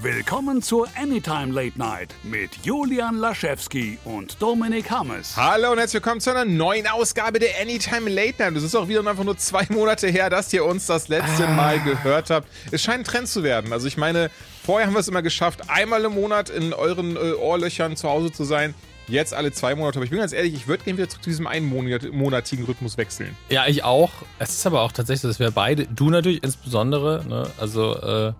[0.00, 5.36] Willkommen zur Anytime Late Night mit Julian Laschewski und Dominik Hammes.
[5.36, 8.54] Hallo und herzlich willkommen zu einer neuen Ausgabe der Anytime Late Night.
[8.54, 11.52] Es ist auch wieder einfach nur zwei Monate her, dass ihr uns das letzte ah.
[11.52, 12.46] Mal gehört habt.
[12.70, 13.72] Es scheint ein Trend zu werden.
[13.72, 14.30] Also ich meine,
[14.64, 18.30] vorher haben wir es immer geschafft, einmal im Monat in euren äh, Ohrlöchern zu Hause
[18.30, 18.74] zu sein.
[19.08, 19.98] Jetzt alle zwei Monate.
[19.98, 23.36] Aber ich bin ganz ehrlich, ich würde gerne wieder zu diesem einmonatigen Rhythmus wechseln.
[23.48, 24.12] Ja, ich auch.
[24.38, 28.32] Es ist aber auch tatsächlich so, dass wir beide, du natürlich insbesondere, ne, also äh,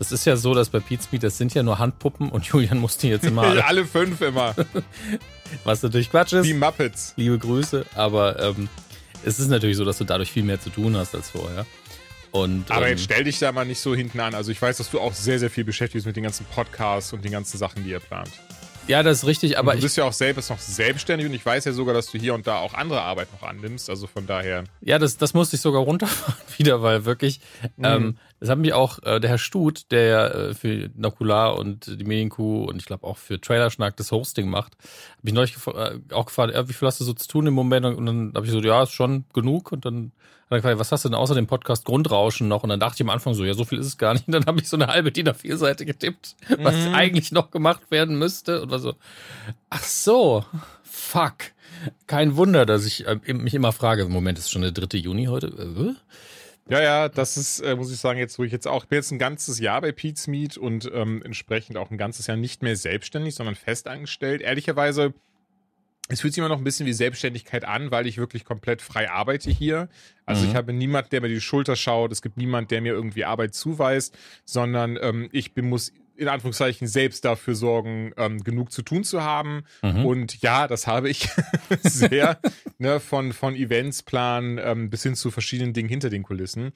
[0.00, 2.78] das ist ja so, dass bei Pete's Meet, das sind ja nur Handpuppen und Julian
[2.78, 4.54] musste jetzt immer alle, alle fünf immer.
[5.64, 6.46] Was natürlich Quatsch ist.
[6.46, 7.12] Die Muppets.
[7.16, 8.68] Liebe Grüße, aber ähm,
[9.24, 11.66] es ist natürlich so, dass du dadurch viel mehr zu tun hast als vorher.
[12.30, 14.34] Und, aber ähm, jetzt stell dich da mal nicht so hinten an.
[14.34, 17.12] Also ich weiß, dass du auch sehr, sehr viel beschäftigt bist mit den ganzen Podcasts
[17.12, 18.30] und den ganzen Sachen, die ihr plant.
[18.90, 19.70] Ja, das ist richtig, aber.
[19.70, 22.18] Und du bist ja auch selbst noch selbstständig und ich weiß ja sogar, dass du
[22.18, 23.88] hier und da auch andere Arbeit noch annimmst.
[23.88, 24.64] Also von daher.
[24.80, 27.40] Ja, das, das musste ich sogar runterfahren wieder, weil wirklich,
[27.76, 27.84] mhm.
[27.84, 32.00] ähm, das hat mich auch äh, der Herr Stut, der ja äh, für Nokular und
[32.00, 34.72] die Medienkuh und ich glaube auch für Trailerschnack das Hosting macht,
[35.18, 37.54] habe ich neulich gef äh, auch gefragt, wie viel hast du so zu tun im
[37.54, 37.86] Moment?
[37.86, 39.70] Und dann habe ich so, ja, ist schon genug.
[39.70, 40.10] Und dann
[40.50, 42.64] hat er gefragt, was hast du denn außer dem Podcast Grundrauschen noch?
[42.64, 44.26] Und dann dachte ich am Anfang so, ja, so viel ist es gar nicht.
[44.26, 46.94] Und dann habe ich so eine halbe DIN A4-Seite getippt, was mhm.
[46.94, 48.62] eigentlich noch gemacht werden müsste.
[48.62, 48.94] Und war so,
[49.68, 50.44] ach so,
[50.82, 51.36] fuck.
[52.08, 54.98] Kein Wunder, dass ich äh, mich immer frage, im Moment ist schon der 3.
[54.98, 55.46] Juni heute.
[55.46, 55.94] Äh?
[56.70, 58.96] Ja, ja, das ist, äh, muss ich sagen, jetzt, wo ich jetzt auch, ich bin
[58.96, 62.62] jetzt ein ganzes Jahr bei Pete's Meet und ähm, entsprechend auch ein ganzes Jahr nicht
[62.62, 64.42] mehr selbstständig, sondern festangestellt.
[64.42, 65.14] Ehrlicherweise
[66.10, 69.10] es fühlt sich immer noch ein bisschen wie Selbstständigkeit an, weil ich wirklich komplett frei
[69.10, 69.88] arbeite hier.
[70.26, 70.50] Also mhm.
[70.50, 72.12] ich habe niemand, der mir die Schulter schaut.
[72.12, 76.86] Es gibt niemand, der mir irgendwie Arbeit zuweist, sondern ähm, ich bin, muss in Anführungszeichen
[76.86, 79.64] selbst dafür sorgen, ähm, genug zu tun zu haben.
[79.82, 80.04] Mhm.
[80.04, 81.28] Und ja, das habe ich
[81.82, 82.38] sehr,
[82.78, 86.72] ne, von, von Events planen ähm, bis hin zu verschiedenen Dingen hinter den Kulissen.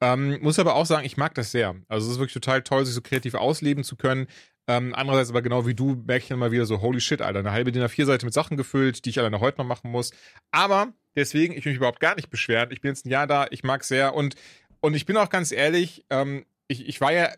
[0.00, 1.76] Ähm, muss aber auch sagen, ich mag das sehr.
[1.88, 4.26] Also es ist wirklich total toll, sich so kreativ ausleben zu können.
[4.68, 7.38] Ähm, andererseits aber genau wie du merke ich dann mal wieder so, holy shit, Alter,
[7.40, 10.12] eine halbe DIN A4-Seite mit Sachen gefüllt, die ich alleine heute noch machen muss.
[10.50, 12.70] Aber deswegen, ich will mich überhaupt gar nicht beschweren.
[12.70, 14.34] Ich bin jetzt ein Jahr da, ich mag sehr und,
[14.80, 17.30] und ich bin auch ganz ehrlich, ähm, ich, ich war ja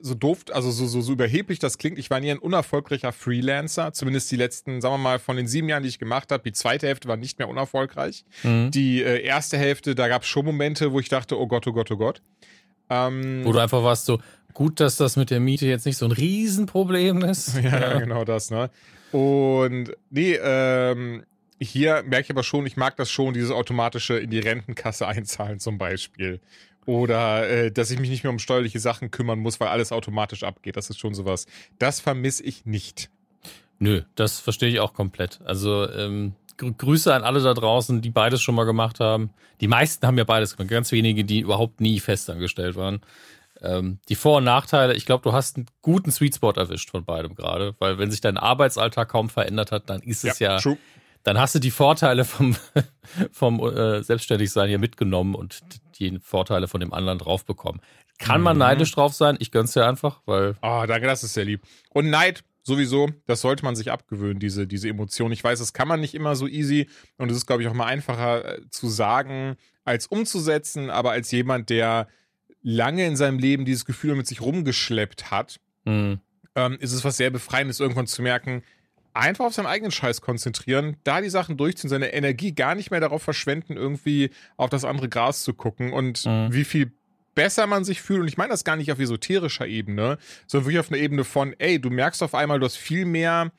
[0.00, 3.92] so doof, also so, so, so überheblich das klingt, ich war nie ein unerfolgreicher Freelancer,
[3.92, 6.52] zumindest die letzten, sagen wir mal, von den sieben Jahren, die ich gemacht habe, die
[6.52, 8.24] zweite Hälfte war nicht mehr unerfolgreich.
[8.42, 8.70] Mhm.
[8.70, 11.72] Die äh, erste Hälfte, da gab es schon Momente, wo ich dachte, oh Gott, oh
[11.72, 12.22] Gott, oh Gott.
[12.90, 14.18] Ähm, wo du einfach warst so,
[14.54, 17.56] gut, dass das mit der Miete jetzt nicht so ein Riesenproblem ist.
[17.62, 17.98] Ja, ja.
[17.98, 18.70] genau das, ne?
[19.12, 21.24] Und nee, ähm,
[21.60, 25.58] hier merke ich aber schon, ich mag das schon, dieses automatische in die Rentenkasse einzahlen
[25.60, 26.40] zum Beispiel.
[26.86, 30.42] Oder äh, dass ich mich nicht mehr um steuerliche Sachen kümmern muss, weil alles automatisch
[30.42, 30.76] abgeht.
[30.76, 31.46] Das ist schon sowas.
[31.78, 33.10] Das vermisse ich nicht.
[33.78, 35.40] Nö, das verstehe ich auch komplett.
[35.44, 39.30] Also ähm, Grüße an alle da draußen, die beides schon mal gemacht haben.
[39.60, 40.70] Die meisten haben ja beides gemacht.
[40.70, 43.00] Ganz wenige, die überhaupt nie festangestellt waren.
[43.60, 47.04] Ähm, die Vor- und Nachteile, ich glaube, du hast einen guten Sweet Spot erwischt von
[47.04, 50.76] beidem gerade, weil wenn sich dein Arbeitsalltag kaum verändert hat, dann ist es ja, ja
[51.24, 52.56] dann hast du die Vorteile vom,
[53.32, 55.60] vom äh, Selbstständigsein hier mitgenommen und
[55.98, 57.80] die Vorteile von dem anderen drauf bekommen.
[58.18, 58.60] Kann man mhm.
[58.60, 59.36] neidisch drauf sein?
[59.40, 60.56] Ich gönn's dir einfach, weil.
[60.60, 61.62] Ah, oh, danke, das ist sehr lieb.
[61.90, 65.32] Und Neid, sowieso, das sollte man sich abgewöhnen, diese, diese Emotion.
[65.32, 67.74] Ich weiß, das kann man nicht immer so easy und es ist, glaube ich, auch
[67.74, 72.06] mal einfacher äh, zu sagen, als umzusetzen, aber als jemand, der
[72.62, 76.20] lange in seinem Leben dieses Gefühl mit sich rumgeschleppt hat, mhm.
[76.54, 78.62] ähm, ist es was sehr Befreiendes, irgendwann zu merken,
[79.14, 83.00] einfach auf seinen eigenen Scheiß konzentrieren, da die Sachen durchziehen, seine Energie gar nicht mehr
[83.00, 86.52] darauf verschwenden, irgendwie auf das andere Gras zu gucken und mhm.
[86.52, 86.92] wie viel
[87.38, 88.22] besser man sich fühlt.
[88.22, 90.18] Und ich meine das gar nicht auf esoterischer Ebene,
[90.48, 93.52] sondern wirklich auf einer Ebene von, ey, du merkst auf einmal, du hast viel mehr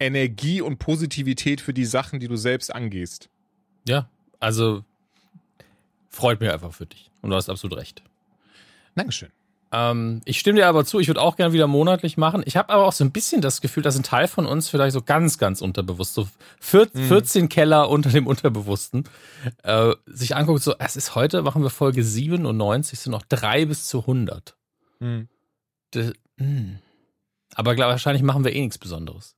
[0.00, 3.28] Energie und Positivität für die Sachen, die du selbst angehst.
[3.86, 4.08] Ja,
[4.40, 4.82] also
[6.08, 7.10] freut mich einfach für dich.
[7.20, 8.02] Und du hast absolut recht.
[8.94, 9.28] Dankeschön.
[9.70, 12.42] Ähm, ich stimme dir aber zu, ich würde auch gerne wieder monatlich machen.
[12.46, 14.92] Ich habe aber auch so ein bisschen das Gefühl, dass ein Teil von uns vielleicht
[14.92, 16.28] so ganz, ganz unterbewusst, so
[16.60, 17.48] 14 mhm.
[17.48, 19.04] Keller unter dem Unterbewussten,
[19.62, 23.86] äh, sich anguckt, so, es ist heute, machen wir Folge 97, sind noch drei bis
[23.86, 24.56] zu 100.
[25.00, 25.28] Mhm.
[26.38, 26.78] Hm.
[27.54, 29.37] aber glaub, wahrscheinlich machen wir eh nichts Besonderes.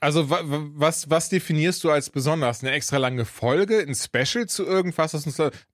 [0.00, 2.62] Also was, was definierst du als besonders?
[2.62, 5.12] Eine extra lange Folge, ein Special zu irgendwas?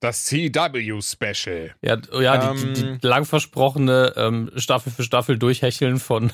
[0.00, 1.75] Das CW-Special.
[1.82, 2.99] Ja, ja ähm, die, die, ähm.
[3.03, 6.32] lang versprochene ähm, Staffel für Staffel durchhecheln von,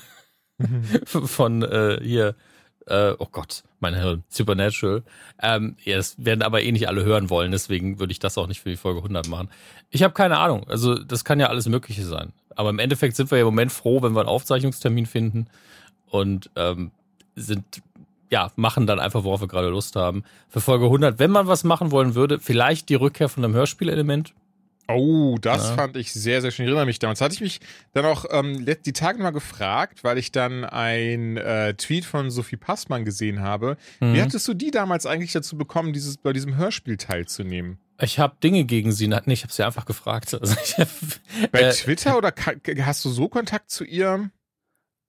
[1.04, 2.36] von äh, hier,
[2.86, 5.02] äh, oh Gott, mein Hirn, Supernatural.
[5.42, 8.46] Ähm, ja, das werden aber eh nicht alle hören wollen, deswegen würde ich das auch
[8.46, 9.50] nicht für die Folge 100 machen.
[9.90, 12.32] Ich habe keine Ahnung, also das kann ja alles Mögliche sein.
[12.54, 15.48] Aber im Endeffekt sind wir ja im Moment froh, wenn wir einen Aufzeichnungstermin finden
[16.06, 16.92] und ähm,
[17.40, 17.82] sind,
[18.30, 20.24] ja, machen dann einfach, worauf wir gerade Lust haben.
[20.48, 24.34] Für Folge 100, wenn man was machen wollen würde, vielleicht die Rückkehr von einem Hörspielelement.
[24.88, 25.74] Oh, das ja.
[25.74, 26.64] fand ich sehr, sehr schön.
[26.64, 27.20] Ich erinnere mich damals.
[27.20, 27.60] Hatte ich mich
[27.92, 32.56] dann auch ähm, die Tage mal gefragt, weil ich dann ein äh, Tweet von Sophie
[32.56, 33.76] Passmann gesehen habe.
[34.00, 34.14] Mhm.
[34.14, 37.78] Wie hattest du die damals eigentlich dazu bekommen, dieses, bei diesem Hörspiel teilzunehmen?
[38.00, 39.08] Ich habe Dinge gegen sie.
[39.08, 40.34] Nee, ich habe sie einfach gefragt.
[40.40, 40.88] Also hab,
[41.52, 42.32] bei äh, Twitter oder
[42.84, 44.30] hast du so Kontakt zu ihr?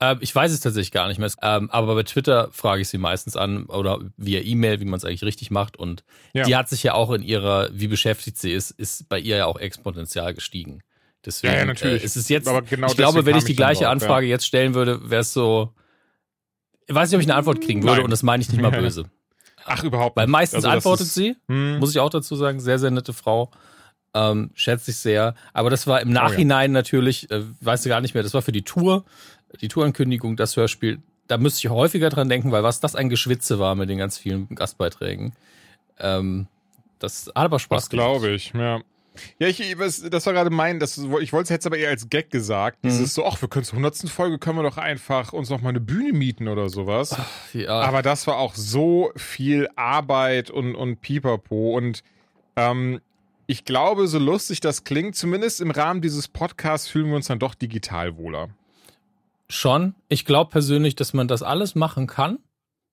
[0.02, 1.30] Ähm, ich weiß es tatsächlich gar nicht mehr.
[1.44, 5.06] Ähm, aber bei Twitter frage ich sie meistens an oder via E-Mail, wie man es
[5.06, 5.78] eigentlich richtig macht.
[5.78, 6.04] Und
[6.34, 6.44] ja.
[6.44, 9.46] die hat sich ja auch in ihrer, wie beschäftigt sie ist, ist bei ihr ja
[9.46, 10.82] auch exponentiell gestiegen.
[11.24, 12.02] Deswegen, ja, ja natürlich.
[12.02, 14.32] Äh, ist es jetzt, aber genau ich glaube, wenn ich die gleiche drauf, Anfrage ja.
[14.32, 15.72] jetzt stellen würde, wäre es so,
[16.88, 18.06] ich weiß nicht, ob ich eine Antwort kriegen würde Nein.
[18.06, 19.06] und das meine ich nicht mal böse.
[19.66, 20.24] Ach, überhaupt nicht.
[20.24, 21.78] Weil meistens also, antwortet ist, sie, hm.
[21.78, 23.52] muss ich auch dazu sagen, sehr, sehr nette Frau.
[24.14, 25.36] Ähm, schätze ich sehr.
[25.54, 26.80] Aber das war im Nachhinein oh, ja.
[26.80, 29.06] natürlich, äh, weißt du gar nicht mehr, das war für die Tour
[29.60, 33.60] die Tourankündigung, das Hörspiel, da müsste ich häufiger dran denken, weil was das ein Geschwitze
[33.60, 35.34] war mit den ganz vielen Gastbeiträgen.
[36.00, 36.48] Ähm,
[37.00, 38.06] das hat aber Spaß das gemacht.
[38.06, 38.82] glaube ich, ja.
[39.40, 39.76] Ja, ich,
[40.10, 42.84] das war gerade mein, das, ich wollte es jetzt aber eher als Gag gesagt.
[42.84, 42.90] Mhm.
[42.90, 44.10] Dieses so, ach, wir können zur 100.
[44.10, 47.14] Folge, können wir doch einfach uns noch mal eine Bühne mieten oder sowas.
[47.18, 47.82] Ach, ja.
[47.82, 52.04] Aber das war auch so viel Arbeit und, und Pipapo und
[52.56, 53.02] ähm,
[53.48, 57.40] ich glaube, so lustig das klingt, zumindest im Rahmen dieses Podcasts fühlen wir uns dann
[57.40, 58.50] doch digital wohler.
[59.52, 59.96] Schon.
[60.08, 62.40] Ich glaube persönlich, dass man das alles machen kann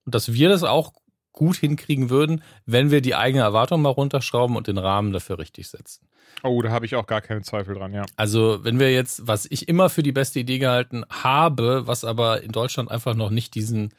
[0.05, 0.93] und dass wir das auch
[1.33, 5.69] gut hinkriegen würden, wenn wir die eigene Erwartung mal runterschrauben und den Rahmen dafür richtig
[5.69, 6.09] setzen.
[6.43, 8.05] Oh, da habe ich auch gar keine Zweifel dran, ja.
[8.17, 12.43] Also, wenn wir jetzt, was ich immer für die beste Idee gehalten habe, was aber
[12.43, 13.95] in Deutschland einfach noch nicht diesen,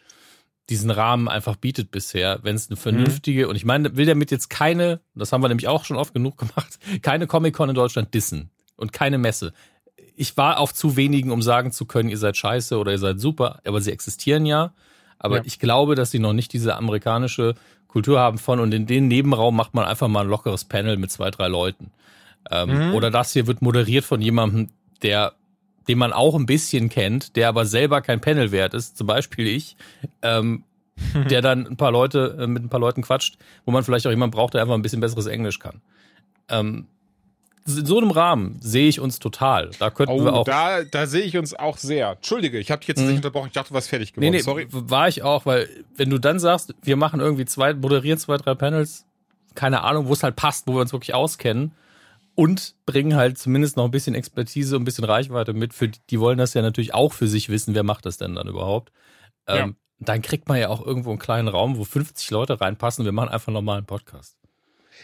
[0.70, 3.50] diesen Rahmen einfach bietet bisher, wenn es eine vernünftige, mhm.
[3.52, 6.38] und ich meine, will damit jetzt keine, das haben wir nämlich auch schon oft genug
[6.40, 9.54] gemacht, keine Comic-Con in Deutschland dissen und keine Messe
[10.20, 13.22] ich war auf zu wenigen, um sagen zu können, ihr seid scheiße oder ihr seid
[13.22, 14.74] super, aber sie existieren ja.
[15.18, 15.44] Aber ja.
[15.46, 17.56] ich glaube, dass sie noch nicht diese amerikanische
[17.88, 21.10] Kultur haben von und in den Nebenraum macht man einfach mal ein lockeres Panel mit
[21.10, 21.92] zwei, drei Leuten.
[22.52, 22.96] Ähm, mhm.
[22.96, 24.68] Oder das hier wird moderiert von jemandem,
[25.04, 25.36] der,
[25.88, 29.48] den man auch ein bisschen kennt, der aber selber kein Panel wert ist, zum Beispiel
[29.48, 29.78] ich,
[30.22, 30.66] ähm,
[31.30, 34.12] der dann ein paar Leute, äh, mit ein paar Leuten quatscht, wo man vielleicht auch
[34.12, 35.80] jemanden braucht, der einfach ein bisschen besseres Englisch kann.
[36.50, 36.88] Ähm,
[37.78, 39.72] in so einem Rahmen sehe ich uns total.
[39.80, 40.46] Da könnten oh, wir auch.
[40.46, 42.12] Da, da sehe ich uns auch sehr.
[42.12, 43.08] Entschuldige, ich habe dich jetzt mhm.
[43.08, 43.48] nicht unterbrochen.
[43.48, 44.32] Ich dachte, du warst fertig geworden.
[44.32, 44.68] Nee, nee, Sorry.
[44.70, 48.56] War ich auch, weil wenn du dann sagst, wir machen irgendwie zwei, moderieren zwei, drei
[48.56, 49.06] Panels,
[49.56, 51.72] keine Ahnung, wo es halt passt, wo wir uns wirklich auskennen
[52.36, 55.74] und bringen halt zumindest noch ein bisschen Expertise, ein bisschen Reichweite mit.
[55.74, 58.36] Für die, die wollen das ja natürlich auch für sich wissen, wer macht das denn
[58.36, 58.94] dann überhaupt.
[59.48, 59.70] Ähm, ja.
[60.00, 63.04] Dann kriegt man ja auch irgendwo einen kleinen Raum, wo 50 Leute reinpassen.
[63.04, 64.39] Wir machen einfach nochmal einen Podcast.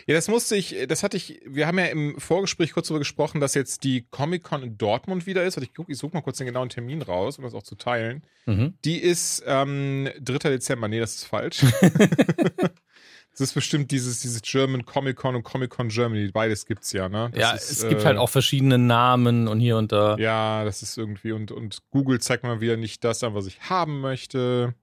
[0.07, 3.41] Ja, das musste ich, das hatte ich, wir haben ja im Vorgespräch kurz darüber gesprochen,
[3.41, 5.57] dass jetzt die Comic-Con in Dortmund wieder ist.
[5.57, 8.23] ich gucke, ich suche mal kurz den genauen Termin raus, um das auch zu teilen.
[8.45, 8.75] Mhm.
[8.83, 10.49] Die ist ähm, 3.
[10.49, 10.87] Dezember.
[10.87, 11.65] Nee, das ist falsch.
[13.31, 16.31] das ist bestimmt dieses, dieses German Comic-Con und Comic-Con Germany.
[16.31, 17.29] Beides gibt's ja, ne?
[17.31, 20.17] Das ja, ist, es gibt halt auch verschiedene Namen und hier und da.
[20.17, 23.61] Ja, das ist irgendwie, und, und Google zeigt mal wieder nicht das an, was ich
[23.69, 24.75] haben möchte.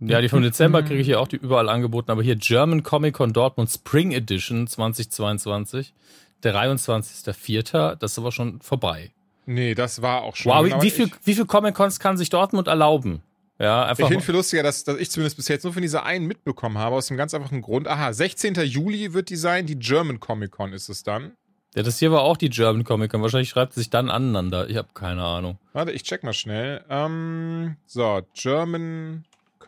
[0.00, 3.14] Ja, die vom Dezember kriege ich hier auch die überall angeboten, aber hier German Comic
[3.14, 5.94] Con Dortmund Spring Edition 2022,
[6.42, 9.12] der 23.04., das ist aber schon vorbei.
[9.46, 10.52] Nee, das war auch schon.
[10.52, 13.22] Wow, wie, wie viel, wie viel Comic Cons kann sich Dortmund erlauben?
[13.58, 14.04] Ja, einfach.
[14.04, 16.76] Ich finde viel lustiger, dass, dass ich zumindest bis jetzt nur von dieser einen mitbekommen
[16.76, 17.88] habe, aus dem ganz einfachen Grund.
[17.88, 18.54] Aha, 16.
[18.64, 21.32] Juli wird die sein, die German Comic Con ist es dann.
[21.74, 23.22] Ja, das hier war auch die German Comic Con.
[23.22, 24.68] Wahrscheinlich schreibt es sich dann aneinander.
[24.68, 25.58] Ich habe keine Ahnung.
[25.72, 26.84] Warte, ich check mal schnell.
[26.90, 29.24] Ähm, so, German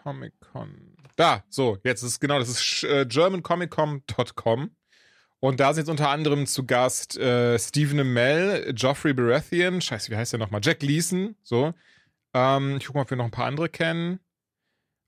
[0.09, 0.97] Comic Con.
[1.17, 4.71] Da, so, jetzt ist genau, das ist äh, germancomiccon.com.
[5.41, 10.17] Und da sind jetzt unter anderem zu Gast äh, Stephen Amell, Geoffrey Baratheon, scheiße, wie
[10.17, 10.63] heißt der nochmal?
[10.65, 11.75] Jack Leeson, so.
[12.33, 14.19] Ähm, ich guck mal, ob wir noch ein paar andere kennen.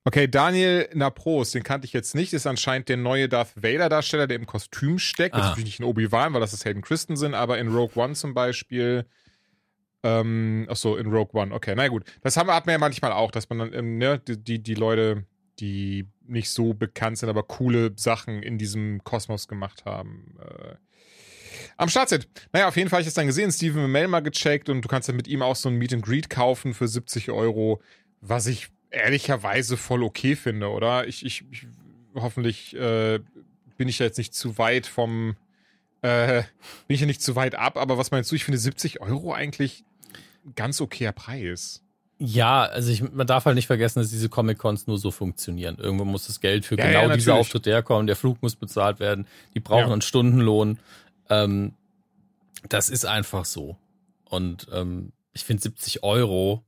[0.03, 4.37] Okay, Daniel Napros, den kannte ich jetzt nicht, ist anscheinend der neue Darth Vader-Darsteller, der
[4.37, 5.33] im Kostüm steckt.
[5.33, 5.37] Ah.
[5.39, 8.13] Das ist natürlich nicht in Obi-Wan, weil das ist Hayden Christensen, aber in Rogue One
[8.13, 9.05] zum Beispiel
[10.03, 11.53] ähm, ach so, in Rogue One.
[11.53, 12.03] Okay, na gut.
[12.21, 15.25] Das haben, hat man ja manchmal auch, dass man dann, ähm, ne, die, die Leute,
[15.59, 20.37] die nicht so bekannt sind, aber coole Sachen in diesem Kosmos gemacht haben.
[20.39, 20.75] Äh,
[21.77, 22.27] am Start sind.
[22.51, 24.87] Naja, auf jeden Fall habe ich das dann gesehen, Steven Mail mal gecheckt und du
[24.87, 27.81] kannst dann mit ihm auch so ein Meet and Greet kaufen für 70 Euro,
[28.21, 31.07] was ich ehrlicherweise voll okay finde, oder?
[31.07, 31.67] Ich, ich, ich
[32.15, 33.19] hoffentlich äh,
[33.77, 35.35] bin ich ja jetzt nicht zu weit vom,
[36.01, 36.43] äh,
[36.87, 39.33] bin ich ja nicht zu weit ab, aber was meinst du, ich finde 70 Euro
[39.33, 39.83] eigentlich
[40.55, 41.83] ganz okayer Preis.
[42.23, 45.77] Ja, also ich, man darf halt nicht vergessen, dass diese Comic-Cons nur so funktionieren.
[45.79, 48.99] Irgendwo muss das Geld für ja, genau ja, diese Auftritte herkommen, der Flug muss bezahlt
[48.99, 49.93] werden, die brauchen ja.
[49.93, 50.77] einen Stundenlohn.
[51.29, 51.73] Ähm,
[52.69, 53.77] das ist einfach so.
[54.23, 56.63] Und ähm, ich finde 70 Euro,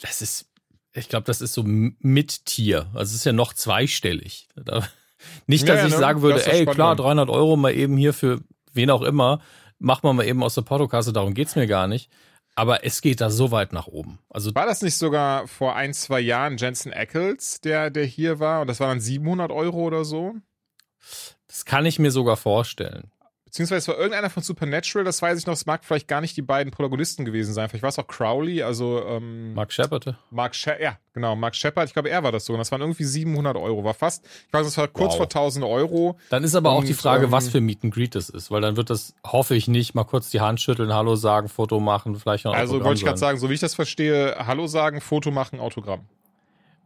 [0.00, 0.50] das ist,
[0.92, 2.88] ich glaube, das ist so mit Tier.
[2.94, 4.48] Also es ist ja noch zweistellig.
[5.46, 5.98] Nicht, dass ich ne?
[5.98, 8.40] sagen würde, ey, klar, 300 Euro mal eben hier für
[8.72, 9.40] wen auch immer,
[9.82, 12.10] machen wir mal eben aus der Portokasse, darum geht's mir gar nicht.
[12.54, 14.18] Aber es geht da so weit nach oben.
[14.28, 18.60] Also war das nicht sogar vor ein, zwei Jahren Jensen Ackles, der, der hier war
[18.60, 20.34] und das waren dann 700 Euro oder so?
[21.46, 23.10] Das kann ich mir sogar vorstellen.
[23.52, 26.34] Beziehungsweise es war irgendeiner von Supernatural, das weiß ich noch, es mag vielleicht gar nicht
[26.38, 27.68] die beiden Protagonisten gewesen sein.
[27.68, 30.16] Vielleicht war es auch Crowley, also ähm, Mark Shepard.
[30.30, 31.86] Mark She ja, genau, Mark Shepard.
[31.86, 32.54] Ich glaube, er war das so.
[32.54, 33.84] Und das waren irgendwie 700 Euro.
[33.84, 35.16] War fast, ich weiß, es war kurz wow.
[35.18, 36.18] vor 1000 Euro.
[36.30, 38.50] Dann ist aber und, auch die Frage, ähm, was für Meet and Greet das ist,
[38.50, 41.78] weil dann wird das, hoffe ich nicht, mal kurz die Hand schütteln, Hallo sagen, Foto
[41.78, 45.02] machen, vielleicht noch Also wollte ich gerade sagen, so wie ich das verstehe, Hallo sagen,
[45.02, 46.06] Foto machen, Autogramm.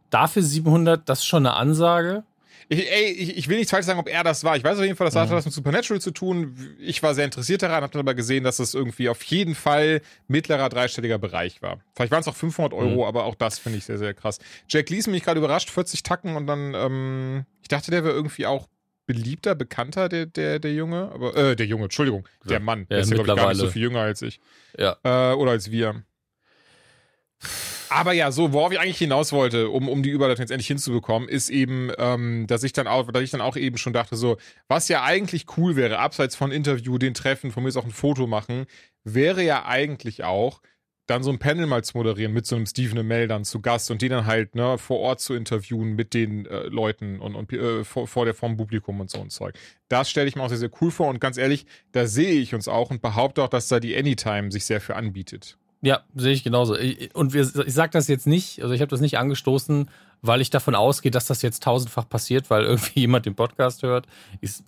[0.09, 2.25] Dafür 700, das ist schon eine Ansage.
[2.69, 4.57] Ich, ey, ich, ich will nicht falsch sagen, ob er das war.
[4.57, 5.37] Ich weiß auf jeden Fall, das hatte mhm.
[5.37, 6.75] was mit Supernatural zu tun.
[6.79, 10.01] Ich war sehr interessiert daran, habe dann aber gesehen, dass es irgendwie auf jeden Fall
[10.27, 11.79] mittlerer dreistelliger Bereich war.
[11.95, 13.03] Vielleicht waren es auch 500 Euro, mhm.
[13.03, 14.39] aber auch das finde ich sehr, sehr krass.
[14.67, 18.45] Jack Leeson mich gerade überrascht, 40 Tacken und dann, ähm, ich dachte, der wäre irgendwie
[18.45, 18.67] auch
[19.05, 21.09] beliebter, bekannter, der, der, der Junge.
[21.13, 22.81] Aber, äh, der Junge, Entschuldigung, der Mann.
[22.81, 24.39] Ja, der ist ja, glaube ich, gar nicht so viel jünger als ich.
[24.77, 24.97] Ja.
[25.03, 26.03] Äh, oder als wir.
[27.89, 31.29] Aber ja, so, worauf ich eigentlich hinaus wollte, um, um die Überleitung jetzt endlich hinzubekommen,
[31.29, 34.37] ist eben, ähm, dass ich dann auch, dass ich dann auch eben schon dachte, so,
[34.67, 37.91] was ja eigentlich cool wäre, abseits von Interview, den Treffen, von mir ist auch ein
[37.91, 38.65] Foto machen,
[39.03, 40.61] wäre ja eigentlich auch,
[41.07, 43.89] dann so ein Panel mal zu moderieren mit so einem Stephen Amell dann zu Gast
[43.89, 47.51] und die dann halt ne, vor Ort zu interviewen mit den äh, Leuten und, und
[47.53, 49.55] äh, vor, vor der vom Publikum und so ein Zeug.
[49.87, 52.53] Das stelle ich mir auch sehr, sehr cool vor und ganz ehrlich, da sehe ich
[52.53, 55.57] uns auch und behaupte auch, dass da die Anytime sich sehr für anbietet.
[55.87, 56.75] Ja, sehe ich genauso.
[57.13, 59.89] Und wir, ich sage das jetzt nicht, also ich habe das nicht angestoßen,
[60.21, 64.05] weil ich davon ausgehe, dass das jetzt tausendfach passiert, weil irgendwie jemand den Podcast hört.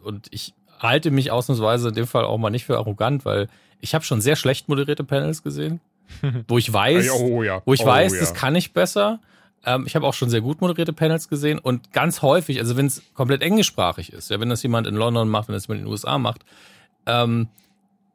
[0.01, 3.49] Und ich halte mich ausnahmsweise in dem Fall auch mal nicht für arrogant, weil
[3.81, 5.81] ich habe schon sehr schlecht moderierte Panels gesehen,
[6.47, 7.61] wo ich weiß, oh, ja.
[7.65, 8.19] wo ich oh, weiß, ja.
[8.21, 9.19] das kann ich besser.
[9.65, 12.85] Ähm, ich habe auch schon sehr gut moderierte Panels gesehen und ganz häufig, also wenn
[12.85, 15.85] es komplett englischsprachig ist, ja, wenn das jemand in London macht, wenn das jemand in
[15.87, 16.45] den USA macht,
[17.05, 17.49] ähm,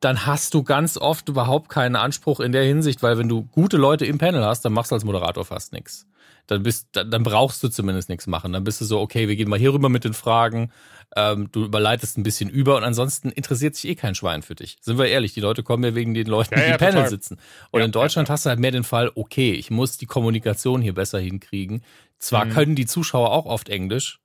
[0.05, 3.79] dann hast du ganz oft überhaupt keinen Anspruch in der Hinsicht, weil wenn du gute
[3.79, 6.07] Leute im Panel hast, dann machst du als Moderator fast nichts.
[6.47, 8.53] Dann bist, dann, dann brauchst du zumindest nichts machen.
[8.53, 10.71] Dann bist du so, okay, wir gehen mal hier rüber mit den Fragen.
[11.17, 14.77] Ähm, du überleitest ein bisschen über und ansonsten interessiert sich eh kein Schwein für dich.
[14.83, 17.09] Sind wir ehrlich, die Leute kommen ja wegen den Leuten, ja, die ja, im Panel
[17.09, 17.39] sitzen.
[17.71, 20.83] Und ja, in Deutschland hast du halt mehr den Fall, okay, ich muss die Kommunikation
[20.83, 21.83] hier besser hinkriegen.
[22.19, 22.51] Zwar mhm.
[22.51, 24.21] können die Zuschauer auch oft Englisch,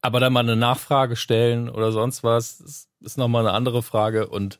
[0.00, 4.28] aber dann mal eine Nachfrage stellen oder sonst was, ist, ist nochmal eine andere Frage
[4.28, 4.58] und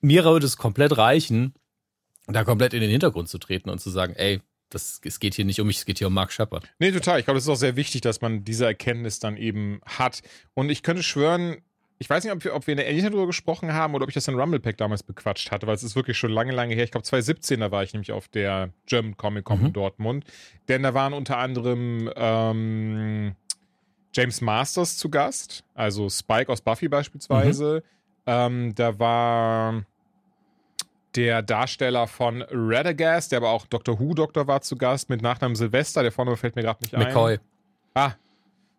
[0.00, 1.54] mir würde es komplett reichen,
[2.26, 5.44] da komplett in den Hintergrund zu treten und zu sagen, ey, das, es geht hier
[5.44, 6.68] nicht um mich, es geht hier um Mark Shepard.
[6.78, 7.20] Nee, total.
[7.20, 10.22] Ich glaube, es ist auch sehr wichtig, dass man diese Erkenntnis dann eben hat.
[10.54, 11.58] Und ich könnte schwören,
[11.98, 14.10] ich weiß nicht, ob wir, ob wir in der Elite darüber gesprochen haben oder ob
[14.10, 16.84] ich das in Rumblepack damals bequatscht hatte, weil es ist wirklich schon lange, lange her.
[16.84, 19.66] Ich glaube, 2017, da war ich nämlich auf der German Comic Con mhm.
[19.66, 20.24] in Dortmund.
[20.68, 23.36] Denn da waren unter anderem ähm,
[24.12, 27.82] James Masters zu Gast, also Spike aus Buffy beispielsweise.
[27.84, 27.95] Mhm.
[28.26, 29.84] Ähm, da war
[31.14, 36.02] der Darsteller von Radagast, der aber auch Doctor Who-Doktor war zu Gast, mit Nachnamen Silvester,
[36.02, 37.02] der vorne fällt mir gerade nicht ein.
[37.02, 37.38] McCoy.
[37.94, 38.12] Ah,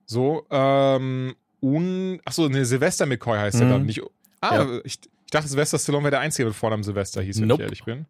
[0.05, 0.45] so.
[0.51, 3.61] Ähm, un, achso, ne, Silvester McCoy heißt mhm.
[3.63, 4.01] er dann nicht.
[4.41, 4.79] Ah, ja.
[4.83, 7.63] ich, ich dachte, Silvester Stallone wäre der Einzige mit Vornamen Silvester hieß, wenn nope.
[7.63, 8.05] ich ehrlich bin.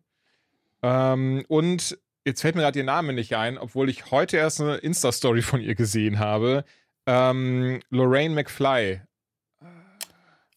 [0.84, 4.76] Ähm, und jetzt fällt mir gerade ihr Name nicht ein, obwohl ich heute erst eine
[4.76, 6.66] Insta-Story von ihr gesehen habe.
[7.06, 9.02] Ähm, Lorraine McFly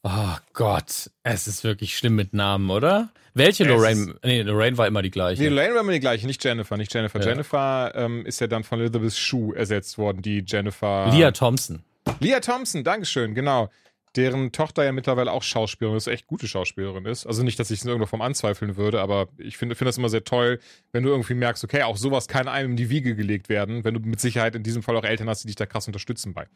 [0.02, 3.10] Oh Gott, es ist wirklich schlimm mit Namen, oder?
[3.34, 4.14] Welche es Lorraine?
[4.24, 5.42] Nee, Lorraine war immer die gleiche.
[5.42, 7.20] Nee, Lorraine war immer die gleiche, nicht Jennifer, nicht Jennifer.
[7.20, 7.28] Ja.
[7.28, 11.10] Jennifer ähm, ist ja dann von Elizabeth Shue ersetzt worden, die Jennifer.
[11.12, 11.82] Leah Thompson.
[12.18, 13.68] Leah Thompson, Dankeschön, genau.
[14.16, 17.26] Deren Tochter ja mittlerweile auch Schauspielerin ist, echt gute Schauspielerin ist.
[17.26, 19.98] Also nicht, dass ich es in irgendeiner Form anzweifeln würde, aber ich finde find das
[19.98, 20.58] immer sehr toll,
[20.90, 23.94] wenn du irgendwie merkst, okay, auch sowas kann einem in die Wiege gelegt werden, wenn
[23.94, 26.46] du mit Sicherheit in diesem Fall auch Eltern hast, die dich da krass unterstützen bei.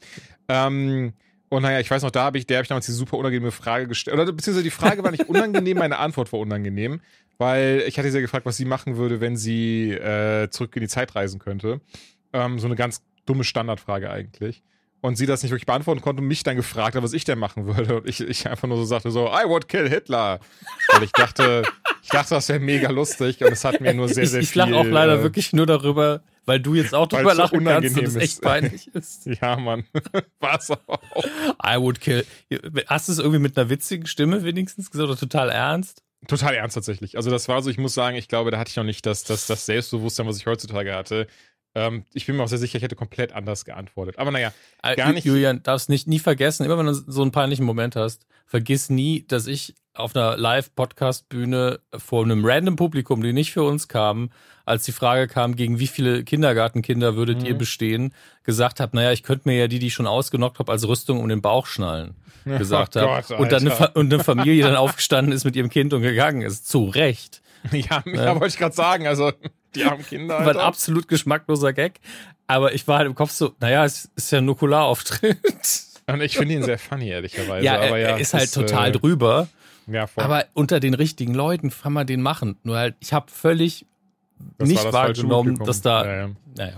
[0.48, 1.12] Ähm,
[1.48, 3.52] und naja, ich weiß noch, da habe ich, der habe ich damals die super unangenehme
[3.52, 4.18] Frage gestellt.
[4.18, 7.00] Oder beziehungsweise die Frage war nicht unangenehm, meine Antwort war unangenehm.
[7.38, 10.82] Weil ich hatte sie ja gefragt, was sie machen würde, wenn sie äh, zurück in
[10.82, 11.80] die Zeit reisen könnte.
[12.32, 14.62] Ähm, so eine ganz dumme Standardfrage eigentlich.
[15.00, 17.38] Und sie das nicht wirklich beantworten konnte und mich dann gefragt hat, was ich denn
[17.38, 17.96] machen würde.
[17.96, 20.40] Und ich, ich einfach nur so sagte so, I would kill Hitler.
[20.92, 21.62] Weil ich dachte,
[22.02, 24.52] ich dachte, das wäre mega lustig und es hat mir nur sehr, sehr ich, ich
[24.52, 24.62] viel...
[24.62, 27.64] Ich lache auch leider äh, wirklich nur darüber, weil du jetzt auch drüber lachen so
[27.64, 29.26] kannst und es echt peinlich ist.
[29.26, 29.84] Ja, Mann.
[30.40, 31.02] War's auch.
[31.64, 32.24] I would kill.
[32.86, 36.02] Hast du es irgendwie mit einer witzigen Stimme wenigstens gesagt oder total ernst?
[36.28, 37.16] Total ernst tatsächlich.
[37.16, 39.24] Also das war so, ich muss sagen, ich glaube, da hatte ich noch nicht das,
[39.24, 41.26] das, das Selbstbewusstsein, was ich heutzutage hatte.
[41.74, 44.18] Ähm, ich bin mir auch sehr sicher, ich hätte komplett anders geantwortet.
[44.18, 45.24] Aber naja, Äh, gar nicht.
[45.24, 49.24] Julian, darfst nicht nie vergessen, immer wenn du so einen peinlichen Moment hast, vergiss nie,
[49.26, 54.30] dass ich auf einer Live-Podcast-Bühne vor einem random Publikum, die nicht für uns kamen,
[54.64, 57.46] als die Frage kam, gegen wie viele Kindergartenkinder würdet Mhm.
[57.46, 60.72] ihr bestehen, gesagt habe, naja, ich könnte mir ja die, die ich schon ausgenockt habe,
[60.72, 62.14] als Rüstung um den Bauch schnallen.
[62.44, 63.36] Gesagt Oh habe.
[63.36, 63.96] Und dann eine, Alter.
[63.96, 66.68] Und eine Familie dann aufgestanden ist mit ihrem Kind und gegangen ist.
[66.68, 67.40] Zu Recht.
[67.72, 68.34] Ja, ja.
[68.34, 69.06] wollte ich gerade sagen.
[69.06, 69.32] Also,
[69.74, 70.34] die armen Kinder.
[70.34, 70.64] War ein Alter.
[70.64, 72.00] absolut geschmackloser Gag.
[72.46, 75.38] Aber ich war halt im Kopf so, naja, es ist ja ein Nukularauftritt.
[76.06, 77.64] Und ich finde ihn sehr funny, ehrlicherweise.
[77.64, 79.48] Ja, er, aber ja, er ist halt es total äh, drüber.
[79.86, 80.22] Ja, voll.
[80.24, 82.58] Aber unter den richtigen Leuten kann man den machen.
[82.62, 83.86] Nur halt, ich habe völlig
[84.58, 86.04] Das nicht wahrgenommen, dass da.
[86.04, 86.30] Ja, ja.
[86.56, 86.76] Naja.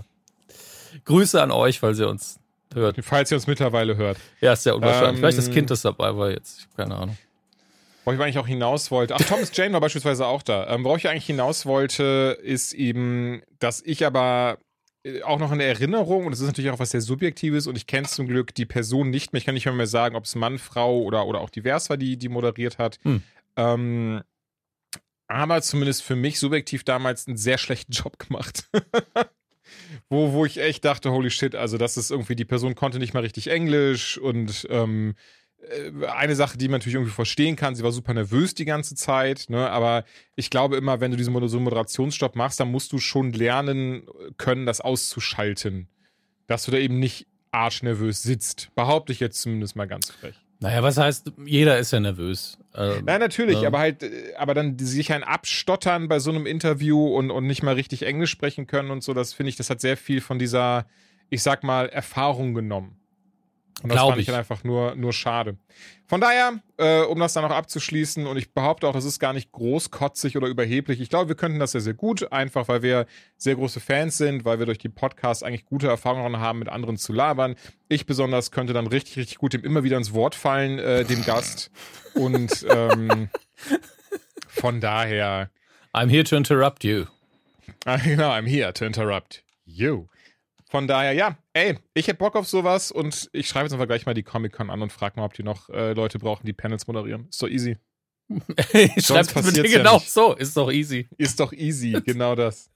[1.05, 2.39] Grüße an euch, weil ihr uns
[2.73, 2.97] hört.
[3.01, 4.17] Falls ihr uns mittlerweile hört.
[4.41, 5.09] Ja, ist ja unwahrscheinlich.
[5.09, 6.59] Ähm, Vielleicht das Kind, das dabei war jetzt.
[6.59, 7.17] Ich habe keine Ahnung.
[8.03, 9.15] Worauf ich eigentlich auch hinaus wollte.
[9.15, 10.67] Ach, Thomas Jane war beispielsweise auch da.
[10.67, 14.59] Ähm, worauf ich eigentlich hinaus wollte, ist eben, dass ich aber
[15.03, 17.75] äh, auch noch in der Erinnerung, und das ist natürlich auch was sehr Subjektives, und
[17.75, 19.39] ich kenne zum Glück die Person nicht mehr.
[19.39, 21.97] Ich kann nicht mehr, mehr sagen, ob es Mann, Frau oder, oder auch divers war,
[21.97, 22.97] die, die moderiert hat.
[23.03, 23.23] Hm.
[23.57, 24.21] Ähm,
[25.27, 28.69] aber zumindest für mich subjektiv damals einen sehr schlechten Job gemacht.
[30.09, 33.13] wo, wo ich echt dachte, holy shit, also das ist irgendwie, die Person konnte nicht
[33.13, 35.15] mal richtig Englisch und ähm,
[35.59, 38.95] äh, eine Sache, die man natürlich irgendwie verstehen kann, sie war super nervös die ganze
[38.95, 39.69] Zeit, ne?
[39.69, 40.05] aber
[40.35, 44.07] ich glaube immer, wenn du diesen so Moderationsjob machst, dann musst du schon lernen
[44.37, 45.89] können, das auszuschalten.
[46.47, 48.69] Dass du da eben nicht arschnervös sitzt.
[48.75, 50.46] Behaupte ich jetzt zumindest mal ganz frech.
[50.59, 52.57] Naja, was heißt, jeder ist ja nervös.
[52.75, 53.67] Ähm, Nein, natürlich, Ja.
[53.67, 54.03] aber halt,
[54.37, 58.31] aber dann sich ein Abstottern bei so einem Interview und, und nicht mal richtig Englisch
[58.31, 60.87] sprechen können und so, das finde ich, das hat sehr viel von dieser,
[61.29, 62.97] ich sag mal, Erfahrung genommen.
[63.83, 64.31] Und das Glaub fand ich ich.
[64.31, 65.57] dann einfach nur, nur schade.
[66.07, 69.33] Von daher, äh, um das dann noch abzuschließen, und ich behaupte auch, das ist gar
[69.33, 70.99] nicht großkotzig oder überheblich.
[70.99, 73.05] Ich glaube, wir könnten das sehr, sehr gut, einfach weil wir
[73.37, 76.97] sehr große Fans sind, weil wir durch die Podcasts eigentlich gute Erfahrungen haben, mit anderen
[76.97, 77.55] zu labern.
[77.87, 81.23] Ich besonders könnte dann richtig, richtig gut dem immer wieder ins Wort fallen, äh, dem
[81.23, 81.69] Gast.
[82.15, 83.29] Und ähm,
[84.47, 85.51] von daher,
[85.93, 87.05] I'm here to interrupt you.
[87.85, 90.07] Ah, genau, I'm here to interrupt you.
[90.69, 94.05] Von daher, ja, ey, ich hätte Bock auf sowas und ich schreibe jetzt einfach gleich
[94.05, 96.87] mal die Comic-Con an und frage mal, ob die noch äh, Leute brauchen, die Panels
[96.87, 97.27] moderieren.
[97.29, 97.77] Ist doch easy.
[98.99, 100.11] Schreibt es bitte ja genau nicht.
[100.11, 100.33] so.
[100.35, 101.07] Ist doch easy.
[101.17, 102.69] Ist doch easy, genau das.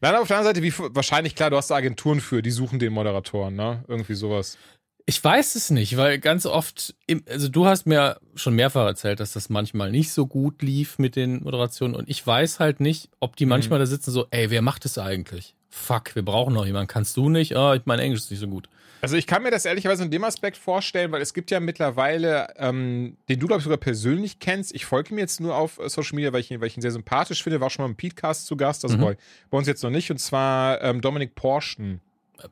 [0.00, 2.78] Nein, auf der anderen Seite, wie wahrscheinlich klar, du hast da Agenturen für, die suchen
[2.78, 3.84] den Moderatoren, ne?
[3.86, 4.58] Irgendwie sowas.
[5.06, 9.20] Ich weiß es nicht, weil ganz oft, im, also du hast mir schon mehrfach erzählt,
[9.20, 13.10] dass das manchmal nicht so gut lief mit den Moderationen und ich weiß halt nicht,
[13.20, 13.50] ob die Mhm.
[13.50, 15.54] manchmal da sitzen so, ey, wer macht das eigentlich?
[15.68, 16.86] Fuck, wir brauchen noch jemanden.
[16.88, 17.54] Kannst du nicht?
[17.56, 18.68] Ah, mein Englisch ist nicht so gut.
[19.02, 22.54] Also ich kann mir das ehrlicherweise in dem Aspekt vorstellen, weil es gibt ja mittlerweile,
[22.56, 24.74] ähm, den du, glaube ich, sogar persönlich kennst.
[24.74, 26.80] Ich folge ihm jetzt nur auf äh, Social Media, weil ich ihn, weil ich ihn
[26.80, 27.60] sehr sympathisch finde.
[27.60, 29.00] War schon mal im Podcast zu Gast, also Mhm.
[29.02, 29.16] bei,
[29.50, 30.10] bei uns jetzt noch nicht.
[30.10, 32.00] Und zwar ähm, Dominik Porschen.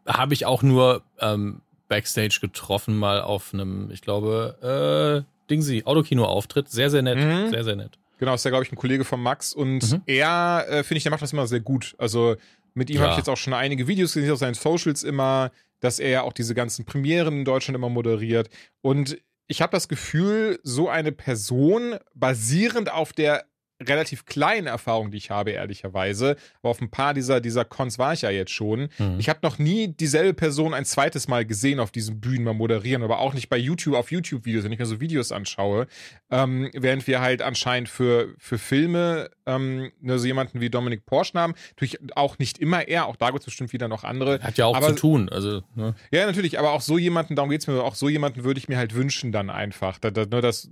[0.06, 6.70] Habe ich auch nur ähm, Backstage getroffen, mal auf einem, ich glaube, äh, Dingsy, Autokino-Auftritt.
[6.70, 7.18] Sehr, sehr nett.
[7.18, 7.50] Mhm.
[7.50, 7.98] Sehr, sehr nett.
[8.18, 9.52] Genau, ist ja, glaube ich, ein Kollege von Max.
[9.52, 10.02] Und Mhm.
[10.06, 11.94] er, äh, finde ich, der macht das immer sehr gut.
[11.98, 12.36] Also
[12.72, 13.02] mit ihm Ja.
[13.02, 15.50] habe ich jetzt auch schon einige Videos gesehen auf seinen Socials immer,
[15.80, 18.48] dass er ja auch diese ganzen Premieren in Deutschland immer moderiert.
[18.80, 23.44] Und ich habe das Gefühl, so eine Person, basierend auf der
[23.82, 28.12] relativ kleinen Erfahrung, die ich habe, ehrlicherweise, aber auf ein paar dieser, dieser Cons war
[28.12, 28.88] ich ja jetzt schon.
[28.98, 29.16] Mhm.
[29.18, 33.02] Ich habe noch nie dieselbe Person ein zweites Mal gesehen auf diesen Bühnen mal moderieren,
[33.02, 35.86] aber auch nicht bei YouTube, auf YouTube-Videos, wenn ich mir so Videos anschaue.
[36.30, 41.38] Ähm, während wir halt anscheinend für, für Filme ähm, nur so jemanden wie Dominik Porsche
[41.38, 41.54] haben.
[41.70, 44.40] Natürlich auch nicht immer er, auch da gibt es bestimmt wieder noch andere.
[44.40, 45.28] Hat ja auch aber, zu tun.
[45.28, 45.94] Also, ne?
[46.10, 48.76] Ja, natürlich, aber auch so jemanden, darum geht's mir, auch so jemanden würde ich mir
[48.76, 49.98] halt wünschen dann einfach.
[49.98, 50.70] Da, da, nur das,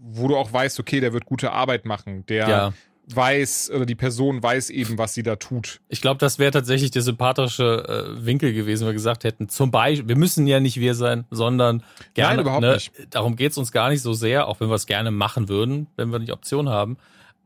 [0.00, 2.72] wo du auch weißt, okay, der wird gute Arbeit machen, der Ja.
[3.14, 5.80] weiß, oder die Person weiß eben, was sie da tut.
[5.88, 9.70] Ich glaube, das wäre tatsächlich der sympathische äh, Winkel gewesen, wenn wir gesagt hätten, zum
[9.70, 11.82] Beispiel, wir müssen ja nicht wir sein, sondern
[12.14, 12.36] gerne.
[12.36, 12.92] Nein, überhaupt ne, nicht.
[13.10, 16.10] Darum geht's uns gar nicht so sehr, auch wenn wir es gerne machen würden, wenn
[16.10, 16.98] wir die Option haben.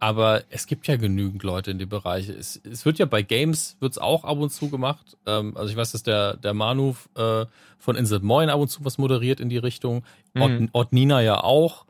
[0.03, 2.29] Aber es gibt ja genügend Leute in dem Bereich.
[2.29, 5.17] Es, es wird ja bei Games wird's auch ab und zu gemacht.
[5.27, 7.47] Ähm, also ich weiß, dass der, der Manu äh,
[7.79, 10.03] von Insert Moin ab und zu was moderiert in die Richtung.
[10.35, 10.43] Mhm.
[10.43, 11.87] Ott, Ott Nina ja auch.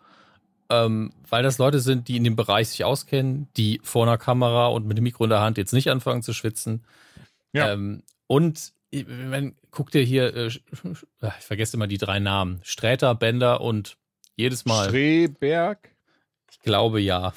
[0.68, 4.66] Ähm, weil das Leute sind, die in dem Bereich sich auskennen, die vor einer Kamera
[4.66, 6.84] und mit dem Mikro in der Hand jetzt nicht anfangen zu schwitzen.
[7.54, 7.72] Ja.
[7.72, 10.60] Ähm, und ich- wenn, guck dir hier, äh, ich
[11.40, 12.60] vergesse immer die drei Namen.
[12.62, 13.96] Sträter, Bender und
[14.36, 14.88] jedes Mal.
[14.90, 15.91] Streberg?
[16.52, 17.32] Ich glaube ja.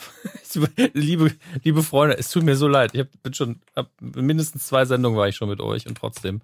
[0.93, 1.31] liebe,
[1.63, 2.91] liebe Freunde, es tut mir so leid.
[2.93, 6.41] Ich hab, bin schon, hab, mindestens zwei Sendungen war ich schon mit euch und trotzdem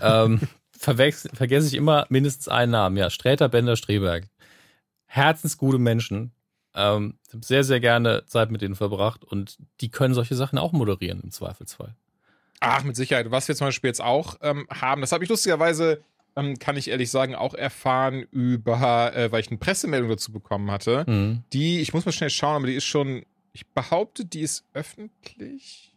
[0.00, 0.40] ähm,
[0.72, 2.96] vergesse ich immer mindestens einen Namen.
[2.96, 4.24] Ja, Sträter, Bender, Streberg.
[5.06, 6.32] Herzensgute Menschen.
[6.74, 10.58] Ähm, ich hab sehr, sehr gerne Zeit mit denen verbracht und die können solche Sachen
[10.58, 11.94] auch moderieren im Zweifelsfall.
[12.58, 13.30] Ach, mit Sicherheit.
[13.30, 16.02] Was wir zum Beispiel jetzt auch ähm, haben, das habe ich lustigerweise,
[16.36, 20.70] ähm, kann ich ehrlich sagen, auch erfahren über, äh, weil ich eine Pressemeldung dazu bekommen
[20.70, 21.04] hatte.
[21.06, 21.42] Mhm.
[21.52, 25.92] Die, ich muss mal schnell schauen, aber die ist schon, ich behaupte, die ist öffentlich.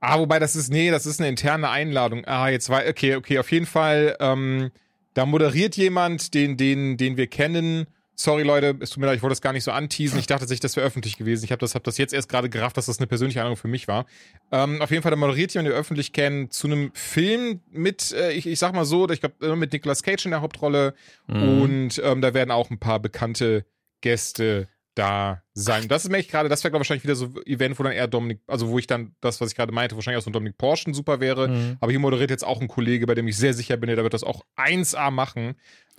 [0.00, 2.26] Ah, wobei das ist, nee, das ist eine interne Einladung.
[2.26, 4.70] Ah, jetzt war, okay, okay, auf jeden Fall, ähm,
[5.14, 7.86] da moderiert jemand, den, den, den wir kennen.
[8.16, 10.18] Sorry, Leute, es tut mir leid, ich wollte das gar nicht so anteasen.
[10.18, 11.44] Ich dachte tatsächlich, das wäre öffentlich gewesen.
[11.44, 13.68] Ich habe das, hab das jetzt erst gerade gerafft, dass das eine persönliche Einladung für
[13.68, 14.06] mich war.
[14.52, 18.12] Ähm, auf jeden Fall, da moderiert jemand, den wir öffentlich kennen, zu einem Film mit,
[18.12, 20.94] äh, ich, ich sag mal so, ich glaube, mit Nicolas Cage in der Hauptrolle.
[21.26, 21.60] Mhm.
[21.62, 23.64] Und ähm, da werden auch ein paar bekannte
[24.00, 25.88] Gäste da sein.
[25.88, 27.82] Das ist mir echt gerade, das wäre glaube ich wahrscheinlich wieder so ein Event, wo
[27.82, 30.30] dann eher Dominik, also wo ich dann das, was ich gerade meinte, wahrscheinlich auch so
[30.30, 31.48] ein Dominik Porschen super wäre.
[31.48, 31.76] Mhm.
[31.80, 34.14] Aber hier moderiert jetzt auch ein Kollege, bei dem ich sehr sicher bin, der wird
[34.14, 35.54] das auch 1A machen.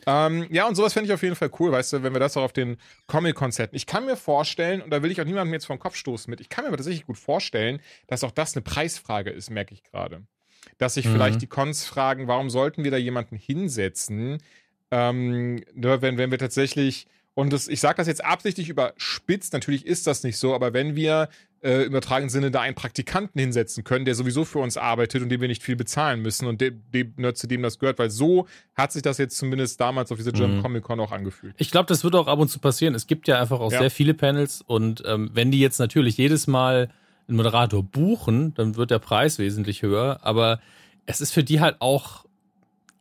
[0.08, 2.38] Ähm, ja, und sowas fände ich auf jeden Fall cool, weißt du, wenn wir das
[2.38, 2.78] auch auf den
[3.08, 3.76] Comic-Konzerten.
[3.76, 6.42] Ich kann mir vorstellen, und da will ich auch niemandem jetzt vom Kopf stoßen mit,
[6.42, 9.84] ich kann mir aber tatsächlich gut vorstellen, dass auch das eine Preisfrage ist, merke ich
[9.84, 10.24] gerade.
[10.78, 11.14] Dass sich Mhm.
[11.14, 14.38] vielleicht die Cons fragen, warum sollten wir da jemanden hinsetzen,
[14.92, 19.86] ähm, nur wenn, wenn wir tatsächlich, und das, ich sage das jetzt absichtlich überspitzt, natürlich
[19.86, 21.30] ist das nicht so, aber wenn wir
[21.62, 25.30] äh, im übertragenen Sinne da einen Praktikanten hinsetzen können, der sowieso für uns arbeitet und
[25.30, 28.10] dem wir nicht viel bezahlen müssen und dem, dem, ne, zu dem das gehört, weil
[28.10, 30.62] so hat sich das jetzt zumindest damals auf dieser German Mhm.
[30.62, 31.56] Comic Con auch angefühlt.
[31.58, 32.96] Ich glaube, das wird auch ab und zu passieren.
[32.96, 33.80] Es gibt ja einfach auch Ja.
[33.80, 36.90] sehr viele Panels und ähm, wenn die jetzt natürlich jedes Mal
[37.28, 40.20] einen Moderator buchen, dann wird der Preis wesentlich höher.
[40.22, 40.60] Aber
[41.08, 42.26] es ist für die halt auch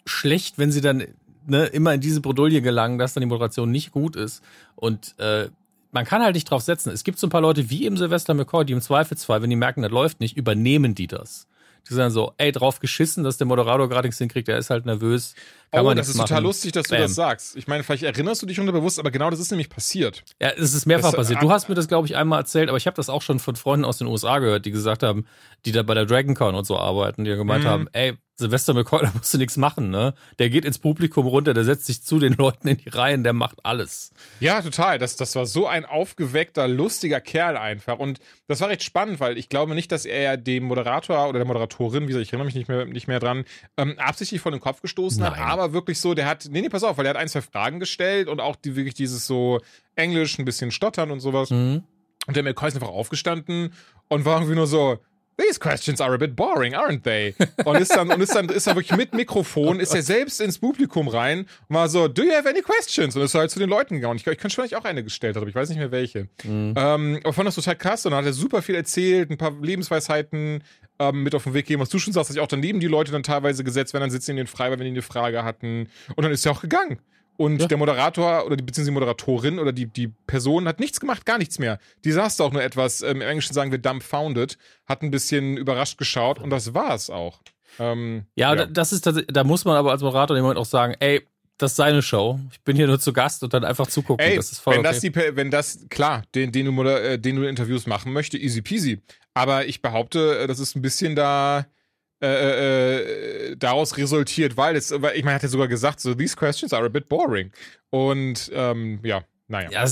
[0.07, 1.05] schlecht, wenn sie dann
[1.46, 4.42] ne, immer in diese Bredouille gelangen, dass dann die Moderation nicht gut ist.
[4.76, 5.48] Und äh,
[5.92, 6.90] man kann halt nicht drauf setzen.
[6.90, 9.57] Es gibt so ein paar Leute wie im Silvester McCoy, die im Zweifelsfall, wenn die
[9.57, 11.46] merken, das läuft nicht, übernehmen die das.
[11.88, 14.87] Die sagen so, ey, drauf geschissen, dass der Moderator gerade nichts hinkriegt, der ist halt
[14.87, 15.35] nervös.
[15.70, 16.44] Kann oh, man das ist total machen.
[16.44, 17.02] lustig, dass du Bam.
[17.02, 17.57] das sagst.
[17.57, 20.24] Ich meine, vielleicht erinnerst du dich unterbewusst, aber genau das ist nämlich passiert.
[20.40, 21.42] Ja, es ist mehrfach Das, passiert.
[21.42, 23.54] Du hast mir das, glaube ich, einmal erzählt, aber ich habe das auch schon von
[23.54, 25.26] Freunden aus den USA gehört, die gesagt haben,
[25.66, 27.68] die da bei der DragonCon und so arbeiten, die gemeint Mhm.
[27.68, 30.14] haben, ey, Silvester McCoy, da musst du nichts machen, ne?
[30.38, 33.33] Der geht ins Publikum runter, der setzt sich zu den Leuten in die Reihen, der
[33.33, 34.11] macht alles.
[34.40, 34.99] Ja, total.
[34.99, 37.99] Das, das war so ein aufgeweckter, lustiger Kerl einfach.
[37.99, 38.18] Und
[38.49, 42.05] das war recht spannend, weil ich glaube nicht, dass er dem Moderator oder der Moderatorin,
[42.05, 43.44] wie gesagt, ich erinnere mich nicht mehr, nicht mehr dran,
[43.77, 45.42] ähm, absichtlich vor den Kopf gestoßen hat, Nein.
[45.42, 47.81] aber wirklich so, der hat, nee, nee, pass auf, weil der hat ein, zwei Fragen
[47.81, 49.61] gestellt und auch die, wirklich dieses so
[49.94, 51.51] Englisch, ein bisschen stottern und sowas.
[51.51, 51.85] Mhm.
[52.27, 53.73] Und der McCoy ist einfach aufgestanden
[54.09, 54.99] und war irgendwie nur so,
[55.37, 57.35] These questions are a bit boring, aren't they?
[57.64, 60.59] Und ist dann, und ist dann, ist dann wirklich mit Mikrofon, ist er selbst ins
[60.59, 63.16] Publikum rein und war so, do you have any questions?
[63.16, 64.16] Und ist halt zu den Leuten gegangen.
[64.16, 65.90] Ich, ich kann schon, dass ich auch eine gestellt habe, aber ich weiß nicht mehr
[65.90, 66.29] welche.
[66.44, 66.75] Mhm.
[66.77, 69.53] Ähm, aber fand das total krass und dann hat er super viel erzählt, ein paar
[69.61, 70.62] Lebensweisheiten
[70.99, 72.87] ähm, mit auf den Weg gegeben, was du schon sagst, dass ich auch daneben die
[72.87, 75.44] Leute dann teilweise gesetzt, wenn dann sitzen die in den Frei, wenn die eine Frage
[75.44, 75.88] hatten.
[76.14, 76.99] Und dann ist er auch gegangen.
[77.37, 77.66] Und Ja.
[77.66, 81.38] der Moderator oder die, beziehungsweise die Moderatorin oder die, die Person hat nichts gemacht, gar
[81.38, 81.79] nichts mehr.
[82.05, 85.57] Die saß da auch nur etwas, ähm, im Englischen sagen wir dumbfounded, hat ein bisschen
[85.57, 87.40] überrascht geschaut und das war es auch.
[87.81, 90.94] Ähm, Ja, Da, das ist da muss man aber als Moderator im Moment auch sagen,
[91.01, 91.23] ey,
[91.59, 92.40] das ist seine Show.
[92.53, 94.25] Ich bin hier nur zu Gast und dann einfach zugucken.
[94.27, 94.83] Ey, das wenn okay.
[94.83, 98.61] das die, wenn das, klar, den, den du, äh, den du Interviews machen möchte, easy
[98.61, 99.01] peasy.
[99.35, 101.66] Aber ich behaupte, äh, das ist ein bisschen da,
[102.24, 106.00] äh, äh, äh, daraus resultiert, weil es, weil ich meine, er hat ja sogar gesagt,
[106.00, 107.50] so, these questions are a bit boring.
[107.90, 109.87] Und, ähm, ja, naja, ja,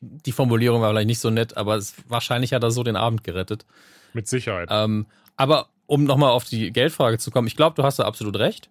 [0.00, 3.24] die Formulierung war vielleicht nicht so nett, aber es, wahrscheinlich hat er so den Abend
[3.24, 3.64] gerettet.
[4.12, 4.68] mit Sicherheit.
[4.70, 5.06] Ähm,
[5.36, 8.68] aber um nochmal auf die Geldfrage zu kommen, ich glaube, du hast da absolut recht.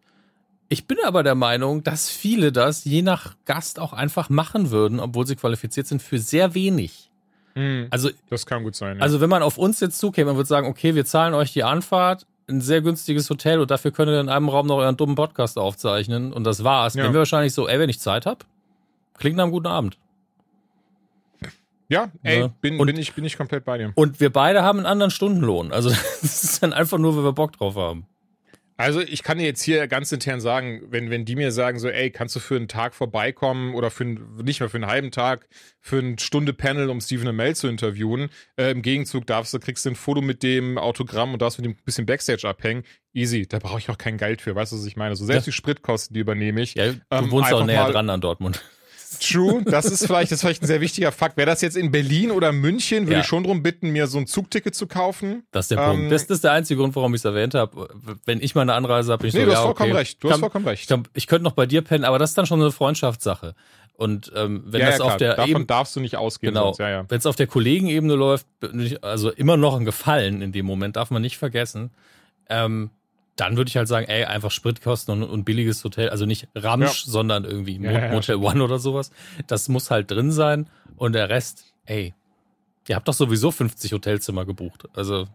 [0.70, 5.00] Ich bin aber der Meinung, dass viele das je nach Gast auch einfach machen würden,
[5.00, 7.10] obwohl sie qualifiziert sind, für sehr wenig.
[7.56, 8.98] Hm, Also, das kann gut sein.
[8.98, 9.04] Ja.
[9.04, 11.64] also wenn man auf uns jetzt zukäme und würde sagen, okay, wir zahlen euch die
[11.64, 15.16] Anfahrt, ein sehr günstiges Hotel und dafür könnt ihr in einem Raum noch euren dummen
[15.16, 16.94] Podcast aufzeichnen und das war's.
[16.96, 17.04] Ja.
[17.04, 18.46] Dann wäre wahrscheinlich so, ey, wenn ich Zeit hab,
[19.18, 19.98] klingt nach einem guten Abend.
[21.90, 22.48] ja, ey, Ja.
[22.62, 23.92] bin, Und- bin, ich, bin ich komplett bei dir.
[23.96, 25.72] Und wir beide haben einen anderen Stundenlohn.
[25.72, 25.90] Also
[26.22, 28.06] das ist dann einfach nur, wenn wir Bock drauf haben.
[28.84, 31.88] Also ich kann dir jetzt hier ganz intern sagen, wenn, wenn die mir sagen so,
[31.90, 35.12] ey, kannst du für einen Tag vorbeikommen oder für einen, nicht mal für einen halben
[35.12, 35.48] Tag,
[35.80, 39.86] für eine Stunde Panel, um Stephen Amell zu interviewen, äh, im Gegenzug darfst du, kriegst
[39.86, 42.84] du ein Foto mit dem Autogramm und darfst mit dem ein bisschen Backstage abhängen.
[43.14, 45.16] Easy, da brauche ich auch kein Geld für, weißt du, was ich meine?
[45.16, 45.52] So selbst Ja.
[45.52, 46.76] die Spritkosten, die übernehme ich.
[46.76, 48.64] Ja, du Ähm, wohnst auch näher mal- dran an Dortmund.
[49.20, 51.38] True, das ist vielleicht, das ist vielleicht ein sehr wichtiger Fakt.
[51.38, 53.20] Wäre das jetzt in Berlin oder München, würde Ja.
[53.22, 55.44] ich schon drum bitten, mir so ein Zugticket zu kaufen.
[55.52, 56.12] Das ist der Ähm, Punkt.
[56.12, 57.90] Das, das ist der einzige Grund, warum ich es erwähnt habe.
[58.26, 59.98] Wenn ich mal eine Anreise habe, bin ich Nee, so, du hast ja, vollkommen okay.
[60.00, 60.24] recht.
[60.24, 60.88] Du hast Kann- vollkommen Ich, recht.
[60.88, 63.56] glaub, ich könnte noch bei dir pennen, aber das ist dann schon eine Freundschaftssache.
[63.96, 66.54] Und ähm, wenn ja, das ja, auf der Davon Ebene, darfst du nicht ausgehen.
[66.54, 66.74] genau.
[66.80, 68.48] Ja, wenn es auf der Kollegenebene läuft,
[69.02, 71.92] also immer noch ein Gefallen in dem Moment, darf man nicht vergessen.
[72.50, 72.90] Ähm,
[73.36, 77.04] dann würde ich halt sagen, ey, einfach Spritkosten und, und billiges Hotel, also nicht Ramsch,
[77.06, 78.12] sondern irgendwie Mo Ja, ja, ja.
[78.12, 79.12] Motel One oder sowas.
[79.48, 82.14] Das muss halt drin sein und der Rest, ey,
[82.88, 84.86] ihr habt doch sowieso 50 Hotelzimmer gebucht.
[84.94, 85.28] Also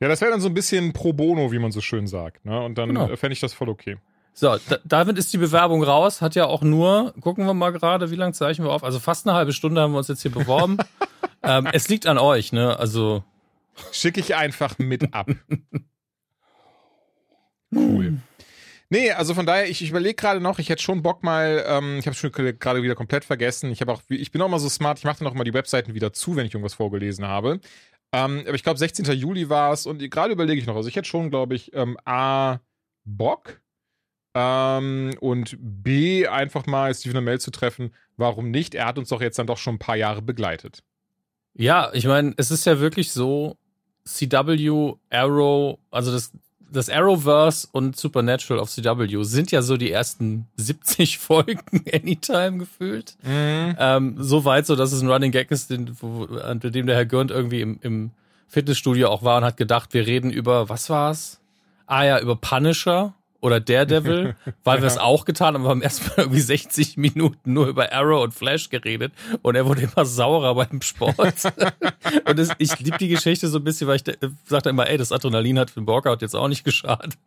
[0.00, 2.44] Ja, das wäre dann so ein bisschen pro bono, wie man so schön sagt.
[2.44, 2.60] Ne?
[2.60, 3.16] Und dann genau.
[3.16, 3.96] fände ich das voll okay.
[4.36, 6.20] So, da, damit ist die Bewerbung raus.
[6.20, 8.82] Hat ja auch nur, gucken wir mal gerade, wie lange zeichnen wir auf?
[8.82, 10.78] Also fast eine halbe Stunde haben wir uns jetzt hier beworben.
[11.42, 12.78] ähm, es liegt an euch, ne?
[12.78, 13.22] Also.
[13.92, 15.30] Schicke ich einfach mit ab.
[17.74, 18.18] cool.
[18.90, 21.98] Nee, also von daher, ich, ich überlege gerade noch, ich hätte schon Bock mal, ähm,
[21.98, 23.70] ich habe schon gerade wieder komplett vergessen.
[23.70, 25.94] Ich auch, ich bin auch mal so smart, ich mache dann auch mal die Webseiten
[25.94, 27.60] wieder zu, wenn ich irgendwas vorgelesen habe.
[28.12, 29.06] Ähm, aber ich glaube, 16.
[29.06, 31.96] Juli war es und gerade überlege ich noch, also ich hätte schon, glaube ich, ähm,
[32.04, 32.60] A,
[33.04, 33.60] Bock
[34.34, 37.92] ähm, und B, einfach mal Stephen Amell zu treffen.
[38.16, 38.74] Warum nicht?
[38.74, 40.84] Er hat uns doch jetzt dann doch schon ein paar Jahre begleitet.
[41.54, 43.56] Ja, ich meine, es ist ja wirklich so,
[44.04, 46.32] CW, Arrow, also das,
[46.74, 51.60] das Arrowverse und Supernatural of CW sind ja so die ersten 70 Folgen
[51.92, 53.16] Anytime gefühlt.
[53.22, 53.76] Mhm.
[53.78, 56.96] Ähm, so weit so, dass es ein Running Gag ist, den, wo, an dem der
[56.96, 58.10] Herr Gürnt irgendwie im, im
[58.48, 61.40] Fitnessstudio auch war und hat gedacht, wir reden über, was war's?
[61.86, 66.26] Ah ja, über Punisher oder Daredevil, weil wir es auch getan haben, wir haben erstmal
[66.26, 70.80] irgendwie 60 Minuten nur über Arrow und Flash geredet und er wurde immer saurer beim
[70.80, 71.18] Sport.
[72.24, 74.04] und das, ich liebe die Geschichte so ein bisschen, weil ich
[74.46, 77.18] sagte immer, ey, das Adrenalin hat für den Workout jetzt auch nicht geschadet.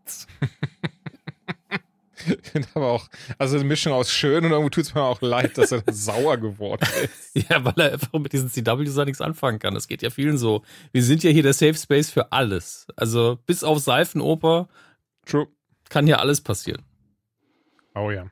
[2.74, 5.72] aber auch, also eine Mischung aus schön und irgendwo tut es mir auch leid, dass
[5.72, 7.48] er sauer geworden ist.
[7.48, 9.76] ja, weil er einfach mit diesen CW nichts anfangen kann.
[9.76, 10.64] Das geht ja vielen so.
[10.92, 12.88] Wir sind ja hier der Safe Space für alles.
[12.96, 14.68] Also bis auf Seifenoper.
[15.28, 15.48] True
[15.90, 16.84] kann ja alles passieren.
[17.96, 18.28] Oh ja.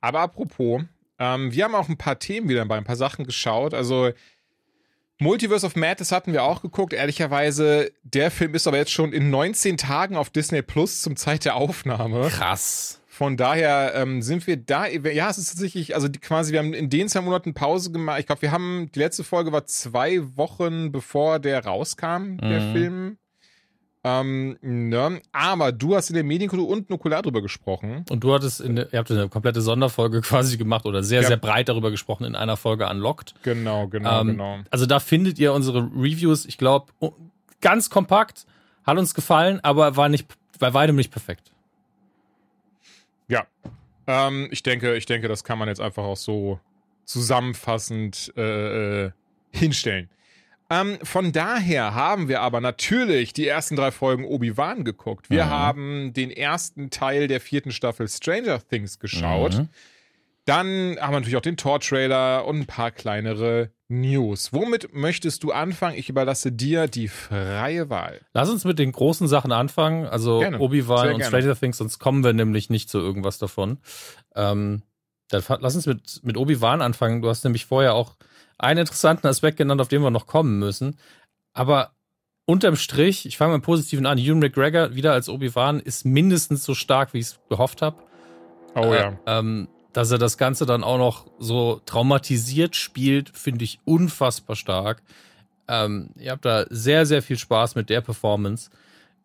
[0.00, 0.82] Aber apropos,
[1.18, 3.74] ähm, wir haben auch ein paar Themen wieder bei ein paar Sachen geschaut.
[3.74, 4.10] Also
[5.18, 6.94] Multiverse of Madness hatten wir auch geguckt.
[6.94, 11.44] Ehrlicherweise, der Film ist aber jetzt schon in 19 Tagen auf Disney Plus zum Zeit
[11.44, 12.28] der Aufnahme.
[12.28, 13.00] Krass.
[13.06, 14.86] Von daher ähm, sind wir da.
[14.86, 18.18] Ja, es ist tatsächlich, also die, quasi, wir haben in den zwei Monaten Pause gemacht.
[18.20, 22.72] Ich glaube, wir haben, die letzte Folge war zwei Wochen bevor der rauskam, der mhm.
[22.72, 23.18] Film.
[24.02, 25.20] Ähm, ne?
[25.32, 28.04] Aber du hast in der Medienkultur und Nukular drüber gesprochen.
[28.08, 31.28] Und du hattest, in, ihr habt eine komplette Sonderfolge quasi gemacht oder sehr, ja.
[31.28, 33.34] sehr breit darüber gesprochen in einer Folge Unlocked.
[33.42, 34.58] Genau, genau, ähm, genau.
[34.70, 36.92] Also da findet ihr unsere Reviews, ich glaube,
[37.60, 38.46] ganz kompakt,
[38.84, 40.26] hat uns gefallen, aber war nicht,
[40.58, 41.52] bei weitem nicht perfekt.
[43.28, 43.46] Ja.
[44.06, 46.58] Ähm, ich denke, ich denke, das kann man jetzt einfach auch so
[47.04, 49.10] zusammenfassend äh, äh
[49.52, 50.08] hinstellen.
[50.70, 55.28] Ähm, von daher haben wir aber natürlich die ersten drei Folgen Obi-Wan geguckt.
[55.28, 55.50] Wir mhm.
[55.50, 59.54] haben den ersten Teil der vierten Staffel Stranger Things geschaut.
[59.54, 59.68] Mhm.
[60.44, 64.52] Dann haben wir natürlich auch den Tor-Trailer und ein paar kleinere News.
[64.52, 65.98] Womit möchtest du anfangen?
[65.98, 68.20] Ich überlasse dir die freie Wahl.
[68.32, 70.06] Lass uns mit den großen Sachen anfangen.
[70.06, 73.78] Also Obi-Wan und Stranger Things, sonst kommen wir nämlich nicht zu irgendwas davon.
[74.34, 74.82] Ähm,
[75.28, 77.22] dann lass uns mit, mit Obi-Wan anfangen.
[77.22, 78.16] Du hast nämlich vorher auch
[78.60, 80.98] einen interessanten Aspekt genannt, auf den wir noch kommen müssen.
[81.52, 81.92] Aber
[82.46, 86.64] unterm Strich, ich fange mal im Positiven an, Ewan McGregor wieder als Obi-Wan ist mindestens
[86.64, 87.96] so stark, wie ich es gehofft habe.
[88.74, 89.08] Oh ja.
[89.08, 94.56] Äh, ähm, dass er das Ganze dann auch noch so traumatisiert spielt, finde ich unfassbar
[94.56, 95.02] stark.
[95.68, 98.70] Ähm, ihr habt da sehr, sehr viel Spaß mit der Performance.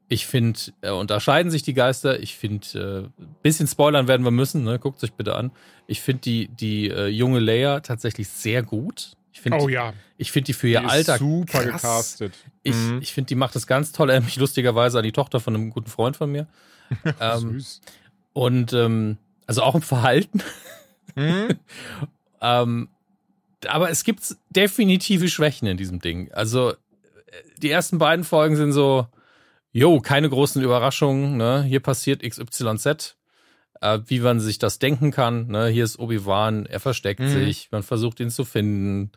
[0.08, 2.20] Ich finde, äh, unterscheiden sich die Geister.
[2.20, 4.78] Ich finde, äh, bisschen spoilern werden wir müssen, ne?
[4.78, 5.52] guckt euch bitte an.
[5.88, 9.14] Ich finde die, die äh, junge Leia tatsächlich sehr gut.
[9.36, 9.94] Ich find, oh ja.
[10.16, 11.82] Ich finde die für ihr die Alter super krass.
[11.82, 12.34] gecastet.
[12.64, 13.00] Ich, mhm.
[13.02, 14.10] ich finde, die macht das ganz toll.
[14.10, 16.48] Erinnert mich lustigerweise an die Tochter von einem guten Freund von mir.
[17.20, 17.82] ähm, Süß.
[18.32, 20.42] Und ähm, also auch im Verhalten.
[21.16, 21.60] Mhm.
[22.42, 22.90] ähm,
[23.68, 26.32] aber es gibt definitive Schwächen in diesem Ding.
[26.32, 26.76] Also äh,
[27.58, 29.06] die ersten beiden Folgen sind so,
[29.74, 31.36] jo, keine großen Überraschungen.
[31.36, 31.62] Ne?
[31.64, 33.18] Hier passiert XYZ
[33.82, 35.48] äh, wie man sich das denken kann.
[35.48, 35.68] Ne?
[35.68, 37.30] Hier ist Obi-Wan, er versteckt mhm.
[37.30, 39.12] sich, man versucht ihn zu finden.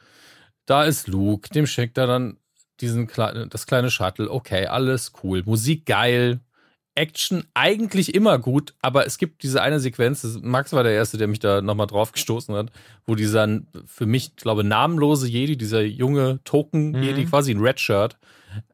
[0.66, 2.36] Da ist Luke, dem schickt er dann
[2.80, 4.30] diesen kleinen, das kleine Shuttle.
[4.30, 5.42] Okay, alles cool.
[5.44, 6.40] Musik geil.
[6.94, 11.28] Action eigentlich immer gut, aber es gibt diese eine Sequenz, Max war der Erste, der
[11.28, 12.72] mich da nochmal drauf gestoßen hat,
[13.06, 17.30] wo dieser für mich, glaube namenlose Jedi, dieser junge Token-Jedi, mhm.
[17.30, 18.18] quasi ein Redshirt,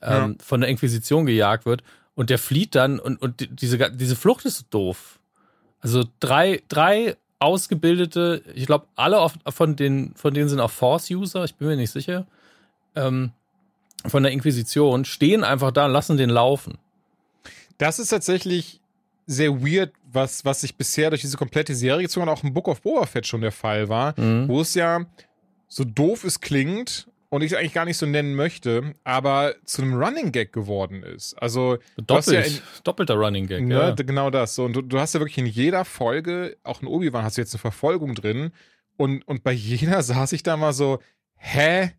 [0.00, 0.34] ähm, ja.
[0.42, 1.82] von der Inquisition gejagt wird
[2.14, 5.20] und der flieht dann und, und diese, diese Flucht ist doof.
[5.84, 11.44] Also drei, drei ausgebildete, ich glaube, alle auf, von, den, von denen sind auch Force-User,
[11.44, 12.26] ich bin mir nicht sicher,
[12.96, 13.32] ähm,
[14.06, 16.78] von der Inquisition, stehen einfach da und lassen den laufen.
[17.76, 18.80] Das ist tatsächlich
[19.26, 22.68] sehr weird, was, was sich bisher durch diese komplette Serie gezogen hat, auch im Book
[22.68, 24.48] of Boba Fett schon der Fall war, mhm.
[24.48, 25.04] wo es ja
[25.68, 29.82] so doof es klingt, und ich es eigentlich gar nicht so nennen möchte, aber zu
[29.82, 31.34] einem Running Gag geworden ist.
[31.34, 33.90] Also Doppelt, ja in, doppelter Running Gag, ne, ja.
[33.90, 34.54] Genau das.
[34.54, 37.40] So, und du, du, hast ja wirklich in jeder Folge, auch in Obi-Wan hast du
[37.40, 38.52] jetzt eine Verfolgung drin
[38.96, 41.00] und, und bei jeder saß ich da mal so,
[41.34, 41.90] hä?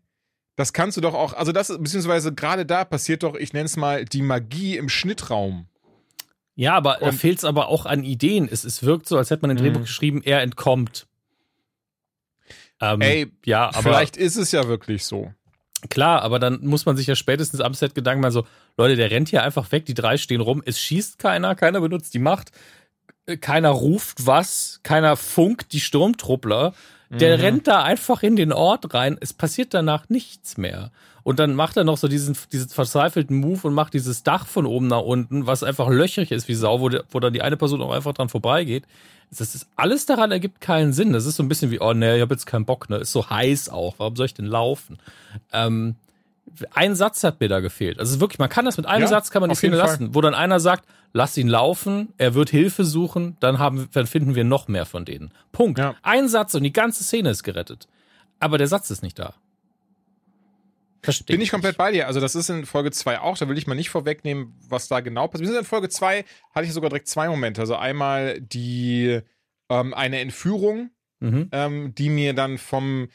[0.56, 3.76] das kannst du doch auch, also das, beziehungsweise gerade da passiert doch, ich nenne es
[3.76, 5.66] mal, die Magie im Schnittraum.
[6.54, 8.48] Ja, aber da fehlt es aber auch an Ideen.
[8.50, 9.84] Es, es wirkt so, als hätte man ein Drehbuch Mhm.
[9.84, 11.06] geschrieben, er entkommt.
[12.80, 15.32] Ähm, Ey, ja, aber Vielleicht ist es ja wirklich so.
[15.88, 19.10] klar, aber dann muss man sich ja spätestens am Set Gedanken machen, so, Leute, der
[19.10, 22.50] rennt hier einfach weg, die drei stehen rum, es schießt keiner, keiner benutzt die Macht,
[23.26, 26.74] äh, keiner ruft was, keiner funkt die Sturmtruppler.
[27.08, 27.42] Der Mhm.
[27.44, 30.90] rennt da einfach in den Ort rein, es passiert danach nichts mehr.
[31.22, 34.66] Und dann macht er noch so diesen, diesen verzweifelten Move und macht dieses Dach von
[34.66, 37.56] oben nach unten, was einfach löcherig ist wie Sau, wo, der, wo dann die eine
[37.56, 38.84] Person auch einfach dran vorbeigeht.
[39.30, 41.12] Das ist alles daran ergibt keinen Sinn.
[41.12, 42.96] Das ist so ein bisschen wie, oh ne, ich habe jetzt keinen Bock, ne?
[42.96, 43.94] Ist so heiß auch.
[43.98, 44.98] Warum soll ich denn laufen?
[45.52, 45.96] Ähm,
[46.72, 47.98] ein Satz hat mir da gefehlt.
[47.98, 50.20] Also wirklich, man kann das mit einem Ja, Satz kann man die Szene lassen, wo
[50.20, 54.44] dann einer sagt, lass ihn laufen, er wird Hilfe suchen, dann haben, dann finden wir
[54.44, 55.32] noch mehr von denen.
[55.52, 55.78] Punkt.
[55.78, 55.94] Ja.
[56.02, 57.88] Ein Satz und die ganze Szene ist gerettet.
[58.38, 59.34] Aber der Satz ist nicht da.
[61.02, 62.06] Verstehe Bin ich komplett bei dir.
[62.06, 63.38] Also, das ist in Folge 2 auch.
[63.38, 65.48] Da will ich mal nicht vorwegnehmen, was da genau passiert.
[65.48, 67.60] Wir sind in Folge 2, hatte ich sogar direkt zwei Momente.
[67.60, 69.20] Also, einmal die,
[69.68, 71.48] ähm, eine Entführung, Mhm.
[71.52, 73.08] ähm, die mir dann vom,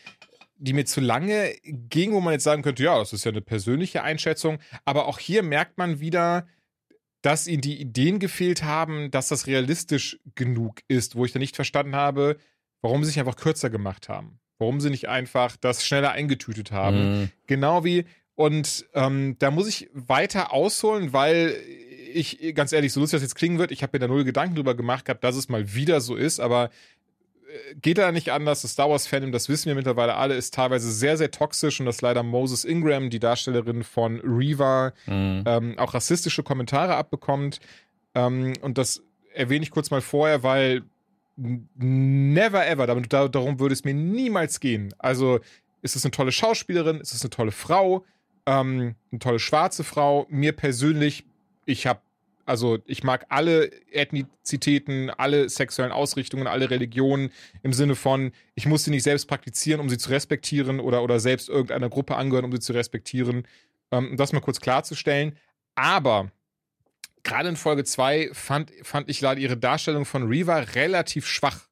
[0.58, 3.42] die mir zu lange ging, wo man jetzt sagen könnte, ja, das ist ja eine
[3.42, 4.60] persönliche Einschätzung.
[4.86, 6.48] Aber auch hier merkt man wieder,
[7.22, 11.56] dass ihnen die Ideen gefehlt haben, dass das realistisch genug ist, wo ich dann nicht
[11.56, 12.38] verstanden habe,
[12.82, 14.40] warum sie sich einfach kürzer gemacht haben.
[14.62, 17.22] Warum sie nicht einfach das schneller eingetütet haben.
[17.22, 17.30] Mhm.
[17.48, 21.56] Genau wie, und ähm, da muss ich weiter ausholen, weil
[22.14, 24.56] ich, ganz ehrlich, so lustig das jetzt klingen wird, ich habe mir da null Gedanken
[24.56, 26.66] drüber gemacht gehabt, dass es mal wieder so ist, aber
[27.48, 28.62] äh, geht da nicht anders.
[28.62, 31.86] Das Star Wars Fandom, das wissen wir mittlerweile alle, ist teilweise sehr, sehr toxisch und
[31.86, 35.44] dass leider Moses Ingram, die Darstellerin von Reva, Mhm.
[35.46, 37.60] ähm, auch rassistische Kommentare abbekommt.
[38.14, 39.02] Ähm, und das
[39.34, 40.82] erwähne ich kurz mal vorher, weil
[41.76, 44.94] never ever, damit, da, darum würde es mir niemals gehen.
[44.98, 45.40] Also
[45.82, 48.06] ist es eine tolle Schauspielerin, ist es eine tolle Frau,
[48.46, 50.28] ähm, eine tolle schwarze Frau.
[50.30, 51.26] Mir persönlich,
[51.66, 52.02] ich habe,
[52.46, 57.32] also ich mag alle Ethnizitäten, alle sexuellen Ausrichtungen, alle Religionen
[57.64, 61.20] im Sinne von, ich muss sie nicht selbst praktizieren, um sie zu respektieren oder, oder
[61.20, 63.48] selbst irgendeiner Gruppe angehören, um sie zu respektieren.
[63.92, 65.38] Ähm, um das mal kurz klarzustellen.
[65.76, 66.32] Aber
[67.24, 71.68] gerade in Folge 2 fand, fand ich leider ihre Darstellung von Reva relativ schwach.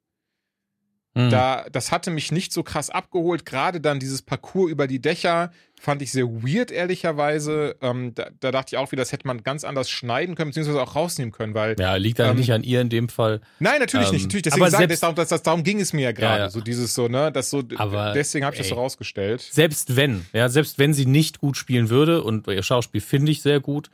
[1.16, 1.32] Mhm.
[1.32, 3.44] Da, das hatte mich nicht so krass abgeholt.
[3.46, 7.76] Gerade dann dieses Parcours über die Dächer fand ich sehr weird, ehrlicherweise.
[7.82, 10.80] Ähm, da, da dachte ich auch wieder, das hätte man ganz anders schneiden können, beziehungsweise
[10.82, 11.76] auch rausnehmen können, weil.
[11.80, 13.42] ja, liegt da ähm, nicht an ihr in dem Fall.
[13.58, 14.24] Nein, natürlich Ähm, nicht.
[14.26, 16.38] Natürlich, deswegen aber selbst- das, das, das, darum ging es mir ja gerade.
[16.38, 16.50] Ja, ja.
[16.52, 18.82] So dieses so, ne, das so, Aber, deswegen habe ich das so ey.
[18.82, 19.42] rausgestellt.
[19.42, 23.42] Selbst wenn, ja, selbst wenn sie nicht gut spielen würde, und ihr Schauspiel finde ich
[23.42, 23.90] sehr gut,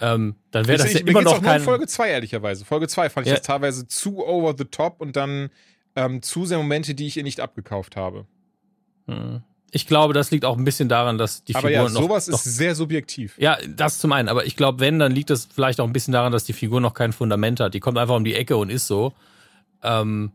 [0.00, 1.60] ähm, dann wäre das Ich- ja immer noch auch nur kein.
[1.60, 2.64] Folge 2, ehrlicherweise.
[2.64, 3.38] Folge 2 fand ich Ja.
[3.38, 5.50] das teilweise zu over the top und dann
[5.96, 8.26] ähm, zu sehr Momente, die ich ihr nicht abgekauft habe.
[9.06, 9.42] Hm.
[9.70, 12.28] Ich glaube, das liegt auch ein bisschen daran, dass die Aber Figur ja, noch, sowas
[12.28, 13.34] noch ist sehr subjektiv.
[13.38, 14.28] Ja, das zum einen.
[14.28, 16.80] Aber ich glaube, wenn, dann liegt das vielleicht auch ein bisschen daran, dass die Figur
[16.80, 17.74] noch kein Fundament hat.
[17.74, 19.12] Die kommt einfach um die Ecke und ist so.
[19.82, 20.30] Ähm,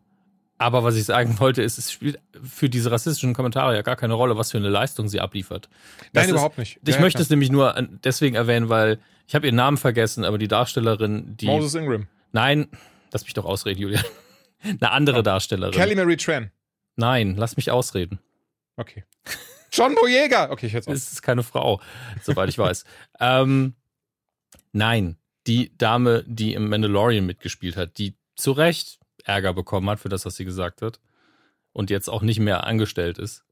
[0.58, 4.14] aber was ich sagen wollte, ist, es spielt für diese rassistischen Kommentare ja gar keine
[4.14, 5.70] Rolle, was für eine Leistung sie abliefert.
[5.98, 6.80] Das Nein, ist, überhaupt nicht.
[6.86, 7.24] Ich Ja, möchte klar.
[7.24, 11.46] es nämlich nur deswegen erwähnen, weil ich habe ihren Namen vergessen, aber die Darstellerin, die.
[11.46, 12.08] Moses Ingram.
[12.32, 12.68] Nein,
[13.12, 14.04] lass mich doch ausreden, Julian.
[14.64, 15.76] Eine andere Darstellerin.
[15.76, 16.52] Kelly Marie Tran.
[16.96, 18.20] Nein, lass mich ausreden.
[18.76, 19.04] Okay.
[19.72, 20.50] John Boyega.
[20.50, 21.80] Okay, ich hätte Es ist keine Frau,
[22.24, 22.86] soweit ich weiß.
[23.20, 23.76] Ähm,
[24.72, 30.10] nein, die Dame, die im Mandalorian mitgespielt hat, die zu Recht Ärger bekommen hat für
[30.10, 31.00] das, was sie gesagt hat
[31.72, 33.44] und jetzt auch nicht mehr angestellt ist.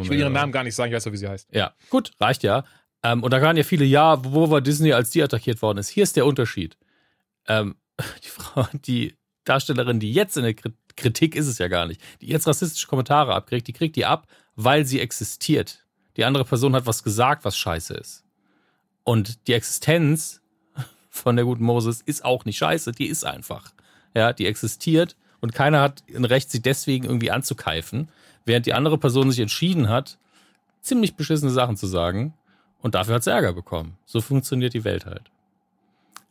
[0.00, 1.48] Ich will ihren Namen gar nicht sagen, ich weiß doch, wie sie heißt.
[1.52, 2.64] Ja, gut, reicht ja.
[3.04, 5.90] Ähm, und da waren ja viele, ja, wo war Disney, als die attackiert worden ist?
[5.90, 6.76] Hier ist der Unterschied.
[7.46, 7.76] Ähm,
[8.24, 9.14] die Frau, die
[9.44, 12.86] Darstellerin, die jetzt in der Kri- Kritik ist es ja gar nicht, die jetzt rassistische
[12.86, 15.84] Kommentare abkriegt, die kriegt die ab, weil sie existiert.
[16.16, 18.24] Die andere Person hat was gesagt, was scheiße ist.
[19.02, 20.40] Und die Existenz
[21.10, 23.72] von der guten Moses ist auch nicht scheiße, die ist einfach.
[24.14, 28.08] Ja, die existiert und keiner hat ein Recht, sie deswegen irgendwie anzukeifen,
[28.46, 30.18] während die andere Person sich entschieden hat,
[30.80, 32.32] ziemlich beschissene Sachen zu sagen
[32.84, 33.96] und dafür hat sie Ärger bekommen.
[34.04, 35.30] So funktioniert die Welt halt.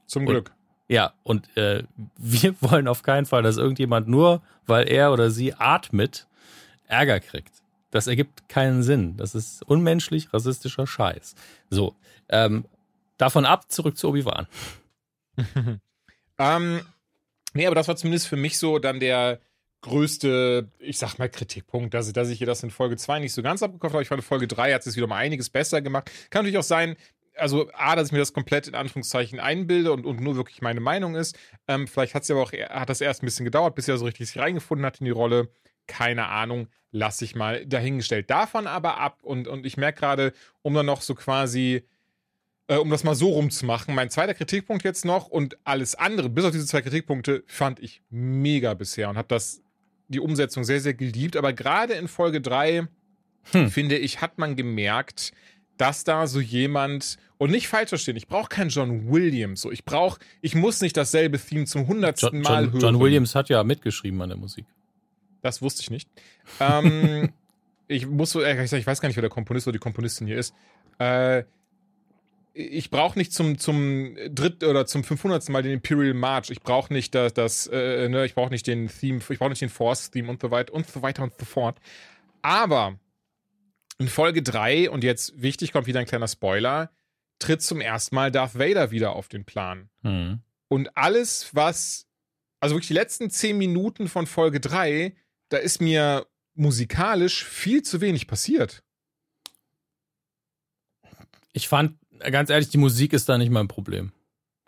[0.05, 0.51] Zum Und- Glück.
[0.87, 1.83] Ja, und äh,
[2.17, 6.27] wir wollen auf keinen Fall, dass irgendjemand nur, weil er oder sie atmet,
[6.87, 7.51] Ärger kriegt.
[7.89, 9.17] Das ergibt keinen Sinn.
[9.17, 11.33] Das ist unmenschlich, rassistischer Scheiß.
[11.69, 11.95] So,
[12.29, 12.65] ähm,
[13.17, 14.47] davon ab, zurück zu Obi-Wan.
[16.39, 16.81] Ähm,
[17.53, 19.39] nee, aber das war zumindest für mich so dann der
[19.83, 23.33] größte, ich sag mal, Kritikpunkt, dass, ich- dass ich hier das in Folge 2 nicht
[23.33, 24.01] so ganz abgekauft habe.
[24.03, 26.09] Ich fand, Folge 3 hat es wieder mal einiges besser gemacht.
[26.31, 26.95] Kann natürlich auch sein,
[27.35, 30.79] also A, dass ich mir das komplett in Anführungszeichen einbilde und, und nur wirklich meine
[30.79, 31.37] Meinung ist.
[31.67, 34.05] Ähm, vielleicht hat's ja aber auch, hat das erst ein bisschen gedauert, bis er so
[34.05, 35.49] richtig sich reingefunden hat in die Rolle.
[35.87, 38.29] keine Ahnung, lasse ich mal dahingestellt.
[38.29, 41.83] Davon aber ab und, und ich merke gerade, um dann noch so quasi,
[42.67, 46.45] äh, um das mal so rumzumachen, mein zweiter Kritikpunkt jetzt noch und alles andere, bis
[46.45, 49.61] auf diese zwei Kritikpunkte, fand ich mega bisher und habe das,
[50.07, 51.37] die Umsetzung sehr, sehr geliebt.
[51.37, 52.87] Aber gerade in Folge 3,
[53.51, 53.69] hm.
[53.69, 55.31] finde ich, hat man gemerkt,
[55.77, 59.83] dass da so jemand und nicht falsch verstehen, ich brauche keinen John Williams, so ich
[59.83, 62.81] brauche, ich muss nicht dasselbe Theme zum hundertsten Mal John, hören.
[62.81, 64.65] John Williams hat ja mitgeschrieben an der Musik.
[65.41, 66.09] Das wusste ich nicht.
[66.59, 67.33] ähm,
[67.87, 70.53] ich muss so, ich weiß gar nicht, wer der Komponist oder die Komponistin hier ist.
[70.99, 71.43] Äh,
[72.53, 75.49] ich brauche nicht zum zum dritt oder zum 500.
[75.49, 76.49] Mal den Imperial March.
[76.51, 79.61] Ich brauche nicht das, das äh, ne, ich brauche nicht den Theme, ich brauche nicht
[79.61, 81.79] den Force Theme und so weiter und so weiter und so fort.
[82.41, 82.99] Aber
[83.97, 86.91] in Folge 3 und jetzt wichtig kommt wieder ein kleiner Spoiler,
[87.39, 89.89] tritt zum ersten Mal Darth Vader wieder auf den Plan.
[90.01, 90.41] Mhm.
[90.67, 92.07] Und alles was
[92.63, 95.13] also wirklich die letzten 10 Minuten von Folge 3,
[95.49, 96.25] da ist mir
[96.55, 98.83] musikalisch viel zu wenig passiert.
[101.51, 101.97] Ich fand
[102.31, 104.11] ganz ehrlich, die Musik ist da nicht mein Problem.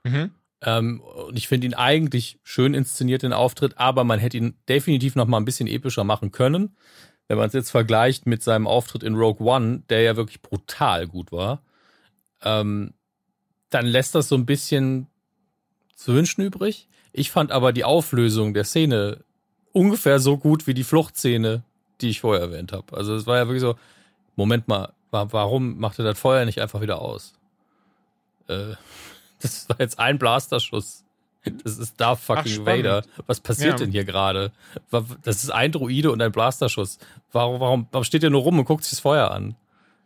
[0.03, 0.32] Mhm.
[0.62, 5.16] Ähm, und ich finde ihn eigentlich schön inszeniert, den Auftritt, aber man hätte ihn definitiv
[5.16, 6.76] noch mal ein bisschen epischer machen können.
[7.28, 11.08] Wenn man es jetzt vergleicht mit seinem Auftritt in Rogue One, der ja wirklich brutal
[11.08, 11.64] gut war,
[12.43, 12.93] ähm,
[13.70, 15.08] dann lässt das so ein bisschen
[15.95, 16.88] zu wünschen übrig.
[17.12, 19.24] Ich fand aber die Auflösung der Szene
[19.72, 21.64] ungefähr so gut wie die Fluchtszene,
[22.01, 22.95] die ich vorher erwähnt habe.
[22.95, 23.76] Also es war ja wirklich so,
[24.36, 27.34] Moment mal, warum macht er das Feuer nicht einfach wieder aus?
[28.48, 28.76] Äh,
[29.41, 31.04] das war jetzt ein Blasterschuss.
[31.64, 33.04] Das ist Darth fucking Ach, Vader.
[33.28, 33.86] Was passiert ja.
[33.86, 34.52] denn hier gerade?
[35.22, 36.98] Das ist ein Druide und ein Blasterschuss.
[37.32, 39.56] Warum, warum, warum steht der nur rum und guckt sich das Feuer an?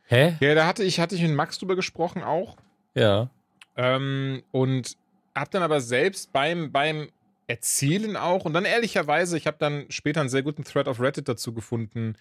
[0.08, 0.36] Hä?
[0.42, 2.58] Ja, da hatte ich, hatte ich mit Max drüber gesprochen auch.
[2.94, 3.30] Ja.
[3.78, 4.98] Ähm, und
[5.34, 7.10] hab dann aber selbst beim, beim
[7.48, 11.30] Erzählen auch und dann ehrlicherweise, ich habe dann später einen sehr guten Thread auf Reddit
[11.30, 12.16] dazu gefunden,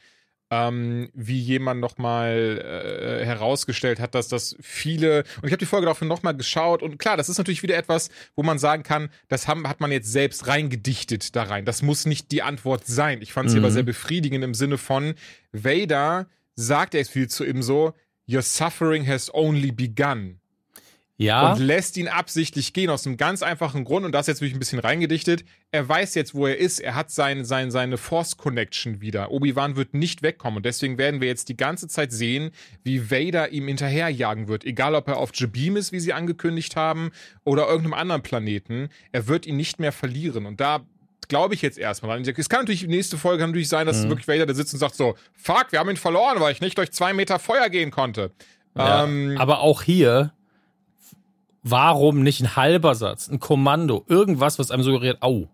[0.51, 5.87] ähm, wie jemand nochmal äh, herausgestellt hat, dass das viele, und ich habe die Folge
[5.87, 9.47] dafür nochmal geschaut und klar, das ist natürlich wieder etwas, wo man sagen kann, das
[9.47, 11.65] haben, hat man jetzt selbst reingedichtet da rein.
[11.65, 13.21] Das muss nicht die Antwort sein.
[13.21, 13.65] Ich fand sie mhm.
[13.65, 15.15] aber sehr befriedigend im Sinne von,
[15.53, 17.95] Vader sagt er viel zu ihm so,
[18.31, 20.41] Your suffering has only begun.
[21.21, 21.53] Ja.
[21.53, 24.61] Und lässt ihn absichtlich gehen, aus einem ganz einfachen Grund, und das jetzt wirklich ein
[24.61, 25.45] bisschen reingedichtet.
[25.73, 26.79] Er weiß jetzt, wo er ist.
[26.79, 29.33] Er hat sein, sein, seine Force-Connection wieder.
[29.33, 30.59] Obi-Wan wird nicht wegkommen.
[30.59, 32.53] Und deswegen werden wir jetzt die ganze Zeit sehen,
[32.85, 34.65] wie Vader ihm hinterherjagen wird.
[34.65, 37.11] Egal, ob er auf Jabim ist, wie sie angekündigt haben,
[37.43, 38.89] oder irgendeinem anderen Planeten.
[39.11, 40.47] Er wird ihn nicht mehr verlieren.
[40.47, 40.87] Und da
[41.27, 42.35] glaube ich jetzt erstmal dran.
[42.37, 44.11] Es kann natürlich, nächste Folge kann natürlich sein, dass mhm.
[44.11, 46.79] wirklich Vader da sitzt und sagt so, fuck, wir haben ihn verloren, weil ich nicht
[46.79, 48.31] durch zwei Meter Feuer gehen konnte.
[48.77, 50.33] Ja, ähm, aber auch hier
[51.63, 55.49] Warum nicht ein halber Satz, ein Kommando, irgendwas, was einem suggeriert, au.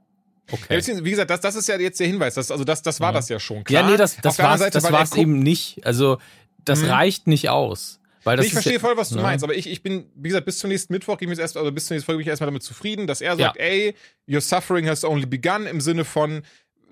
[0.53, 0.79] Okay.
[0.79, 2.35] Ja, wie gesagt, das, das ist ja jetzt der Hinweis.
[2.35, 3.13] Das, also das, das war ja.
[3.13, 3.65] das ja schon.
[3.65, 3.83] Klar.
[3.83, 5.85] Ja, nee, das, das war das war's eben nicht.
[5.87, 6.19] Also
[6.65, 6.91] das hm.
[6.91, 8.01] reicht nicht aus.
[8.25, 9.23] Weil das ich verstehe ja, voll, was du ne?
[9.23, 11.71] meinst, aber ich, ich bin, wie gesagt, bis zum nächsten Mittwoch gehen wir erst, also
[11.71, 13.95] bis zur nächsten Folge bin ich erstmal damit zufrieden, dass er sagt, ey,
[14.27, 16.43] your suffering has only begun im Sinne von,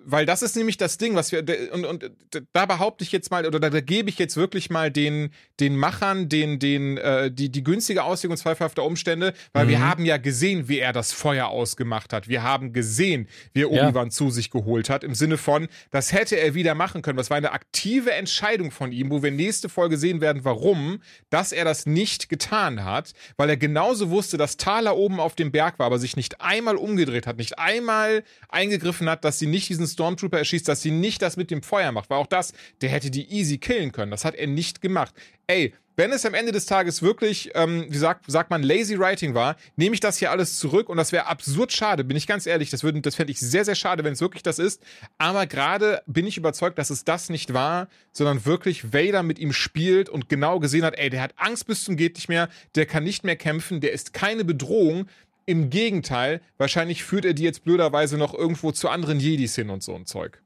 [0.05, 2.11] weil das ist nämlich das Ding, was wir und, und
[2.53, 5.30] da behaupte ich jetzt mal oder da, da gebe ich jetzt wirklich mal den
[5.61, 9.70] den Machern den den äh, die die günstige Auslegung zweifelhafter Umstände, weil mhm.
[9.70, 12.28] wir haben ja gesehen, wie er das Feuer ausgemacht hat.
[12.28, 14.11] Wir haben gesehen, wie er Obi-Wan ja.
[14.11, 17.16] zu sich geholt hat im Sinne von, das hätte er wieder machen können.
[17.16, 21.00] Das war eine aktive Entscheidung von ihm, wo wir nächste Folge sehen werden, warum,
[21.30, 25.53] dass er das nicht getan hat, weil er genauso wusste, dass Thaler oben auf dem
[25.53, 29.68] Berg war, aber sich nicht einmal umgedreht hat, nicht einmal eingegriffen hat, dass sie nicht
[29.68, 32.11] diesen Stormtrooper erschießt, dass sie nicht das mit dem Feuer macht.
[32.11, 34.11] Weil auch das, der hätte die easy killen können.
[34.11, 35.14] Das hat er nicht gemacht.
[35.47, 39.34] Ey, wenn es am Ende des Tages wirklich, ähm, wie sagt, sagt man, lazy writing
[39.34, 42.47] war, nehme ich das hier alles zurück und das wäre absurd schade, bin ich ganz
[42.47, 42.70] ehrlich.
[42.70, 44.82] Das, das fände ich sehr, sehr schade, wenn es wirklich das ist.
[45.18, 49.53] Aber gerade bin ich überzeugt, dass es das nicht war, sondern wirklich Vader mit ihm
[49.53, 52.86] spielt und genau gesehen hat, ey, der hat Angst bis zum geht nicht mehr, der
[52.86, 55.07] kann nicht mehr kämpfen, der ist keine Bedrohung.
[55.47, 59.82] Im Gegenteil, wahrscheinlich führt er die jetzt blöderweise noch irgendwo zu anderen Jedis hin und
[59.82, 60.43] so ein Zeug.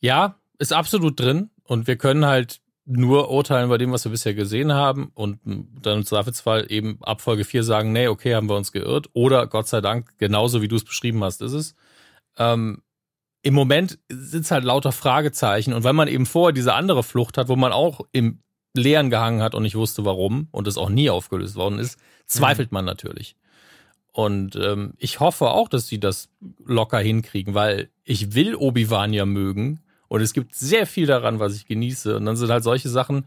[0.00, 1.50] Ja, ist absolut drin.
[1.64, 5.98] Und wir können halt nur urteilen bei dem, was wir bisher gesehen haben und dann
[5.98, 9.08] im Zweifelsfall eben ab Folge 4 sagen, nee, okay, haben wir uns geirrt.
[9.12, 11.74] Oder Gott sei Dank, genauso wie du es beschrieben hast, ist es.
[12.36, 12.82] Ähm,
[13.42, 15.72] Im Moment sind es halt lauter Fragezeichen.
[15.72, 18.42] Und wenn man eben vorher diese andere Flucht hat, wo man auch im
[18.74, 22.70] Leeren gehangen hat und nicht wusste, warum und es auch nie aufgelöst worden ist, zweifelt
[22.70, 22.76] mhm.
[22.76, 23.36] man natürlich.
[24.12, 26.28] Und ähm, ich hoffe auch, dass sie das
[26.64, 31.54] locker hinkriegen, weil ich will Obi-Wan ja mögen und es gibt sehr viel daran, was
[31.54, 32.16] ich genieße.
[32.16, 33.26] Und dann sind halt solche Sachen,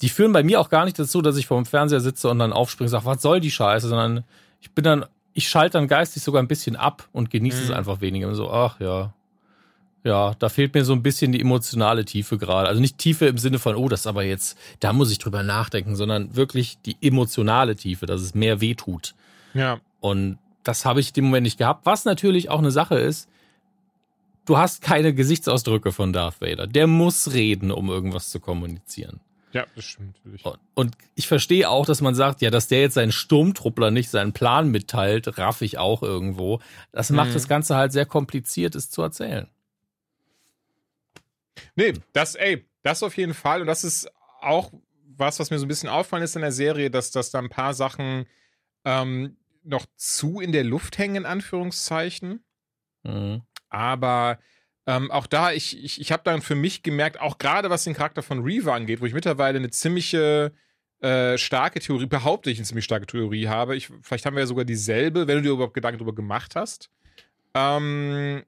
[0.00, 2.38] die führen bei mir auch gar nicht dazu, dass ich vor dem Fernseher sitze und
[2.38, 4.24] dann aufspringe und sage, was soll die Scheiße, sondern
[4.60, 7.64] ich bin dann, ich schalte dann geistig sogar ein bisschen ab und genieße mhm.
[7.64, 8.28] es einfach weniger.
[8.28, 9.12] Und so, ach ja,
[10.02, 12.68] Ja, da fehlt mir so ein bisschen die emotionale Tiefe gerade.
[12.68, 15.42] Also nicht Tiefe im Sinne von, oh, das ist aber jetzt, da muss ich drüber
[15.42, 19.14] nachdenken, sondern wirklich die emotionale Tiefe, dass es mehr wehtut.
[19.52, 19.78] Ja.
[20.00, 21.84] Und das habe ich im Moment nicht gehabt.
[21.84, 23.28] Was natürlich auch eine Sache ist,
[24.46, 26.66] du hast keine Gesichtsausdrücke von Darth Vader.
[26.66, 29.20] Der muss reden, um irgendwas zu kommunizieren.
[29.52, 30.44] Ja, das stimmt natürlich.
[30.74, 34.32] Und ich verstehe auch, dass man sagt, ja, dass der jetzt seinen Sturmtruppler nicht seinen
[34.32, 36.60] Plan mitteilt, raff ich auch irgendwo.
[36.92, 37.34] Das macht Mhm.
[37.34, 39.48] das Ganze halt sehr kompliziert, es zu erzählen.
[41.74, 43.60] Nee, das, ey, das auf jeden Fall.
[43.60, 44.72] Und das ist auch
[45.16, 47.50] was, was mir so ein bisschen auffallen ist in der Serie, dass, dass da ein
[47.50, 48.26] paar Sachen
[48.84, 52.44] ähm, noch zu in der Luft hängen, in Anführungszeichen.
[53.02, 53.42] Mhm.
[53.68, 54.38] Aber
[54.86, 57.94] ähm, auch da, ich, ich, ich habe dann für mich gemerkt, auch gerade was den
[57.94, 60.52] Charakter von Reaver angeht, wo ich mittlerweile eine ziemliche
[61.00, 63.76] äh, starke Theorie, behaupte ich eine ziemlich starke Theorie habe.
[63.76, 66.90] Ich, vielleicht haben wir ja sogar dieselbe, wenn du dir überhaupt Gedanken darüber gemacht hast.
[67.54, 68.42] Ähm,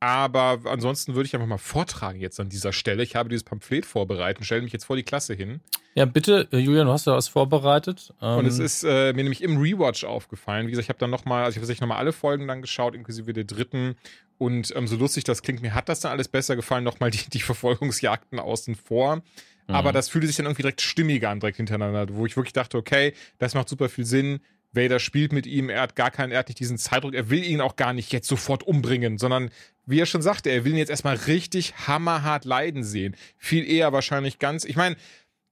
[0.00, 3.02] aber ansonsten würde ich einfach mal vortragen jetzt an dieser Stelle.
[3.02, 5.60] Ich habe dieses Pamphlet vorbereitet und stelle mich jetzt vor die Klasse hin.
[5.94, 8.14] Ja, bitte, äh, Julian, du hast ja was vorbereitet.
[8.20, 10.66] Und es Ähm, ist äh, mir nämlich im Rewatch aufgefallen.
[10.66, 12.94] Wie gesagt, ich habe dann nochmal, also ich habe tatsächlich nochmal alle Folgen dann geschaut,
[12.94, 13.96] inklusive der dritten.
[14.38, 16.84] Und ähm, so lustig das klingt, mir hat das dann alles besser gefallen.
[16.84, 19.22] Nochmal die, die Verfolgungsjagden außen vor.
[19.66, 19.94] Aber Mhm.
[19.94, 23.12] das fühlte sich dann irgendwie direkt stimmiger an, direkt hintereinander, wo ich wirklich dachte, okay,
[23.38, 24.40] das macht super viel Sinn.
[24.72, 27.42] Vader spielt mit ihm, er hat gar keinen, er hat nicht diesen Zeitdruck, er will
[27.42, 29.50] ihn auch gar nicht jetzt sofort umbringen, sondern
[29.86, 33.16] wie er schon sagte, er will ihn jetzt erstmal richtig hammerhart leiden sehen.
[33.36, 34.96] Viel eher wahrscheinlich ganz, ich meine,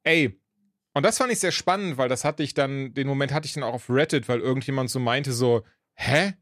[0.04, 0.38] ey,
[0.92, 3.52] und das fand ich sehr spannend, weil das hatte ich dann, den Moment hatte ich
[3.52, 5.62] dann auch auf Reddit, weil irgendjemand so meinte so,
[5.94, 6.32] hä?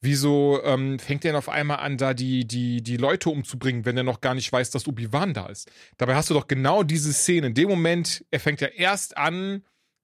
[0.00, 3.96] Wieso ähm, fängt er denn auf einmal an, da die, die, die Leute umzubringen, wenn
[3.96, 5.70] er noch gar nicht weiß, dass Obi-Wan da ist?
[5.96, 7.46] Dabei hast du doch genau diese Szene.
[7.46, 9.62] In dem Moment, er fängt ja erst an,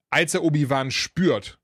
[0.09, 1.59] als er Obi-Wan spürt.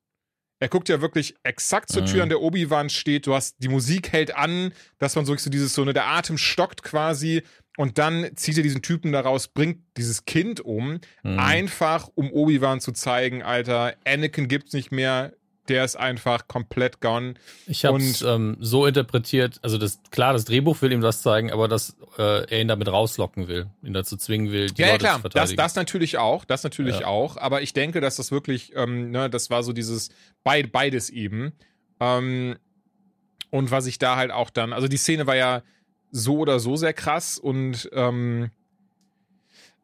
[0.59, 2.23] Er guckt ja wirklich exakt zur Tür, Mhm.
[2.23, 3.27] an der Obi-Wan steht.
[3.27, 6.39] Du hast, die Musik hält an, dass man so, so dieses, so, ne, der Atem
[6.39, 7.43] stockt quasi.
[7.77, 11.39] Und dann zieht er diesen Typen daraus, bringt dieses Kind um, Mhm.
[11.39, 15.35] einfach um Obi-Wan zu zeigen, Alter, Anakin gibt's nicht mehr,
[15.69, 17.35] der ist einfach komplett gone.
[17.67, 21.23] Ich habe es Und- ähm, so interpretiert, also das klar, das Drehbuch will ihm das
[21.23, 24.87] zeigen, aber dass äh, er ihn damit rauslocken will, ihn dazu zwingen will, die Ja,
[24.89, 25.57] ja Leute klar, zu das, verteidigen.
[25.59, 27.07] das natürlich auch, das natürlich Ja.
[27.07, 30.11] auch, aber ich denke, dass das wirklich, ähm, ne, das war so dieses
[30.45, 31.53] beid, beides eben.
[32.01, 32.57] Ähm,
[33.51, 35.63] und was ich da halt auch dann, also die Szene war ja
[36.11, 38.51] so oder so sehr krass und ähm,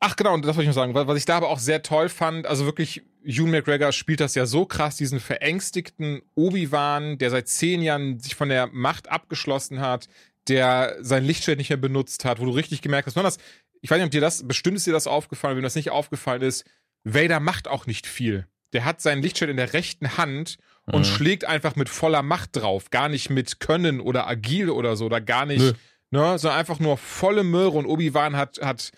[0.05, 2.09] ach genau, und das wollte ich noch sagen, was ich da aber auch sehr toll
[2.09, 7.49] fand, also wirklich, Ewan McGregor spielt das ja so krass, diesen verängstigten Obi-Wan, der seit
[7.49, 10.09] zehn Jahren sich von der Macht abgeschlossen hat,
[10.49, 13.39] der sein Lichtschwert nicht mehr benutzt hat, wo du richtig gemerkt hast, besonders,
[13.81, 16.43] ich weiß nicht, ob dir das, bestimmt ist dir das aufgefallen, wenn das nicht aufgefallen
[16.43, 16.65] ist,
[17.05, 18.47] Vader macht auch nicht viel.
[18.73, 21.05] Der hat sein Lichtschwert in der rechten Hand und Mhm.
[21.05, 22.91] schlägt einfach mit voller Macht drauf.
[22.91, 25.73] Gar nicht mit Können oder Agil oder so, oder gar nicht, Nö.
[26.11, 28.91] ne, sondern einfach nur volle Möhre und Obi-Wan hat, hat,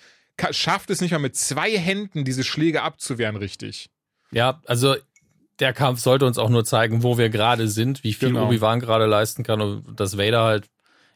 [0.51, 3.91] schafft es nicht mal mit zwei Händen, diese Schläge abzuwehren, richtig.
[4.31, 4.97] Ja, also
[5.61, 8.47] der Kampf sollte uns auch nur zeigen, wo wir gerade sind, wie viel Genau.
[8.47, 10.67] Obi-Wan gerade leisten kann und dass Vader halt,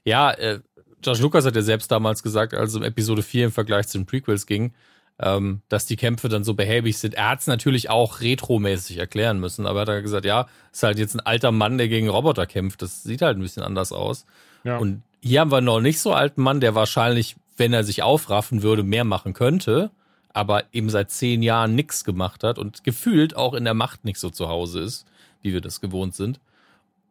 [0.05, 0.61] ja, äh,
[1.01, 3.99] George Lucas hat ja selbst damals gesagt, als es um Episode 4 im Vergleich zu
[3.99, 4.73] den Prequels ging,
[5.21, 7.15] ähm, dass die Kämpfe dann so behäbig sind.
[7.15, 10.83] Er hat es natürlich auch retromäßig erklären müssen, aber er hat dann gesagt, ja, ist
[10.85, 12.83] halt jetzt ein alter Mann, der gegen Roboter kämpft.
[12.83, 14.27] Das sieht halt ein bisschen anders aus.
[14.63, 14.79] Ja.
[14.79, 18.63] Und hier haben wir noch nicht so alten Mann, der wahrscheinlich, wenn er sich aufraffen
[18.63, 19.91] würde, mehr machen könnte,
[20.33, 24.19] aber eben seit zehn Jahren nichts gemacht hat und gefühlt auch in der Macht nicht
[24.21, 25.07] so zu Hause ist,
[25.43, 26.41] wie wir das gewohnt sind.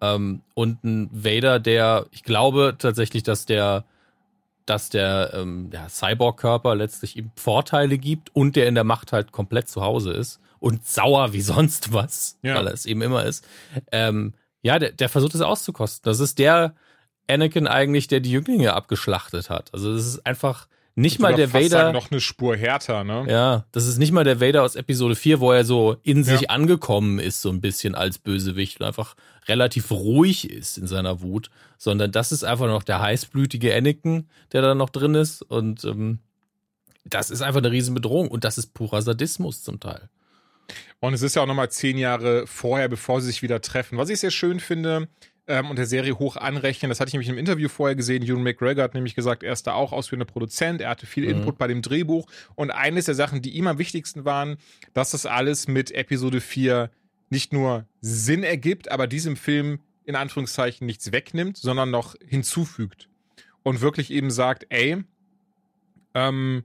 [0.02, 3.84] Ähm, und ein Vader, der, ich glaube tatsächlich, dass der,
[4.66, 9.32] dass der ähm, ja, Cyborg-Körper letztlich ihm Vorteile gibt und der in der Macht halt
[9.32, 12.56] komplett zu Hause ist und sauer wie sonst was, Ja.
[12.56, 13.46] weil er es eben immer ist.
[13.92, 16.10] Ähm, ja, der, der versucht es auszukosten.
[16.10, 16.76] Das ist der
[17.30, 19.74] Anakin eigentlich, der die Jünglinge abgeschlachtet hat.
[19.74, 21.70] Also das ist einfach nicht Ich mal der Vader.
[21.70, 23.26] Sagen, noch eine Spur härter, ne?
[23.30, 26.42] Ja, das ist nicht mal der Vader aus Episode 4, wo er so in sich
[26.42, 26.50] Ja.
[26.50, 29.16] angekommen ist, so ein bisschen als Bösewicht und einfach
[29.48, 34.64] relativ ruhig ist in seiner Wut, sondern das ist einfach noch der heißblütige Anakin, der
[34.64, 36.18] da noch drin ist und ähm,
[37.06, 40.10] das ist einfach eine riesen Bedrohung und das ist purer Sadismus zum Teil.
[41.00, 43.98] Und es ist ja auch nochmal zehn Jahre vorher, bevor sie sich wieder treffen.
[44.00, 45.08] Was ich sehr schön finde
[45.48, 48.24] ähm, und der Serie hoch anrechnen, das hatte ich nämlich im Interview vorher gesehen.
[48.24, 51.42] Ewan McGregor hat nämlich gesagt, er ist da auch ausführender Produzent, er hatte viel Mhm.
[51.42, 52.28] Input bei dem Drehbuch.
[52.56, 54.58] Und eines der Sachen, die ihm am wichtigsten waren,
[54.94, 56.92] dass das alles mit Episode 4
[57.30, 63.10] nicht nur Sinn ergibt, aber diesem Film in Anführungszeichen nichts wegnimmt, sondern noch hinzufügt.
[63.64, 65.04] Und wirklich eben sagt, ey,
[66.14, 66.64] ähm,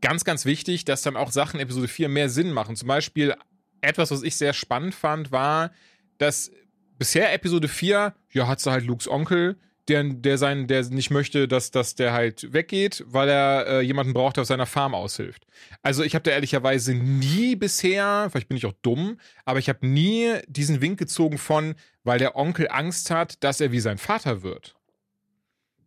[0.00, 2.76] ganz, ganz wichtig, dass dann auch Sachen Episode 4 mehr Sinn machen.
[2.76, 3.34] Zum Beispiel
[3.80, 5.72] etwas, was ich sehr spannend fand, war,
[6.18, 6.52] dass
[6.98, 9.56] bisher Episode 4, ja, hat sie halt Lukes Onkel,
[9.88, 14.12] der, der sein, der nicht möchte, dass, dass der halt weggeht, weil er äh, jemanden
[14.12, 15.46] braucht, der auf seiner Farm aushilft.
[15.82, 19.86] Also ich habe da ehrlicherweise nie bisher, vielleicht bin ich auch dumm, aber ich habe
[19.86, 21.74] nie diesen Wink gezogen von,
[22.04, 24.76] weil der Onkel Angst hat, dass er wie sein Vater wird.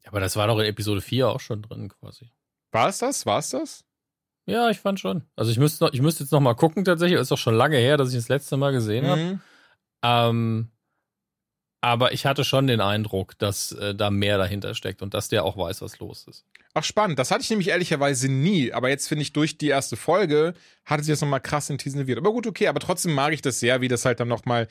[0.05, 2.32] Aber das war doch in Episode 4 auch schon drin quasi.
[2.72, 3.26] War es das?
[3.26, 3.86] War es das?
[4.45, 5.24] Ja, ich fand schon.
[5.36, 7.20] Also ich müsste noch, ich müsste jetzt noch mal gucken tatsächlich.
[7.20, 9.22] Ist doch schon lange her, dass ich das letzte Mal gesehen habe.
[9.22, 9.41] Mhm.
[10.03, 10.72] Ähm,
[11.82, 15.44] aber ich hatte schon den Eindruck, dass äh, da mehr dahinter steckt und dass der
[15.44, 16.46] auch weiß, was los ist.
[16.74, 17.20] Ach, spannend.
[17.20, 18.72] Das hatte ich nämlich ehrlicherweise nie.
[18.72, 20.54] Aber jetzt finde ich, durch die erste Folge
[20.86, 22.18] hatte sich das nochmal krass intensiviert.
[22.18, 22.68] Aber gut, okay.
[22.68, 24.68] Aber trotzdem mag ich das sehr, wie das halt dann nochmal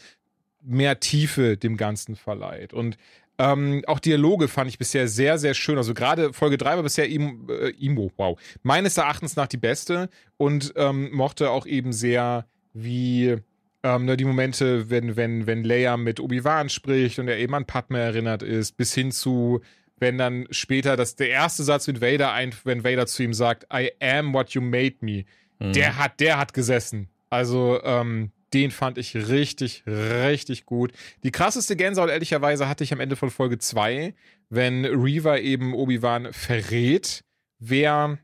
[0.63, 2.73] mehr Tiefe dem Ganzen verleiht.
[2.73, 2.97] Und
[3.39, 5.79] ähm, auch Dialoge fand ich bisher sehr, sehr schön.
[5.79, 8.39] Also gerade Folge 3 war bisher Imo, äh, Imo, wow.
[8.63, 13.39] Meines Erachtens nach die beste und ähm, mochte auch eben sehr, wie
[13.83, 17.67] ähm, ne, die Momente, wenn, wenn, wenn Leia mit Obi-Wan spricht und er eben an
[17.67, 19.61] Padme erinnert ist, bis hin zu,
[19.99, 23.67] wenn dann später das, der erste Satz mit Vader ein, wenn Vader zu ihm sagt,
[23.73, 25.25] I am what you made me,
[25.61, 25.73] Mhm.
[25.75, 27.09] der hat, der hat gesessen.
[27.29, 30.93] Also, ähm, den fand ich richtig, richtig gut.
[31.23, 34.15] Die krasseste Gänsehaut, ehrlicherweise, hatte ich am Ende von Folge 2,
[34.49, 37.23] wenn Reaver eben Obi-Wan verrät,
[37.61, 38.19] wer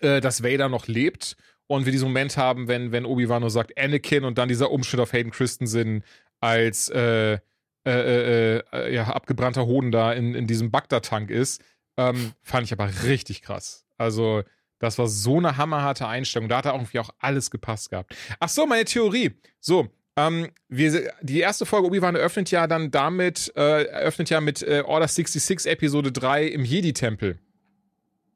[0.00, 1.36] äh, dass Vader noch lebt
[1.66, 5.00] und wir diesen Moment haben, wenn, wenn Obi-Wan nur sagt Anakin und dann dieser Umschnitt
[5.00, 6.04] auf Hayden Christensen
[6.40, 7.38] als äh,
[7.84, 11.62] äh, äh, äh, ja, abgebrannter Hoden da in, in diesem Bagdad-Tank ist,
[11.96, 13.86] ähm, fand ich aber richtig krass.
[13.98, 14.42] Also,
[14.78, 16.48] das war so eine hammerharte Einstellung.
[16.48, 18.14] Da hat er irgendwie auch alles gepasst gehabt.
[18.38, 19.32] Ach so, meine Theorie.
[19.60, 24.62] So, ähm, wir, die erste Folge Obi-Wan eröffnet ja dann damit, äh, eröffnet ja mit
[24.62, 27.38] äh, Order 66 Episode 3 im Jedi-Tempel.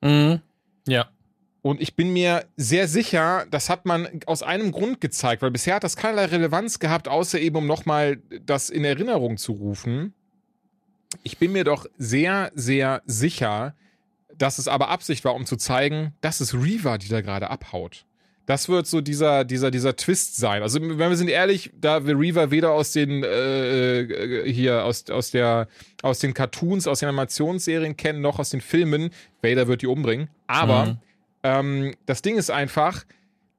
[0.01, 0.41] Mhm.
[0.89, 1.11] Ja.
[1.67, 5.75] Und ich bin mir sehr sicher, das hat man aus einem Grund gezeigt, weil bisher
[5.75, 10.15] hat das keinerlei Relevanz gehabt, außer eben um nochmal das in Erinnerung zu rufen.
[11.25, 13.75] Ich bin mir doch sehr, sehr sicher,
[14.33, 18.07] dass es aber Absicht war, um zu zeigen, das ist Reaver, die da gerade abhaut.
[18.47, 20.63] Das wird so dieser, dieser, dieser Twist sein.
[20.63, 25.11] Also, wenn wir sind ehrlich, da wir Reaver weder aus den, äh, äh, hier, aus,
[25.11, 25.67] aus der,
[26.03, 29.11] aus den Cartoons, aus den Animationsserien kennen, noch aus den Filmen,
[29.43, 30.29] Vader wird die umbringen.
[30.47, 30.99] Aber, Mhm.
[31.47, 33.05] Ähm, das Ding ist einfach,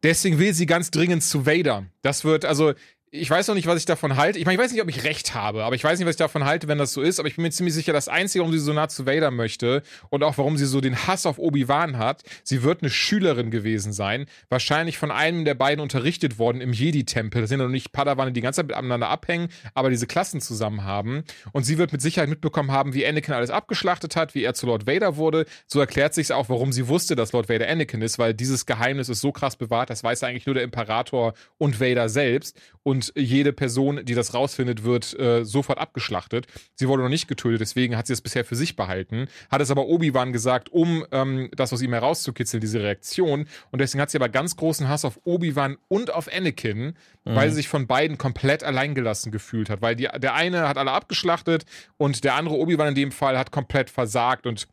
[0.04, 1.86] deswegen will sie ganz dringend zu Vader.
[2.02, 2.74] Das wird, also,
[3.10, 4.38] ich weiß noch nicht, was ich davon halte.
[4.38, 6.20] Ich meine, ich weiß nicht, ob ich recht habe, aber ich weiß nicht, was ich
[6.20, 7.20] davon halte, wenn das so ist.
[7.20, 9.82] Aber ich bin mir ziemlich sicher, das Einzige, warum sie so nah zu Vader möchte
[10.10, 13.94] und auch warum sie so den Hass auf Obi-Wan hat, sie wird eine Schülerin gewesen
[13.94, 14.26] sein.
[14.50, 17.40] Wahrscheinlich von einem der beiden unterrichtet worden im Jedi-Tempel.
[17.40, 20.42] Das sind ja noch nicht Padawane, die die ganze Zeit miteinander abhängen, aber diese Klassen
[20.42, 21.24] zusammen haben.
[21.54, 24.66] Und sie wird mit Sicherheit mitbekommen haben, wie Anakin alles abgeschlachtet hat, wie er zu
[24.66, 25.46] Lord Vader wurde.
[25.66, 29.08] So erklärt sich auch, warum sie wusste, dass Lord Vader Anakin ist, weil dieses Geheimnis
[29.08, 32.60] ist so krass bewahrt, das weiß eigentlich nur der Imperator und Vader selbst.
[32.84, 36.48] Und jede Person, die das rausfindet, wird äh, sofort abgeschlachtet.
[36.76, 39.28] Sie wurde noch nicht getötet, deswegen hat sie es bisher für sich behalten.
[39.50, 43.48] Hat es aber Obi-Wan gesagt, um ähm, das aus ihm herauszukitzeln, diese Reaktion.
[43.72, 46.94] Und deswegen hat sie aber ganz großen Hass auf Obi-Wan und auf Anakin,
[47.26, 49.82] weil sie sich von beiden komplett alleingelassen gefühlt hat.
[49.82, 51.66] Weil die, der eine hat alle abgeschlachtet
[51.98, 54.68] und der andere Obi-Wan in dem Fall hat komplett versagt und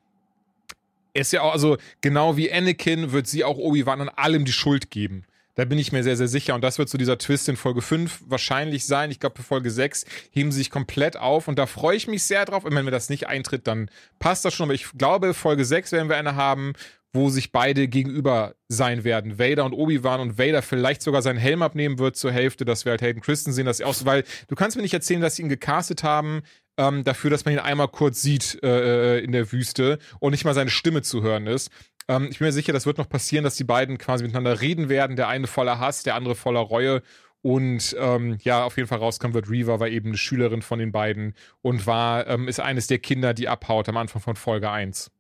[1.15, 4.91] ist ja auch, also genau wie Anakin wird sie auch Obi-Wan an allem die Schuld
[4.91, 5.25] geben.
[5.55, 6.55] Da bin ich mir sehr, sehr sicher.
[6.55, 9.11] Und das wird so dieser Twist in Folge 5 wahrscheinlich sein.
[9.11, 11.49] Ich glaube, für Folge 6 heben sie sich komplett auf.
[11.49, 12.65] Und da freue ich mich sehr drauf.
[12.65, 13.89] Und wenn mir das nicht eintritt, dann
[14.19, 14.65] passt das schon.
[14.65, 16.73] Aber ich glaube, Folge 6 werden wir eine haben,
[17.15, 19.39] wo sich beide gegenüber sein werden.
[19.39, 22.91] Vader und Obi-Wan und Vader vielleicht sogar seinen Helm abnehmen wird zur Hälfte, dass wir
[22.91, 25.43] halt Hayden Christen sehen, dass auch so, weil du kannst mir nicht erzählen, dass sie
[25.43, 26.43] ihn gecastet haben,
[26.77, 30.55] ähm, dafür, dass man ihn einmal kurz sieht äh, in der Wüste und nicht mal
[30.55, 31.71] seine Stimme zu hören ist.
[32.09, 34.89] Ähm, ich bin mir sicher, das wird noch passieren, dass die beiden quasi miteinander reden
[34.89, 35.17] werden.
[35.17, 37.03] Der eine voller Hass, der andere voller Reue.
[37.43, 40.93] Und ähm, ja, auf jeden Fall rauskommen wird, Reaver war eben eine Schülerin von den
[40.93, 45.11] beiden und war, ähm, ist eines der Kinder, die abhaut am Anfang von Folge 1.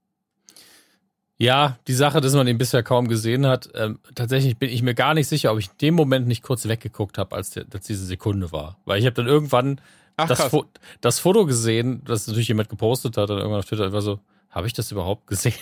[1.36, 4.94] Ja, die Sache, dass man ihn bisher kaum gesehen hat, ähm, tatsächlich bin ich mir
[4.94, 8.06] gar nicht sicher, ob ich in dem Moment nicht kurz weggeguckt habe, als, als diese
[8.06, 8.78] Sekunde war.
[8.86, 9.80] Weil ich habe dann irgendwann
[10.16, 10.44] Ach, das.
[10.44, 10.64] Fo
[11.02, 14.66] das Foto gesehen, das natürlich jemand gepostet hat, dann irgendwann auf Twitter, war so, habe
[14.66, 15.54] ich das überhaupt gesehen?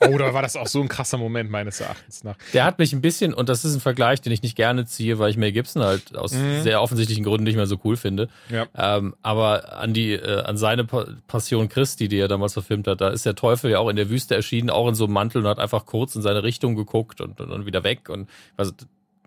[0.00, 2.36] Oh, da war das auch so ein krasser Moment meines Erachtens nach.
[2.52, 5.18] Der hat mich ein bisschen, und das ist ein Vergleich, den ich nicht gerne ziehe,
[5.18, 6.62] weil ich Mel Gibson halt aus Mhm.
[6.62, 8.28] sehr offensichtlichen Gründen nicht mehr so cool finde.
[8.50, 8.66] Ja.
[8.76, 13.00] Ähm, aber an die, äh, an seine Pa- Passion Christi, die er damals verfilmt hat,
[13.00, 15.42] da ist der Teufel ja auch in der Wüste erschienen, auch in so einem Mantel
[15.42, 18.08] und hat einfach kurz in seine Richtung geguckt und, und, und wieder weg.
[18.08, 18.72] Und also,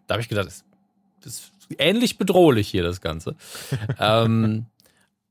[0.08, 0.64] da habe ich gedacht, das,
[1.24, 3.36] das ist ähnlich bedrohlich hier, das Ganze.
[4.00, 4.66] ähm,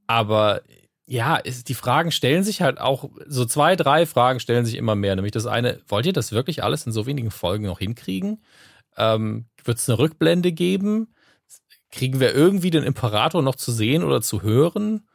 [0.06, 0.62] aber
[1.06, 4.94] ja, ist, die Fragen stellen sich halt auch, so zwei, drei Fragen stellen sich immer
[4.94, 5.14] mehr.
[5.16, 8.42] Nämlich das eine, wollt ihr das wirklich alles in so wenigen Folgen noch hinkriegen?
[8.96, 11.14] Ähm, Wird es eine Rückblende geben?
[11.90, 15.06] Kriegen wir irgendwie den Imperator noch zu sehen oder zu hören?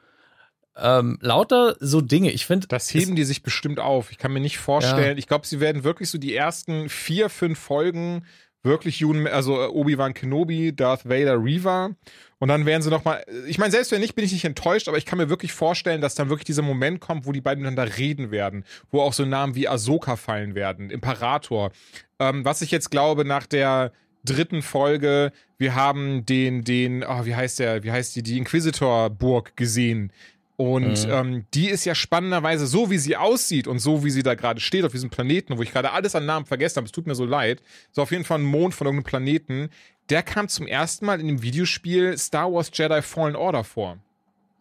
[0.78, 2.32] Ähm, lauter so Dinge.
[2.32, 2.68] Ich finde.
[2.68, 4.12] Das heben die sich bestimmt auf.
[4.12, 5.18] Ich kann mir nicht vorstellen.
[5.18, 5.18] Ja.
[5.18, 8.26] Ich glaube, sie werden wirklich so die ersten vier, fünf Folgen
[8.64, 11.92] wirklich Jun, also Obi-Wan Kenobi, Darth Vader, Reva.
[12.40, 14.98] Und dann werden sie nochmal, ich meine, selbst wenn nicht, bin ich nicht enttäuscht, aber
[14.98, 17.98] ich kann mir wirklich vorstellen, dass dann wirklich dieser Moment kommt, wo die beiden miteinander
[17.98, 21.72] reden werden, wo auch so Namen wie Ahsoka fallen werden, Imperator.
[22.18, 23.92] Ähm, was ich jetzt glaube, nach der
[24.24, 29.58] dritten Folge, wir haben den, den, oh, wie heißt der, wie heißt die, die Inquisitor-Burg
[29.58, 30.12] gesehen.
[30.60, 31.12] Und mhm.
[31.12, 34.60] ähm, die ist ja spannenderweise so, wie sie aussieht und so, wie sie da gerade
[34.60, 37.16] steht auf diesem Planeten, wo ich gerade alles an Namen vergessen habe, es tut mir
[37.16, 37.62] so leid.
[37.94, 39.70] So auf jeden Fall ein Mond von irgendeinem Planeten.
[40.10, 43.97] Der kam zum ersten Mal in dem Videospiel Star Wars Jedi Fallen Order vor.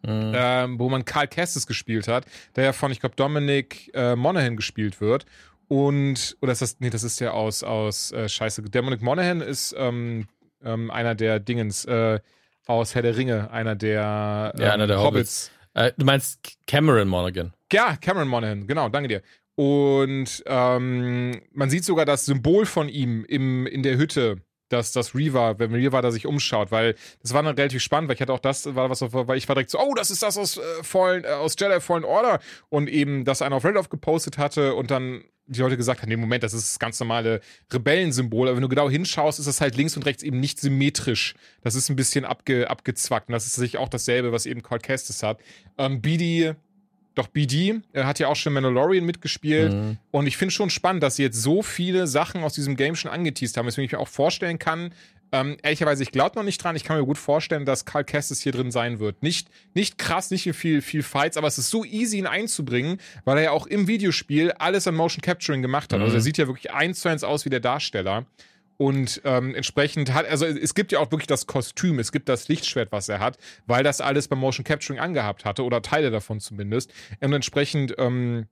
[0.03, 0.31] Mhm.
[0.33, 2.25] Ähm, wo man Carl Kestis gespielt hat,
[2.55, 5.25] der ja von, ich glaube, Dominic äh, Monaghan gespielt wird.
[5.67, 9.75] Und, oder ist das, nee, das ist ja aus, aus, äh, scheiße, Dominic Monaghan ist
[9.77, 10.27] ähm,
[10.63, 12.19] ähm, einer der Dingens, äh,
[12.65, 15.51] aus Herr der Ringe, einer der, ja, einer der ähm, Hobbits.
[15.73, 15.91] Hobbits.
[15.91, 17.53] Äh, du meinst Cameron Monaghan?
[17.71, 19.21] Ja, Cameron Monaghan, genau, danke dir.
[19.55, 24.37] Und ähm, man sieht sogar das Symbol von ihm im, in der Hütte,
[24.69, 28.15] dass das Reaver, wenn Reaver da sich umschaut, weil das war dann relativ spannend, weil
[28.15, 30.37] ich hatte auch das, war was, weil ich war direkt so, oh, das ist das
[30.37, 32.39] aus, äh, Fallen, äh, aus Jedi Fallen Order
[32.69, 36.15] und eben das einer auf Reddit aufgepostet hatte und dann die Leute gesagt haben, nee,
[36.15, 37.41] Moment, das ist das ganz normale
[37.73, 41.33] Rebellensymbol, aber wenn du genau hinschaust, ist das halt links und rechts eben nicht symmetrisch.
[41.61, 44.83] Das ist ein bisschen abge, abgezwackt und das ist sicher auch dasselbe, was eben Cold
[44.83, 45.39] Kestis hat.
[45.77, 46.53] Ähm, BD,
[47.19, 49.97] doch BD er hat ja auch schon Mandalorian mitgespielt mhm.
[50.11, 53.11] und ich finde schon spannend, dass sie jetzt so viele Sachen aus diesem Game schon
[53.11, 54.91] angeteased haben, weswegen ich mir auch vorstellen kann,
[55.31, 56.75] ähm, ehrlicherweise, ich glaube noch nicht dran.
[56.75, 59.21] Ich kann mir gut vorstellen, dass Karl Kestis hier drin sein wird.
[59.21, 63.37] Nicht, nicht krass, nicht viel, viel Fights, aber es ist so easy, ihn einzubringen, weil
[63.37, 65.99] er ja auch im Videospiel alles an Motion Capturing gemacht hat.
[65.99, 66.05] Mhm.
[66.05, 68.25] Also er sieht ja wirklich eins zu eins aus wie der Darsteller.
[68.81, 72.47] Und ähm, entsprechend hat, also es gibt ja auch wirklich das Kostüm, es gibt das
[72.47, 76.39] Lichtschwert, was er hat, weil das alles beim Motion Capturing angehabt hatte oder Teile davon
[76.39, 76.93] zumindest.
[77.19, 78.47] Und entsprechend ähm,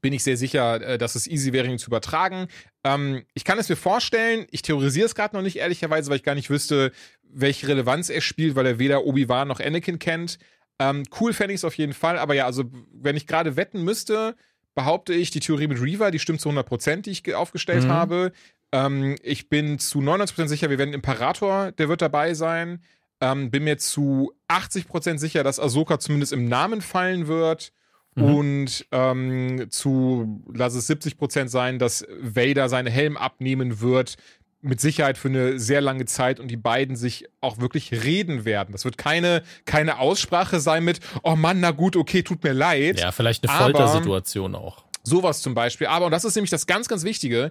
[0.00, 2.48] bin ich sehr sicher, äh, dass es easy wäre, ihn zu übertragen.
[2.82, 6.24] Ähm, ich kann es mir vorstellen, ich theorisiere es gerade noch nicht, ehrlicherweise, weil ich
[6.24, 6.90] gar nicht wüsste,
[7.22, 10.40] welche Relevanz er spielt, weil er weder Obi-Wan noch Anakin kennt.
[10.80, 13.84] Ähm, cool fände ich es auf jeden Fall, aber ja, also wenn ich gerade wetten
[13.84, 14.34] müsste,
[14.74, 17.90] behaupte ich, die Theorie mit Reaver, die stimmt zu 100%, die ich aufgestellt mhm.
[17.90, 18.32] habe.
[18.72, 22.82] Ähm, ich bin zu 99% sicher, wir werden Imperator, der wird dabei sein.
[23.20, 27.72] Ähm, bin mir zu 80% sicher, dass Ahsoka zumindest im Namen fallen wird.
[28.14, 28.24] Mhm.
[28.24, 34.16] Und ähm, zu, lass es 70 Prozent sein, dass Vader seinen Helm abnehmen wird,
[34.62, 38.70] mit Sicherheit für eine sehr lange Zeit und die beiden sich auch wirklich reden werden.
[38.72, 43.00] Das wird keine, keine Aussprache sein mit, oh Mann, na gut, okay, tut mir leid.
[43.00, 44.84] Ja, vielleicht eine Foltersituation auch.
[45.02, 45.88] Sowas zum Beispiel.
[45.88, 47.50] Aber, und das ist nämlich das ganz, ganz Wichtige,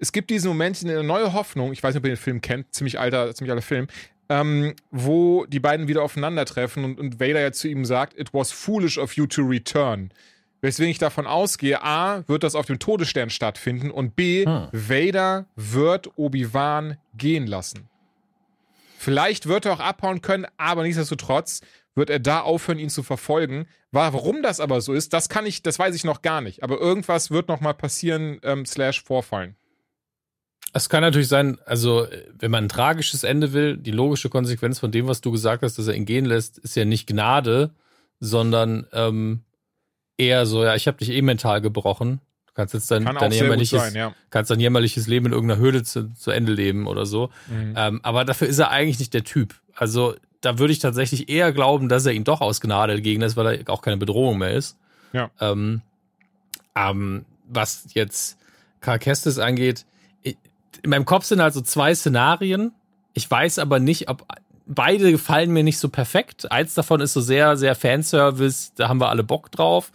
[0.00, 2.74] es gibt diesen Moment, eine neue Hoffnung, ich weiß nicht, ob ihr den Film kennt,
[2.74, 3.86] ziemlich alter, ziemlich alter Film,
[4.30, 8.50] ähm, wo die beiden wieder aufeinandertreffen und, und Vader ja zu ihm sagt, it was
[8.50, 10.10] foolish of you to return.
[10.62, 14.68] Weswegen ich davon ausgehe, A, wird das auf dem Todesstern stattfinden und B, hm.
[14.72, 17.88] Vader wird Obi-Wan gehen lassen.
[18.98, 21.62] Vielleicht wird er auch abhauen können, aber nichtsdestotrotz
[21.94, 23.66] wird er da aufhören, ihn zu verfolgen.
[23.90, 26.62] Warum das aber so ist, das kann ich, das weiß ich noch gar nicht.
[26.62, 29.56] Aber irgendwas wird noch mal passieren, ähm, slash vorfallen.
[30.72, 32.06] Es kann natürlich sein, also
[32.38, 35.78] wenn man ein tragisches Ende will, die logische Konsequenz von dem, was du gesagt hast,
[35.78, 37.70] dass er ihn gehen lässt, ist ja nicht Gnade,
[38.20, 39.42] sondern ähm,
[40.16, 42.20] eher so, ja, ich habe dich eh mental gebrochen.
[42.46, 44.14] Du kannst jetzt dein, dein jämmerliches, sein, ja.
[44.30, 47.30] kannst dein jämmerliches Leben in irgendeiner Höhle zu, zu Ende leben oder so.
[47.48, 47.74] Mhm.
[47.76, 49.54] Ähm, aber dafür ist er eigentlich nicht der Typ.
[49.74, 53.36] Also da würde ich tatsächlich eher glauben, dass er ihn doch aus Gnade gegen lässt,
[53.36, 54.76] weil er auch keine Bedrohung mehr ist.
[55.12, 55.30] Ja.
[55.40, 55.82] Ähm,
[56.76, 58.38] ähm, was jetzt
[58.80, 59.84] Karl Kestis angeht,
[60.82, 62.72] in meinem Kopf sind halt so zwei Szenarien.
[63.12, 64.26] Ich weiß aber nicht, ob
[64.66, 66.50] beide gefallen mir nicht so perfekt.
[66.50, 69.90] Eins davon ist so sehr, sehr Fanservice, da haben wir alle Bock drauf.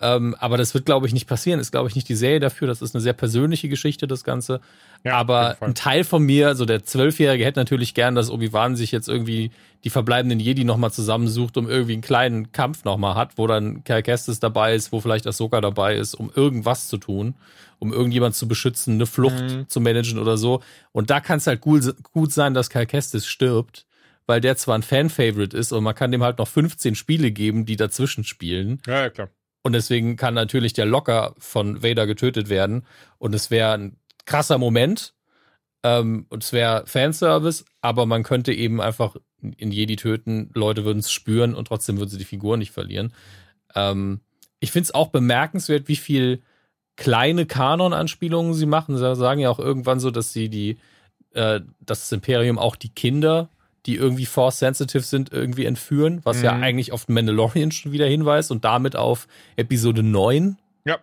[0.00, 1.58] Ähm, aber das wird, glaube ich, nicht passieren.
[1.58, 2.68] Ist, glaube ich, nicht die Serie dafür.
[2.68, 4.60] Das ist eine sehr persönliche Geschichte, das Ganze.
[5.04, 8.92] Ja, aber ein Teil von mir, so der Zwölfjährige, hätte natürlich gern, dass Obi-Wan sich
[8.92, 9.50] jetzt irgendwie
[9.84, 14.02] die verbleibenden Jedi nochmal zusammensucht, um irgendwie einen kleinen Kampf nochmal hat, wo dann Cal
[14.02, 17.34] Kestis dabei ist, wo vielleicht Ahsoka dabei ist, um irgendwas zu tun,
[17.78, 19.68] um irgendjemand zu beschützen, eine Flucht mhm.
[19.68, 20.60] zu managen oder so.
[20.92, 23.86] Und da kann es halt gut, gut sein, dass Cal Kestis stirbt
[24.26, 27.64] weil der zwar ein Fan-Favorite ist und man kann dem halt noch 15 Spiele geben,
[27.64, 28.80] die dazwischen spielen.
[28.86, 29.28] Ja, ja klar.
[29.66, 32.86] Und deswegen kann natürlich der Locker von Vader getötet werden.
[33.18, 35.12] Und es wäre ein krasser Moment.
[35.82, 39.16] Ähm, und es wäre Fanservice, aber man könnte eben einfach
[39.56, 40.50] in Jedi töten.
[40.54, 43.12] Leute würden es spüren und trotzdem würden sie die Figur nicht verlieren.
[43.74, 44.20] Ähm,
[44.60, 46.42] ich finde es auch bemerkenswert, wie viel
[46.94, 48.96] kleine Kanon-Anspielungen sie machen.
[48.96, 50.78] Sie sagen ja auch irgendwann so, dass sie die,
[51.32, 53.50] äh, dass das Imperium auch die Kinder
[53.86, 56.44] die irgendwie Force-sensitive sind, irgendwie entführen, was mhm.
[56.44, 60.58] ja eigentlich auf Mandalorian schon wieder hinweist und damit auf Episode 9.
[60.84, 60.98] Ja.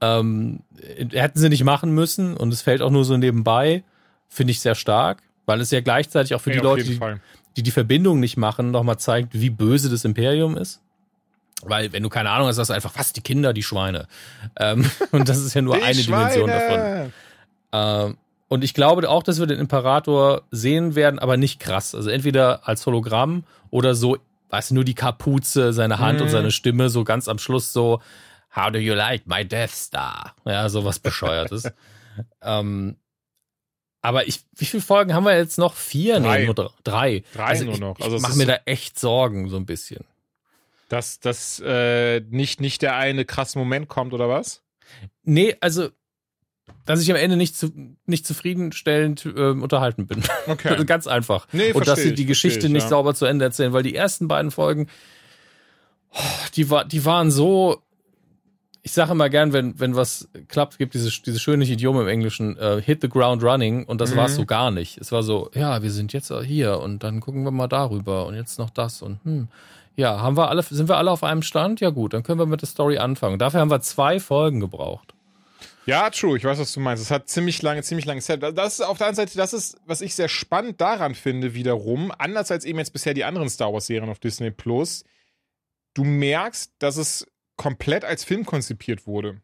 [0.00, 0.60] Ähm,
[1.12, 3.82] hätten sie nicht machen müssen und es fällt auch nur so nebenbei.
[4.28, 7.00] Finde ich sehr stark, weil es ja gleichzeitig auch für ja, die Leute, die,
[7.56, 10.80] die, die Verbindung nicht machen, nochmal zeigt, wie böse das Imperium ist.
[11.62, 14.06] Weil, wenn du keine Ahnung hast, hast du einfach fast die Kinder, die Schweine.
[14.58, 16.32] Ähm, und das ist ja nur die eine Schweine.
[16.32, 17.12] Dimension davon.
[17.72, 18.16] Ähm,
[18.50, 21.94] und ich glaube auch, dass wir den Imperator sehen werden, aber nicht krass.
[21.94, 26.24] Also entweder als Hologramm oder so, weißt du, nur die Kapuze, seine Hand mhm.
[26.24, 28.00] und seine Stimme, so ganz am Schluss so,
[28.56, 30.34] How do you like my Death Star?
[30.44, 31.70] Ja, sowas Bescheuertes.
[32.42, 32.96] ähm,
[34.02, 35.74] aber ich, wie viele Folgen haben wir jetzt noch?
[35.76, 36.18] Vier?
[36.18, 36.40] Drei.
[36.40, 37.22] Nee, nur drei.
[37.32, 38.00] Drei also nur noch.
[38.00, 40.04] Also ich mache mir da echt Sorgen, so ein bisschen.
[40.88, 44.64] Dass, dass äh, nicht, nicht der eine krasse Moment kommt, oder was?
[45.22, 45.90] Nee, also
[46.86, 47.70] dass ich am Ende nicht, zu,
[48.06, 50.22] nicht zufriedenstellend äh, unterhalten bin.
[50.46, 50.84] Okay.
[50.86, 51.46] Ganz einfach.
[51.52, 52.88] Nee, und dass sie die Geschichte ich, nicht ja.
[52.88, 54.88] sauber zu Ende erzählen, weil die ersten beiden Folgen,
[56.12, 56.18] oh,
[56.56, 57.82] die, war, die waren so.
[58.82, 62.56] Ich sage immer gern, wenn, wenn was klappt, gibt dieses, dieses schöne Idiom im Englischen,
[62.58, 64.16] uh, hit the ground running, und das Mhm.
[64.16, 64.96] war es so gar nicht.
[64.96, 68.34] Es war so, ja, wir sind jetzt hier und dann gucken wir mal darüber und
[68.34, 69.48] jetzt noch das und hm.
[69.96, 71.80] Ja, haben wir alle, sind wir alle auf einem Stand?
[71.80, 73.38] Ja gut, dann können wir mit der Story anfangen.
[73.38, 75.12] Dafür haben wir zwei Folgen gebraucht.
[75.86, 76.36] Ja, true.
[76.36, 77.02] Ich weiß, was du meinst.
[77.02, 78.42] Es hat ziemlich lange, ziemlich lange Zeit.
[78.42, 82.12] Das ist auf der anderen Seite, das ist, was ich sehr spannend daran finde, wiederum,
[82.16, 85.04] anders als eben jetzt bisher die anderen Star Wars-Serien auf Disney Plus.
[85.94, 87.26] Du merkst, dass es
[87.56, 89.42] komplett als Film konzipiert wurde.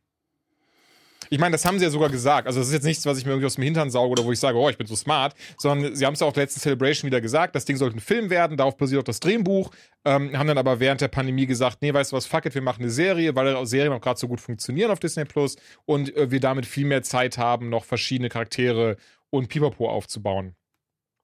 [1.31, 2.47] Ich meine, das haben sie ja sogar gesagt.
[2.47, 4.33] Also, das ist jetzt nichts, was ich mir irgendwie aus dem Hintern sauge oder wo
[4.33, 7.07] ich sage, oh, ich bin so smart, sondern sie haben es ja auch letzten Celebration
[7.07, 9.71] wieder gesagt, das Ding sollte ein Film werden, darauf basiert auch das Drehbuch,
[10.05, 12.63] ähm, haben dann aber während der Pandemie gesagt, nee, weißt du was, fuck it, wir
[12.63, 16.31] machen eine Serie, weil Serien auch gerade so gut funktionieren auf Disney Plus und äh,
[16.31, 18.97] wir damit viel mehr Zeit haben, noch verschiedene Charaktere
[19.31, 20.55] und Pipapo aufzubauen.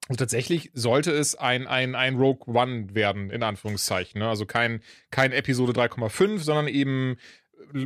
[0.09, 4.19] Und tatsächlich sollte es ein, ein, ein Rogue One werden, in Anführungszeichen.
[4.19, 4.27] Ne?
[4.27, 4.81] Also kein,
[5.11, 7.15] kein Episode 3,5, sondern eben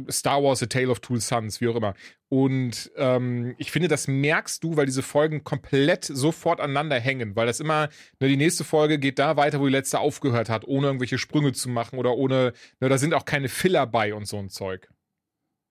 [0.09, 1.93] Star Wars A Tale of Two Sons, wie auch immer.
[2.29, 7.47] Und ähm, ich finde, das merkst du, weil diese Folgen komplett sofort aneinander hängen, weil
[7.47, 7.89] das immer,
[8.19, 11.53] ne, die nächste Folge geht da weiter, wo die letzte aufgehört hat, ohne irgendwelche Sprünge
[11.53, 14.89] zu machen oder ohne, ne, da sind auch keine Filler bei und so ein Zeug.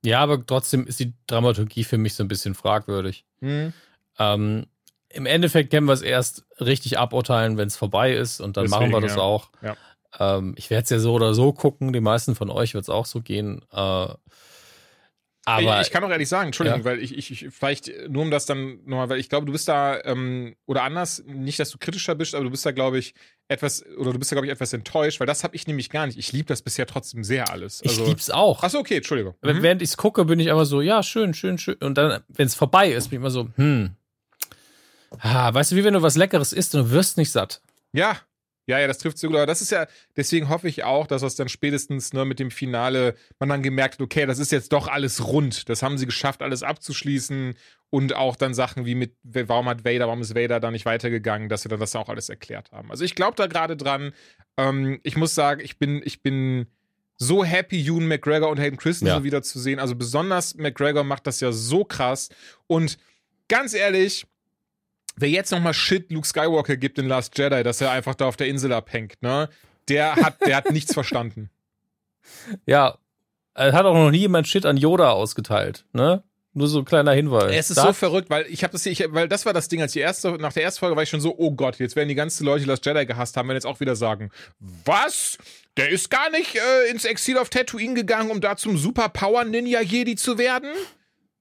[0.05, 3.25] Ja, aber trotzdem ist die Dramaturgie für mich so ein bisschen fragwürdig.
[3.41, 3.73] Hm.
[4.19, 4.67] Ähm,
[5.11, 8.91] Im Endeffekt können wir es erst richtig aburteilen, wenn es vorbei ist und dann Deswegen,
[8.91, 9.23] machen wir das ja.
[9.23, 9.51] auch.
[9.63, 9.77] Ja.
[10.19, 11.93] Ähm, ich werde es ja so oder so gucken.
[11.93, 13.63] Die meisten von euch wird es auch so gehen.
[13.73, 14.09] Äh,
[15.49, 16.85] aber ich, ich kann auch ehrlich sagen, Entschuldigung, Ja.
[16.85, 19.69] weil ich, ich, ich vielleicht nur um das dann nochmal, weil ich glaube, du bist
[19.69, 23.15] da, ähm, oder anders, nicht, dass du kritischer bist, aber du bist da, glaube ich,
[23.47, 26.05] etwas, oder du bist da, glaube ich, etwas enttäuscht, weil das habe ich nämlich gar
[26.09, 26.19] nicht.
[26.19, 27.81] Ich liebe das bisher trotzdem sehr alles.
[27.85, 28.65] ich Also, lieb's auch.
[28.65, 29.35] Achso, okay, Entschuldigung.
[29.43, 29.63] Mhm.
[29.63, 31.77] Während ich es gucke, bin ich immer so, ja, schön, schön, schön.
[31.77, 33.95] Und dann, wenn es vorbei ist, bin ich immer so, hm.
[35.21, 37.61] Ah, weißt du, wie wenn du was Leckeres isst und du wirst nicht satt.
[37.93, 38.17] Ja,
[38.67, 39.37] ja, ja, das trifft so gut.
[39.37, 39.87] Aber das ist ja,
[40.17, 43.95] deswegen hoffe ich auch, dass das dann spätestens ne, mit dem Finale man dann gemerkt
[43.95, 45.69] hat, okay, das ist jetzt doch alles rund.
[45.69, 47.55] Das haben sie geschafft, alles abzuschließen.
[47.91, 51.49] Und auch dann Sachen wie mit, warum hat Vader, warum ist Vader da nicht weitergegangen,
[51.49, 52.91] dass sie dann das auch alles erklärt haben.
[52.91, 54.13] Also ich glaube da gerade dran.
[54.57, 56.67] Ähm, ich muss sagen, ich bin, ich bin
[57.17, 59.25] so happy, Ewan McGregor und Hayden Christensen Ja.
[59.25, 59.79] wieder zu sehen.
[59.79, 62.29] Also besonders McGregor macht das ja so krass.
[62.67, 62.99] Und
[63.49, 64.27] ganz ehrlich,
[65.17, 68.37] wer jetzt nochmal Shit Luke Skywalker gibt in Last Jedi, dass er einfach da auf
[68.37, 69.49] der Insel abhängt, ne?
[69.89, 71.51] Der hat, der hat nichts verstanden.
[72.67, 72.99] Ja,
[73.55, 76.25] es hat auch noch nie jemand Shit an Yoda ausgeteilt, ne?
[76.55, 77.55] Nur so ein kleiner Hinweis.
[77.55, 79.69] Es ist Da- so verrückt, weil ich habe das hier, ich, weil das war das
[79.69, 81.95] Ding, als die erste, nach der ersten Folge war ich schon so, oh Gott, jetzt
[81.97, 85.39] werden die ganzen Leute, die Last Jedi gehasst haben, werden jetzt auch wieder sagen, was?
[85.77, 89.45] Der ist gar nicht äh, ins Exil auf Tatooine gegangen, um da zum Super Power
[89.45, 90.71] Ninja Jedi zu werden?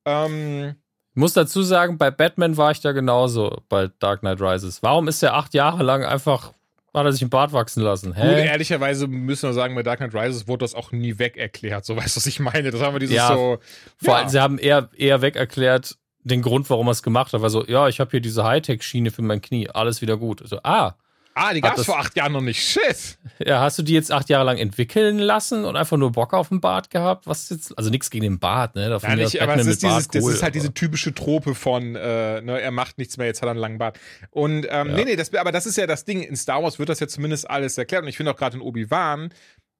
[0.06, 0.76] Ähm,
[1.16, 4.84] Ich muss dazu sagen, bei Batman war ich da genauso bei Dark Knight Rises.
[4.84, 6.51] Warum ist er acht Jahre lang einfach,
[6.93, 8.07] hat er sich einen Bart wachsen lassen?
[8.07, 8.47] Gut, Hä?
[8.47, 11.86] ehrlicherweise müssen wir sagen, bei Dark Knight Rises wurde das auch nie weg erklärt.
[11.86, 12.70] So weißt du, was ich meine?
[12.70, 13.59] Das haben wir dieses Ja, so.
[13.95, 14.20] Vor ja.
[14.20, 15.95] allem, sie haben eher, eher weg erklärt,
[16.26, 17.41] den Grund, warum er es gemacht hat.
[17.41, 20.41] War so, ja, ich habe hier diese Hightech-Schiene für mein Knie, alles wieder gut.
[20.45, 20.95] So, ah,
[21.38, 22.62] Ah, die gab's das- vor acht Jahren noch nicht.
[22.64, 23.18] Shit.
[23.46, 26.48] ja, hast du die jetzt acht Jahre lang entwickeln lassen und einfach nur Bock auf
[26.50, 27.28] den Bart gehabt?
[27.28, 28.88] Was ist jetzt, also nichts gegen den Bart, ne?
[28.90, 31.14] Da Ja, nicht, das aber es ist, dieses, das cool, ist halt diese aber- typische
[31.14, 34.00] Trope von, äh, ne, er macht nichts mehr, jetzt hat er einen langen Bart.
[34.32, 34.96] Und ähm, Ja.
[34.96, 36.22] nee, nee, das, aber das ist ja das Ding.
[36.24, 38.04] In Star Wars wird das ja zumindest alles erklärt.
[38.04, 39.30] Und ich finde auch gerade in Obi-Wan,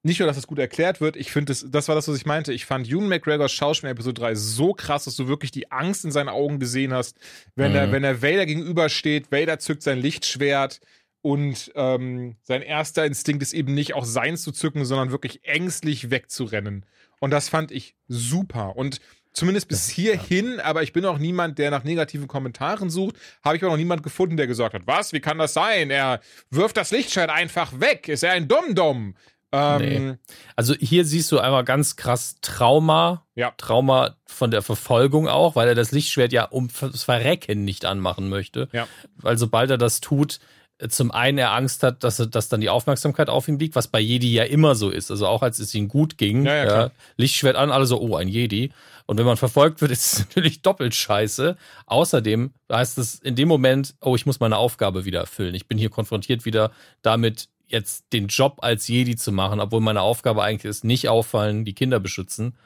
[0.02, 2.26] nicht nur, dass das gut erklärt wird, ich finde, das, das war das, was ich
[2.26, 2.52] meinte.
[2.52, 6.04] Ich fand Ewan McGregors Schauspiel in Episode 3 so krass, dass du wirklich die Angst
[6.04, 7.16] in seinen Augen gesehen hast,
[7.56, 7.92] wenn, er, Mhm.
[7.92, 9.32] wenn er Vader gegenübersteht.
[9.32, 10.80] Vader zückt sein Lichtschwert.
[11.26, 16.08] Und ähm, sein erster Instinkt ist eben nicht auch sein zu zücken, sondern wirklich ängstlich
[16.08, 16.86] wegzurennen.
[17.18, 18.76] Und das fand ich super.
[18.76, 19.00] Und
[19.32, 23.16] Zumindest bis hierhin, aber ich bin auch niemand, der nach negativen Kommentaren sucht.
[23.44, 25.90] Habe ich auch noch niemand gefunden, der gesagt hat, was, wie kann das sein?
[25.90, 28.08] Er wirft das Lichtschwert einfach weg.
[28.08, 29.14] Ist er ein Dumm-Dumm?
[29.52, 30.14] Ähm, nee.
[30.56, 33.26] Also hier siehst du einmal ganz krass Trauma.
[33.34, 33.52] Ja.
[33.58, 38.30] Trauma von der Verfolgung auch, weil er das Lichtschwert ja um das Verrecken nicht anmachen
[38.30, 38.70] möchte.
[38.72, 38.88] Ja.
[39.16, 40.40] Weil sobald er das tut,
[40.88, 44.00] zum einen er Angst hat, dass, dass dann die Aufmerksamkeit auf ihm liegt, was bei
[44.00, 45.10] Jedi ja immer so ist.
[45.10, 48.16] Also auch als es ihm gut ging, ja, ja, ja, Lichtschwert an, alle so, oh,
[48.16, 48.70] ein Jedi.
[49.06, 51.56] Und wenn man verfolgt wird, ist es natürlich doppelt scheiße.
[51.86, 55.54] Außerdem heißt es in dem Moment, oh, ich muss meine Aufgabe wieder erfüllen.
[55.54, 56.72] Ich bin hier konfrontiert wieder
[57.02, 61.64] damit, jetzt den Job als Jedi zu machen, obwohl meine Aufgabe eigentlich ist, nicht auffallen,
[61.64, 62.56] die Kinder beschützen.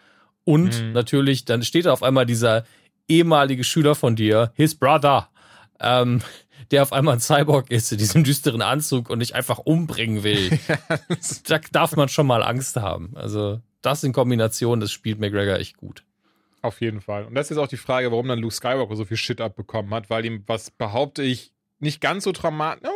[0.45, 0.93] Und mhm.
[0.93, 2.65] natürlich, dann steht da auf einmal dieser
[3.09, 5.29] ehemalige Schüler von dir, his brother,
[5.81, 6.21] ähm,
[6.71, 10.59] der auf einmal ein Cyborg ist in diesem düsteren Anzug und dich einfach umbringen will.
[11.49, 13.13] da darf man schon mal Angst haben.
[13.17, 16.05] Also das in Kombination, das spielt McGregor echt gut.
[16.63, 17.25] Auf jeden Fall.
[17.25, 20.11] Und das ist auch die Frage, warum dann Luke Skywalker so viel Shit abbekommen hat,
[20.11, 22.91] weil ihm, was behaupte ich, nicht ganz so traumatisch,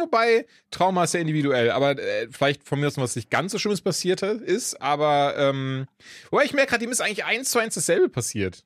[0.00, 3.58] wobei Trauma ist ja individuell, aber äh, vielleicht von mir aus was nicht ganz so
[3.58, 5.86] Schlimmes passiert ist, aber ähm,
[6.30, 8.64] wobei ich merke gerade, ihm ist eigentlich eins zu eins dasselbe passiert.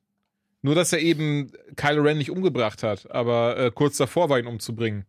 [0.61, 4.47] Nur, dass er eben Kylo Ren nicht umgebracht hat, aber äh, kurz davor war, ihn
[4.47, 5.05] umzubringen.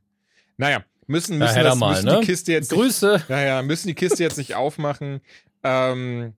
[0.56, 2.20] Naja, müssen, müssen, ja, das, mal, müssen ne?
[2.20, 2.70] die Kiste jetzt.
[2.70, 3.14] Grüße!
[3.14, 5.20] Nicht, naja, müssen die Kiste jetzt nicht aufmachen.
[5.64, 6.34] Ähm,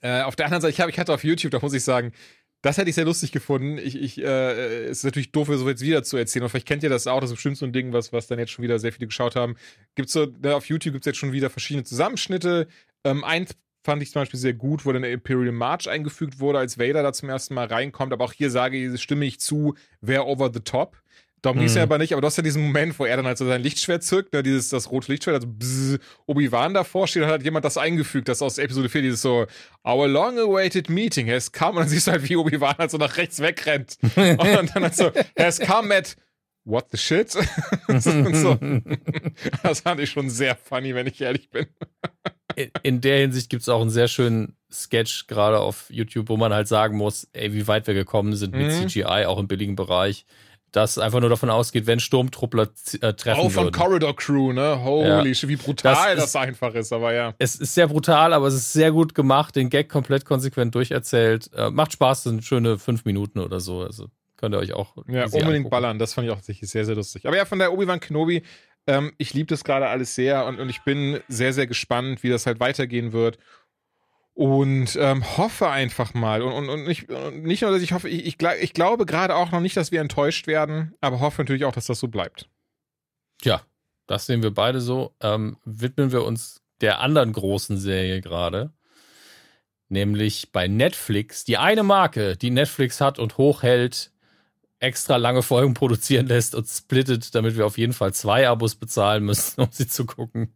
[0.00, 2.12] äh, auf der anderen Seite, ich, hab, ich hatte auf YouTube, da muss ich sagen,
[2.62, 3.78] das hätte ich sehr lustig gefunden.
[3.78, 6.42] Ich, ich, äh, es ist natürlich doof, so jetzt wieder zu erzählen.
[6.42, 7.20] Und vielleicht kennt ihr das auch.
[7.20, 9.34] Das ist bestimmt so ein Ding, was, was dann jetzt schon wieder sehr viele geschaut
[9.34, 9.56] haben.
[9.94, 12.68] Gibt's so, ne, auf YouTube gibt es jetzt schon wieder verschiedene Zusammenschnitte.
[13.04, 13.52] Ähm, eins
[13.82, 17.02] fand ich zum Beispiel sehr gut, wo dann der Imperial March eingefügt wurde, als Vader
[17.02, 18.12] da zum ersten Mal reinkommt.
[18.12, 20.96] Aber auch hier sage ich, stimme ich zu, wer over the top.
[21.42, 21.60] Darum mhm.
[21.60, 23.38] ging es ja aber nicht, aber du hast ja diesen Moment, wo er dann halt
[23.38, 27.30] so sein Lichtschwert zückt, ne, dieses, das rote Lichtschwert, also bzz, Obi-Wan davor steht, und
[27.30, 29.46] hat jemand das eingefügt, das aus Episode 4, dieses so,
[29.82, 33.16] our long-awaited meeting has come, und dann siehst du halt, wie Obi-Wan halt so nach
[33.16, 33.96] rechts wegrennt.
[34.16, 34.16] und
[34.74, 36.14] dann halt so, has come at
[36.64, 37.30] what the shit?
[37.98, 38.58] so.
[39.62, 41.66] Das fand ich schon sehr funny, wenn ich ehrlich bin
[42.82, 46.52] in der Hinsicht gibt es auch einen sehr schönen Sketch gerade auf YouTube, wo man
[46.52, 48.88] halt sagen muss, ey, wie weit wir gekommen sind mit mhm.
[48.88, 50.26] CGI, auch im billigen Bereich.
[50.72, 52.68] Das einfach nur davon ausgeht, wenn Sturmtruppler
[53.00, 53.74] äh, treffen Auch von würden.
[53.74, 54.84] Corridor Crew, ne?
[54.84, 57.34] Holy shit, wie brutal das, das, einfach ist, aber ja.
[57.38, 61.50] Es ist sehr brutal, aber es ist sehr gut gemacht, den Gag komplett konsequent durcherzählt.
[61.54, 63.80] Äh, macht Spaß, sind schöne fünf Minuten oder so.
[63.80, 64.06] Also
[64.36, 64.96] könnt ihr euch auch.
[65.08, 65.70] Ja, unbedingt angucken.
[65.70, 67.26] ballern, das fand ich auch sehr, sehr lustig.
[67.26, 68.44] Aber ja, von der Obi-Wan Kenobi,
[68.86, 72.28] ähm, ich liebe das gerade alles sehr und, und ich bin sehr, sehr gespannt, wie
[72.28, 73.38] das halt weitergehen wird.
[74.32, 76.40] Und ähm, hoffe einfach mal.
[76.40, 79.34] Und, und, und, nicht, und nicht nur, dass ich hoffe, ich, ich, ich glaube gerade
[79.34, 82.48] auch noch nicht, dass wir enttäuscht werden, aber hoffe natürlich auch, dass das so bleibt.
[83.42, 83.62] Ja,
[84.06, 85.14] das sehen wir beide so.
[85.20, 88.72] Ähm, widmen wir uns der anderen großen Serie gerade.
[89.88, 94.12] Nämlich bei Netflix, die eine Marke, die Netflix hat und hochhält,
[94.80, 99.24] extra lange Folgen produzieren lässt und splittet, damit wir auf jeden Fall zwei Abos bezahlen
[99.24, 100.52] müssen, um sie zu gucken.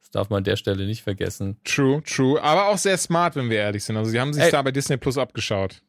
[0.00, 1.58] Das darf man an der Stelle nicht vergessen.
[1.64, 2.42] True, true.
[2.42, 3.96] Aber auch sehr smart, wenn wir ehrlich sind.
[3.96, 5.82] Also, sie haben sich Ey, da bei Disney Plus abgeschaut.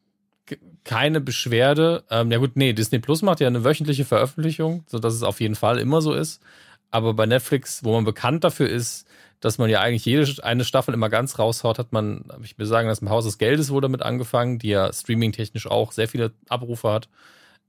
[0.84, 2.04] Keine Beschwerde.
[2.10, 5.56] Ähm, ja, gut, nee, Disney Plus macht ja eine wöchentliche Veröffentlichung, sodass es auf jeden
[5.56, 6.42] Fall immer so ist.
[6.92, 9.08] Aber bei Netflix, wo man bekannt dafür ist,
[9.42, 12.68] dass man ja eigentlich jede eine Staffel immer ganz raushaut, hat man, habe ich mir
[12.68, 16.32] sagen lassen, im Haus des Geldes wurde damit angefangen, die ja streaming-technisch auch sehr viele
[16.48, 17.10] Abrufe hat.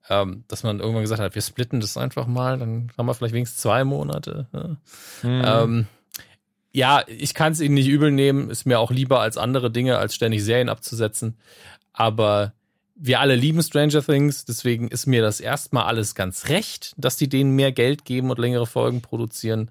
[0.09, 3.35] Ähm, dass man irgendwann gesagt hat, wir splitten das einfach mal, dann haben wir vielleicht
[3.35, 4.49] wenigstens zwei Monate.
[4.53, 4.77] Ja,
[5.23, 5.43] mhm.
[5.45, 5.87] ähm,
[6.73, 9.99] ja ich kann es ihnen nicht übel nehmen, ist mir auch lieber als andere Dinge,
[9.99, 11.39] als ständig Serien abzusetzen.
[11.93, 12.53] Aber
[12.97, 17.29] wir alle lieben Stranger Things, deswegen ist mir das erstmal alles ganz recht, dass die
[17.29, 19.71] denen mehr Geld geben und längere Folgen produzieren.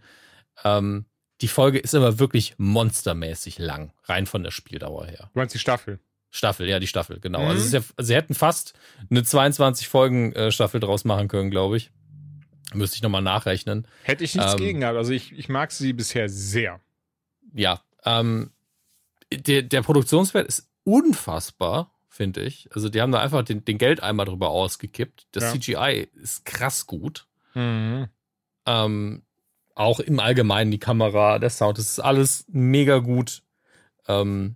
[0.64, 1.06] Ähm,
[1.42, 5.30] die Folge ist aber wirklich monstermäßig lang, rein von der Spieldauer her.
[5.34, 6.00] Du meinst die Staffel?
[6.30, 7.42] Staffel, ja, die Staffel, genau.
[7.42, 7.48] Mhm.
[7.48, 8.74] Also, ja, sie hätten fast
[9.10, 11.92] eine 22-Folgen-Staffel äh, draus machen können, glaube ich.
[12.74, 13.86] Müsste ich nochmal nachrechnen.
[14.04, 14.98] Hätte ich nichts ähm, gegen gehabt.
[14.98, 16.80] Also ich, ich mag sie bisher sehr.
[17.54, 17.82] Ja.
[18.06, 18.52] Ähm,
[19.34, 22.70] der, der Produktionswert ist unfassbar, finde ich.
[22.74, 25.28] Also die haben da einfach den, den Geldeimer drüber ausgekippt.
[25.32, 25.52] Das ja.
[25.52, 27.28] CGI ist krass gut.
[27.56, 28.08] Mhm.
[28.66, 29.24] Ähm,
[29.76, 33.44] auch im Allgemeinen die Kamera, der Sound, das ist alles mega gut
[34.08, 34.56] ähm,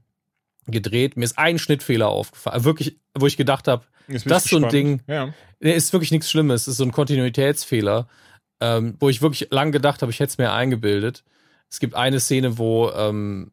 [0.68, 1.18] gedreht.
[1.18, 5.02] Mir ist ein Schnittfehler aufgefallen, wirklich, wo ich gedacht habe, das ist so ein Ding,
[5.08, 5.34] ja.
[5.60, 8.08] ist wirklich nichts Schlimmes, das ist so ein Kontinuitätsfehler,
[8.62, 11.24] ähm, wo ich wirklich lang gedacht habe, ich hätte es mir eingebildet.
[11.70, 13.52] Es gibt eine Szene, wo ähm,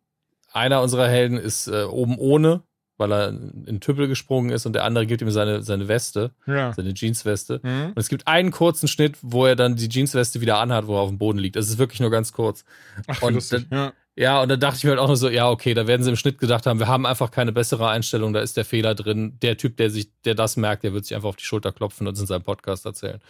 [0.52, 2.62] einer unserer Helden ist äh, oben ohne
[3.02, 6.72] weil er in Tüppel gesprungen ist und der andere gibt ihm seine, seine Weste, ja.
[6.72, 7.60] seine Jeansweste.
[7.62, 7.86] Mhm.
[7.88, 11.00] Und es gibt einen kurzen Schnitt, wo er dann die Jeansweste wieder anhat, wo er
[11.00, 11.56] auf dem Boden liegt.
[11.56, 12.64] Das ist wirklich nur ganz kurz.
[13.08, 13.66] Ach, und lustig.
[13.68, 13.92] dann, ja.
[14.14, 16.10] Ja, und dann dachte ich mir halt auch nur so, ja, okay, da werden sie
[16.10, 19.38] im Schnitt gedacht haben, wir haben einfach keine bessere Einstellung, da ist der Fehler drin.
[19.40, 22.06] Der Typ, der sich, der das merkt, der wird sich einfach auf die Schulter klopfen
[22.06, 23.20] und es in seinem Podcast erzählen.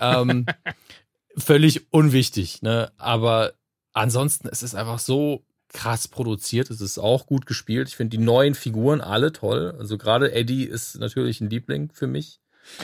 [0.00, 0.46] ähm,
[1.36, 2.90] völlig unwichtig, ne?
[2.96, 3.52] Aber
[3.92, 7.88] ansonsten, es ist einfach so krass produziert, es ist auch gut gespielt.
[7.88, 9.74] Ich finde die neuen Figuren alle toll.
[9.78, 12.40] Also gerade Eddie ist natürlich ein Liebling für mich.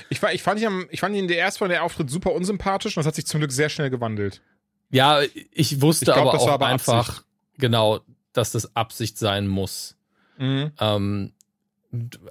[0.09, 3.01] Ich, ich, fand ihn, ich fand ihn der erste von der Auftritt super unsympathisch und
[3.01, 4.43] das hat sich zum Glück sehr schnell gewandelt.
[4.91, 5.21] Ja,
[5.53, 7.25] ich wusste ich glaub, aber auch aber einfach, Absicht.
[7.59, 8.01] genau,
[8.33, 9.97] dass das Absicht sein muss.
[10.39, 10.73] Mhm.
[10.81, 11.33] Ähm,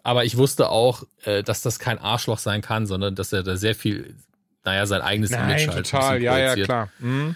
[0.03, 3.57] aber ich wusste auch, äh, dass das kein Arschloch sein kann, sondern dass er da
[3.57, 4.15] sehr viel,
[4.63, 6.89] naja, sein eigenes Nein, Image halt total, ja, ja, klar.
[6.99, 7.35] Mhm.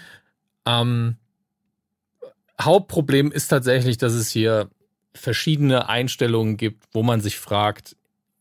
[0.66, 1.18] Ähm,
[2.66, 4.70] Hauptproblem ist tatsächlich, dass es hier
[5.14, 7.96] verschiedene Einstellungen gibt, wo man sich fragt,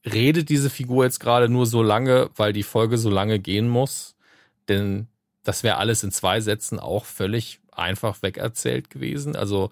[0.05, 4.17] redet diese Figur jetzt gerade nur so lange, weil die Folge so lange gehen muss?
[4.69, 5.09] Denn
[5.43, 9.37] das wäre alles in zwei Sätzen auch völlig einfach wegerzählt gewesen.
[9.37, 9.71] Also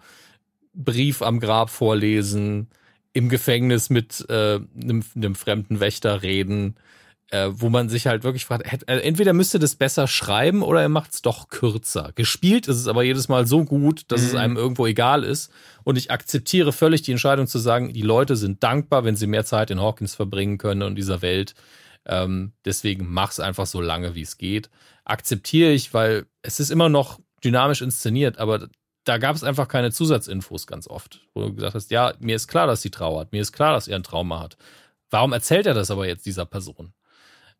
[0.74, 2.68] Brief am Grab vorlesen,
[3.12, 6.76] im Gefängnis mit äh, einem, einem fremden Wächter reden,
[7.30, 10.88] äh, wo man sich halt wirklich fragt, äh, entweder müsste das besser schreiben oder er
[10.88, 12.12] macht es doch kürzer.
[12.14, 14.26] Gespielt ist es aber jedes Mal so gut, dass mhm.
[14.26, 15.52] es einem irgendwo egal ist.
[15.84, 19.44] Und ich akzeptiere völlig die Entscheidung zu sagen, die Leute sind dankbar, wenn sie mehr
[19.44, 21.54] Zeit in Hawkins verbringen können und dieser Welt.
[22.06, 24.70] Ähm, deswegen mach's einfach so lange, wie es geht.
[25.04, 28.68] Akzeptiere ich, weil es ist immer noch dynamisch inszeniert, aber
[29.04, 32.48] da gab es einfach keine Zusatzinfos ganz oft, wo du gesagt hast, ja, mir ist
[32.48, 34.56] klar, dass sie trauert, mir ist klar, dass er ein Trauma hat.
[35.10, 36.92] Warum erzählt er das aber jetzt dieser Person?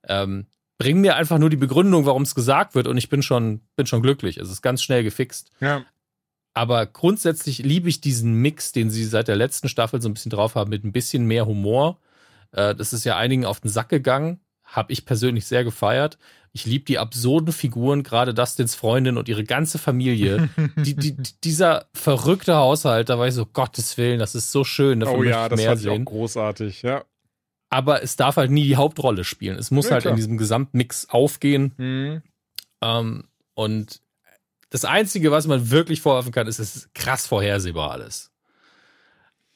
[0.07, 0.47] Ähm,
[0.79, 3.87] bring mir einfach nur die Begründung, warum es gesagt wird und ich bin schon, bin
[3.87, 4.39] schon glücklich.
[4.39, 5.51] Es ist ganz schnell gefixt.
[5.61, 5.85] Ja.
[6.55, 10.31] Aber grundsätzlich liebe ich diesen Mix, den sie seit der letzten Staffel so ein bisschen
[10.31, 11.99] drauf haben, mit ein bisschen mehr Humor.
[12.53, 14.41] Äh, das ist ja einigen auf den Sack gegangen.
[14.65, 16.19] Habe ich persönlich sehr gefeiert.
[16.53, 20.49] Ich liebe die absurden Figuren, gerade Dustins Freundin und ihre ganze Familie.
[20.77, 25.01] die, die, dieser verrückte Haushalt, da war ich so, Gottes Willen, das ist so schön.
[25.01, 27.05] Davon oh ja, das fand ich auch großartig, ja
[27.71, 29.59] aber es darf halt nie die Hauptrolle spielen.
[29.59, 30.13] Es muss ja, halt klar.
[30.13, 31.73] in diesem Gesamtmix aufgehen.
[31.77, 32.23] Mhm.
[32.81, 34.01] Ähm, und
[34.71, 38.31] das Einzige, was man wirklich vorwerfen kann, ist, es ist krass vorhersehbar alles.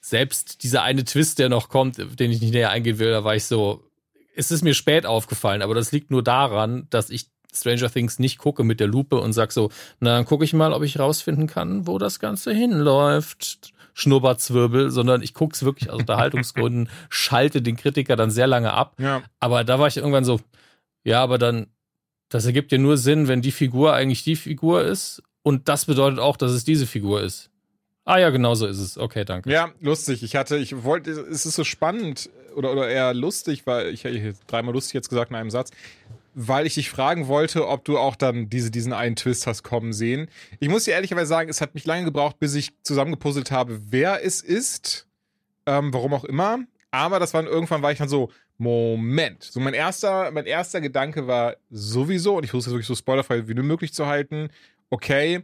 [0.01, 3.37] Selbst dieser eine Twist, der noch kommt, den ich nicht näher eingehen will, da war
[3.37, 3.85] ich so,
[4.35, 8.39] es ist mir spät aufgefallen, aber das liegt nur daran, dass ich Stranger Things nicht
[8.39, 11.47] gucke mit der Lupe und sag so, na, dann gucke ich mal, ob ich rausfinden
[11.47, 13.73] kann, wo das Ganze hinläuft.
[13.95, 18.95] Schnurrbartzwirbel, sondern ich gucke es wirklich aus Unterhaltungsgründen, schalte den Kritiker dann sehr lange ab.
[18.99, 19.23] Ja.
[19.41, 20.41] Aber da war ich irgendwann so,
[21.05, 21.67] ja, aber dann,
[22.29, 25.23] das ergibt ja nur Sinn, wenn die Figur eigentlich die Figur ist.
[25.43, 27.51] Und das bedeutet auch, dass es diese Figur ist.
[28.05, 28.99] Ah ja, genau so ist es.
[28.99, 29.51] Okay, danke.
[29.51, 30.23] Ja, lustig.
[30.23, 34.35] Ich hatte, ich wollte, es ist so spannend oder, oder eher lustig, weil ich habe
[34.47, 35.71] dreimal lustig jetzt gesagt in einem Satz
[36.35, 39.93] weil ich dich fragen wollte, ob du auch dann diese, diesen einen Twist hast kommen
[39.93, 40.29] sehen.
[40.61, 44.25] Ich muss dir ehrlicherweise sagen, es hat mich lange gebraucht, bis ich zusammengepuzzelt habe, wer
[44.25, 45.07] es ist,
[45.67, 46.61] ähm, warum auch immer.
[46.91, 49.43] Aber das war irgendwann war ich dann so, Moment.
[49.43, 53.49] So mein erster, mein erster Gedanke war sowieso, und ich versuche es wirklich so spoilerfrei
[53.49, 54.51] wie nur möglich zu halten,
[54.91, 55.43] okay,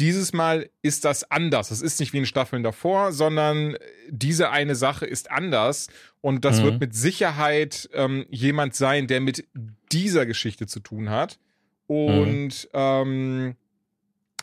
[0.00, 1.68] dieses Mal ist das anders.
[1.68, 3.76] Das ist nicht wie in Staffeln davor, sondern
[4.08, 5.88] diese eine Sache ist anders.
[6.20, 6.64] Und das mhm.
[6.64, 9.46] wird mit Sicherheit ähm, jemand sein, der mit
[9.92, 11.38] dieser Geschichte zu tun hat.
[11.86, 12.68] Und mhm.
[12.72, 13.56] ähm,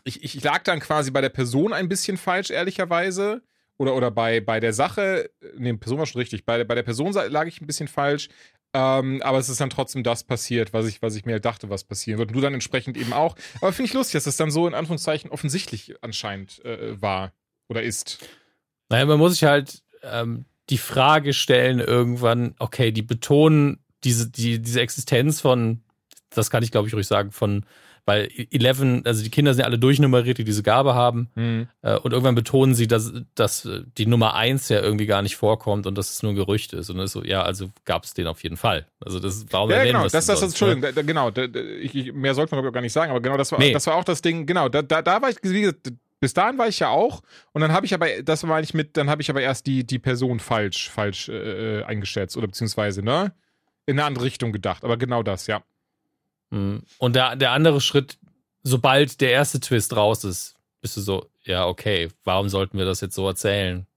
[0.04, 3.42] ich, ich lag dann quasi bei der Person ein bisschen falsch, ehrlicherweise.
[3.80, 7.14] Oder, oder bei, bei der Sache, nee, Person war schon richtig, bei, bei der Person
[7.14, 8.28] lag ich ein bisschen falsch.
[8.74, 11.70] Ähm, aber es ist dann trotzdem das passiert, was ich, was ich mir halt dachte,
[11.70, 12.30] was passieren wird.
[12.30, 13.36] Und du dann entsprechend eben auch.
[13.62, 17.32] Aber finde ich lustig, dass es dann so in Anführungszeichen offensichtlich anscheinend äh, war
[17.70, 18.20] oder ist.
[18.90, 24.62] Naja, man muss sich halt ähm, die Frage stellen irgendwann, okay, die betonen diese, die,
[24.62, 25.82] diese Existenz von,
[26.30, 27.66] das kann ich glaube ich ruhig sagen, von
[28.08, 31.30] weil Eleven, also die Kinder sind ja alle durchnummeriert, die diese Gabe haben.
[31.36, 31.68] Mhm.
[31.82, 35.98] Und irgendwann betonen sie, dass, dass die Nummer eins ja irgendwie gar nicht vorkommt und
[35.98, 36.90] dass es nur ein Gerücht ist.
[36.90, 38.88] Und dann ist so, ja, also gab es den auf jeden Fall.
[39.02, 40.94] Also das warum Ja, genau, das, das, das, Entschuldigung, ne?
[40.94, 43.74] da, genau, da, ich, mehr sollte man gar nicht sagen, aber genau, das war, nee.
[43.74, 45.92] das war auch das Ding, genau, da, da, da war ich, wie gesagt,
[46.22, 47.22] bis dahin war ich ja auch
[47.52, 49.86] und dann habe ich aber, das meine ich mit, dann habe ich aber erst die,
[49.86, 53.34] die Person falsch, falsch äh, eingeschätzt oder beziehungsweise, ne?
[53.86, 55.62] In eine andere Richtung gedacht, aber genau das, ja.
[56.50, 56.84] Mhm.
[56.98, 58.18] Und der, der andere Schritt,
[58.64, 63.02] sobald der erste Twist raus ist, bist du so, ja, okay, warum sollten wir das
[63.02, 63.88] jetzt so erzählen?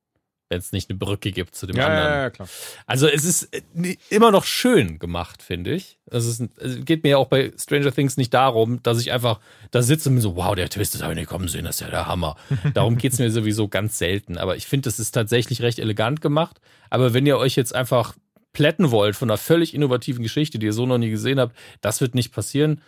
[0.49, 2.13] Wenn es nicht eine Brücke gibt zu dem ja, anderen.
[2.13, 2.49] Ja, ja, klar.
[2.85, 6.01] Also es ist äh, immer noch schön gemacht, finde ich.
[6.07, 9.39] Es, ist, es geht mir ja auch bei Stranger Things nicht darum, dass ich einfach
[9.71, 11.83] da sitze und bin so, wow, der Twist ist aber nicht kommen sehen, das ist
[11.83, 12.35] ja der Hammer.
[12.75, 14.39] Darum geht es mir sowieso ganz selten.
[14.39, 16.61] Aber ich finde, das ist tatsächlich recht elegant gemacht.
[16.89, 18.17] Aber wenn ihr euch jetzt einfach
[18.53, 22.01] plätten wollt von einer völlig innovativen Geschichte, die ihr so noch nie gesehen habt, das
[22.01, 22.81] wird nicht passieren.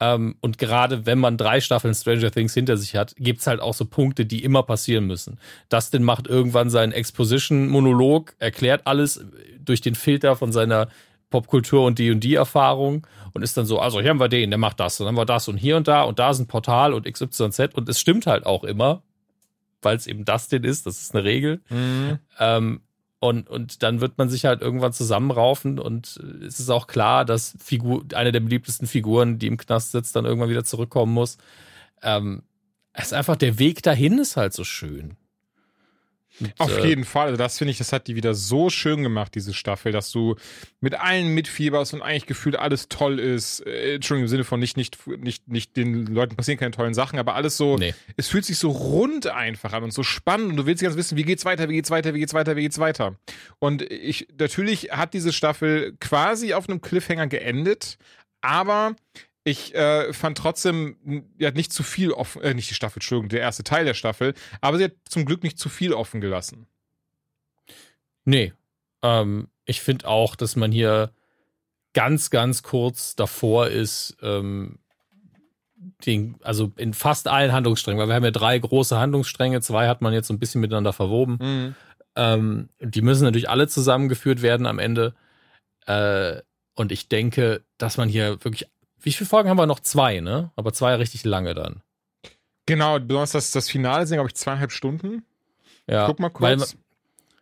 [0.00, 3.74] Ähm, und gerade wenn man drei Staffeln Stranger Things hinter sich hat, gibt's halt auch
[3.74, 5.38] so Punkte, die immer passieren müssen.
[5.68, 9.24] Dustin macht irgendwann seinen Exposition-Monolog, erklärt alles
[9.58, 10.88] durch den Filter von seiner
[11.30, 14.50] Popkultur und die und die Erfahrung und ist dann so, also hier haben wir den,
[14.50, 16.46] der macht das, dann haben wir das und hier und da und da ist ein
[16.46, 19.02] Portal und XYZ und es stimmt halt auch immer,
[19.82, 21.60] weil es eben Dustin ist, das ist eine Regel.
[21.68, 22.18] Mhm.
[22.38, 22.80] Ähm,
[23.20, 27.56] und, und dann wird man sich halt irgendwann zusammenraufen und es ist auch klar, dass
[27.58, 31.38] Figur, eine der beliebtesten Figuren, die im Knast sitzt, dann irgendwann wieder zurückkommen muss.
[32.02, 32.42] Ähm,
[32.92, 35.16] es ist einfach, der Weg dahin ist halt so schön.
[36.40, 37.26] Und, Auf äh, jeden Fall.
[37.26, 40.36] Also das finde ich, das hat die wieder so schön gemacht, diese Staffel, dass du
[40.80, 43.60] mit allen mitfieberst und eigentlich gefühlt alles toll ist.
[43.66, 47.18] Äh, Entschuldigung, im Sinne von nicht, nicht, nicht, nicht den Leuten passieren keine tollen Sachen,
[47.18, 47.94] aber alles so, nee.
[48.16, 51.16] es fühlt sich so rund einfach an und so spannend und du willst ganz wissen,
[51.16, 53.16] wie geht's weiter, wie geht's weiter, wie geht's weiter, wie geht's weiter.
[53.58, 57.98] Und ich, natürlich hat diese Staffel quasi auf einem Cliffhanger geendet,
[58.40, 58.94] aber
[59.48, 63.40] ich äh, fand trotzdem, ja, nicht zu viel offen, äh, nicht die Staffel, Entschuldigung, der
[63.40, 66.66] erste Teil der Staffel, aber sie hat zum Glück nicht zu viel offen gelassen.
[68.24, 68.52] Nee.
[69.02, 71.12] Ähm, ich finde auch, dass man hier
[71.94, 74.78] ganz, ganz kurz davor ist, ähm,
[76.04, 80.02] den, also in fast allen Handlungssträngen, weil wir haben ja drei große Handlungsstränge, zwei hat
[80.02, 81.38] man jetzt so ein bisschen miteinander verwoben.
[81.40, 81.74] Mhm.
[82.16, 85.14] Ähm, die müssen natürlich alle zusammengeführt werden am Ende.
[85.86, 86.42] Äh,
[86.74, 88.68] und ich denke, dass man hier wirklich
[89.08, 89.80] wie viele Folgen haben wir noch?
[89.80, 90.50] Zwei, ne?
[90.54, 91.80] Aber zwei richtig lange dann.
[92.66, 95.24] Genau, besonders das, das Finale sind, glaube ich, zweieinhalb Stunden.
[95.86, 96.06] Ja.
[96.06, 96.74] Guck mal kurz.
[96.74, 96.78] Weil,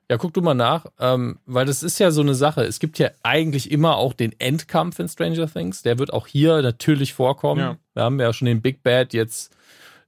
[0.08, 2.62] ja, guck du mal nach, ähm, weil das ist ja so eine Sache.
[2.62, 5.82] Es gibt ja eigentlich immer auch den Endkampf in Stranger Things.
[5.82, 7.60] Der wird auch hier natürlich vorkommen.
[7.60, 7.76] Ja.
[7.94, 9.52] Wir haben ja schon den Big Bad jetzt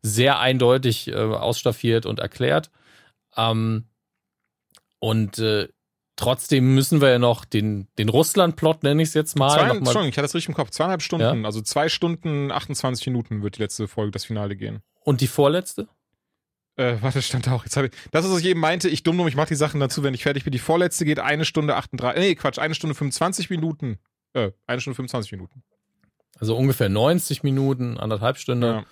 [0.01, 2.71] sehr eindeutig äh, ausstaffiert und erklärt.
[3.37, 3.87] Ähm,
[5.01, 5.67] und äh,
[6.19, 9.51] Trotzdem müssen wir ja noch den, den Russland-Plot, nenne ich es jetzt mal.
[9.51, 10.71] Zwei, Entschuldigung, ich hatte das richtig im Kopf.
[10.71, 11.47] Zweieinhalb Stunden, ja?
[11.47, 14.83] also zwei Stunden, 28 Minuten wird die letzte Folge, das Finale gehen.
[15.05, 15.87] Und die vorletzte?
[16.75, 17.63] Äh, warte, stand da auch.
[17.63, 17.93] Jetzt ich.
[18.11, 18.89] Das ist, was ich eben meinte.
[18.89, 20.51] Ich dumm ich mache die Sachen dazu, wenn ich fertig bin.
[20.51, 22.21] Die vorletzte geht eine Stunde 38.
[22.21, 24.01] Nee, Quatsch, eine Stunde 25 Minuten.
[24.33, 25.63] Äh, eine Stunde 25 Minuten.
[26.41, 28.65] Also ungefähr 90 Minuten, anderthalb Stunden.
[28.65, 28.85] Ja.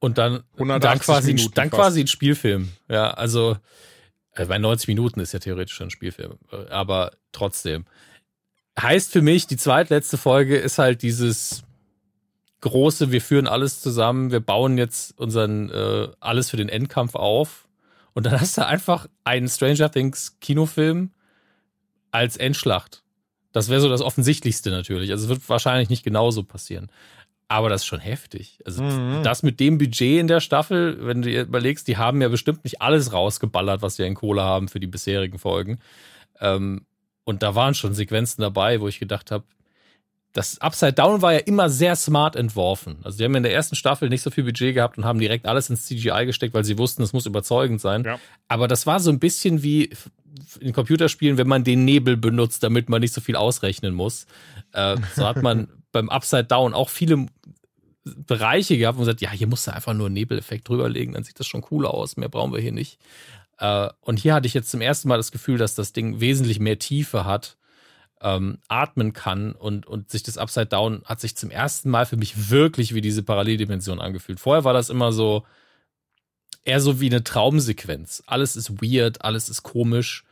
[0.00, 2.72] Und dann, dann quasi, Minuten dann quasi ein Spielfilm.
[2.88, 3.58] Ja, also
[4.34, 7.84] äh, bei 90 Minuten ist ja theoretisch ein Spielfilm, äh, aber trotzdem.
[8.80, 11.62] Heißt für mich, die zweitletzte Folge ist halt dieses
[12.60, 17.68] große, wir führen alles zusammen, wir bauen jetzt unseren äh, alles für den Endkampf auf.
[18.14, 21.12] Und dann hast du einfach einen Stranger Things Kinofilm
[22.10, 23.02] als Endschlacht.
[23.52, 25.12] Das wäre so das Offensichtlichste natürlich.
[25.12, 26.90] Also es wird wahrscheinlich nicht genauso passieren.
[27.48, 28.58] Aber das ist schon heftig.
[28.64, 29.22] Also mhm.
[29.22, 32.64] das mit dem Budget in der Staffel, wenn du dir überlegst, die haben ja bestimmt
[32.64, 35.78] nicht alles rausgeballert, was wir in Kohle haben für die bisherigen Folgen.
[36.40, 36.86] Ähm,
[37.24, 39.44] und da waren schon Sequenzen dabei, wo ich gedacht habe,
[40.34, 42.96] das Upside Down war ja immer sehr smart entworfen.
[43.04, 45.46] Also die haben in der ersten Staffel nicht so viel Budget gehabt und haben direkt
[45.46, 48.02] alles ins CGI gesteckt, weil sie wussten, es muss überzeugend sein.
[48.02, 48.18] Ja.
[48.48, 49.90] Aber das war so ein bisschen wie
[50.58, 54.26] in Computerspielen, wenn man den Nebel benutzt, damit man nicht so viel ausrechnen muss.
[54.72, 57.26] Äh, so hat man beim Upside Down auch viele
[58.04, 61.24] Bereiche gehabt, wo man sagt, ja, hier musst du einfach nur einen Nebeleffekt drüberlegen, dann
[61.24, 62.98] sieht das schon cool aus, mehr brauchen wir hier nicht.
[63.58, 66.58] Äh, und hier hatte ich jetzt zum ersten Mal das Gefühl, dass das Ding wesentlich
[66.58, 67.56] mehr Tiefe hat,
[68.20, 72.16] ähm, atmen kann und, und sich das Upside Down hat sich zum ersten Mal für
[72.16, 74.40] mich wirklich wie diese Paralleldimension angefühlt.
[74.40, 75.44] Vorher war das immer so
[76.64, 78.22] eher so wie eine Traumsequenz.
[78.26, 80.24] Alles ist weird, alles ist komisch.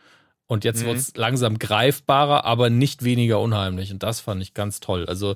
[0.53, 0.89] Und jetzt mhm.
[0.89, 3.91] wird es langsam greifbarer, aber nicht weniger unheimlich.
[3.91, 5.07] Und das fand ich ganz toll.
[5.07, 5.35] Also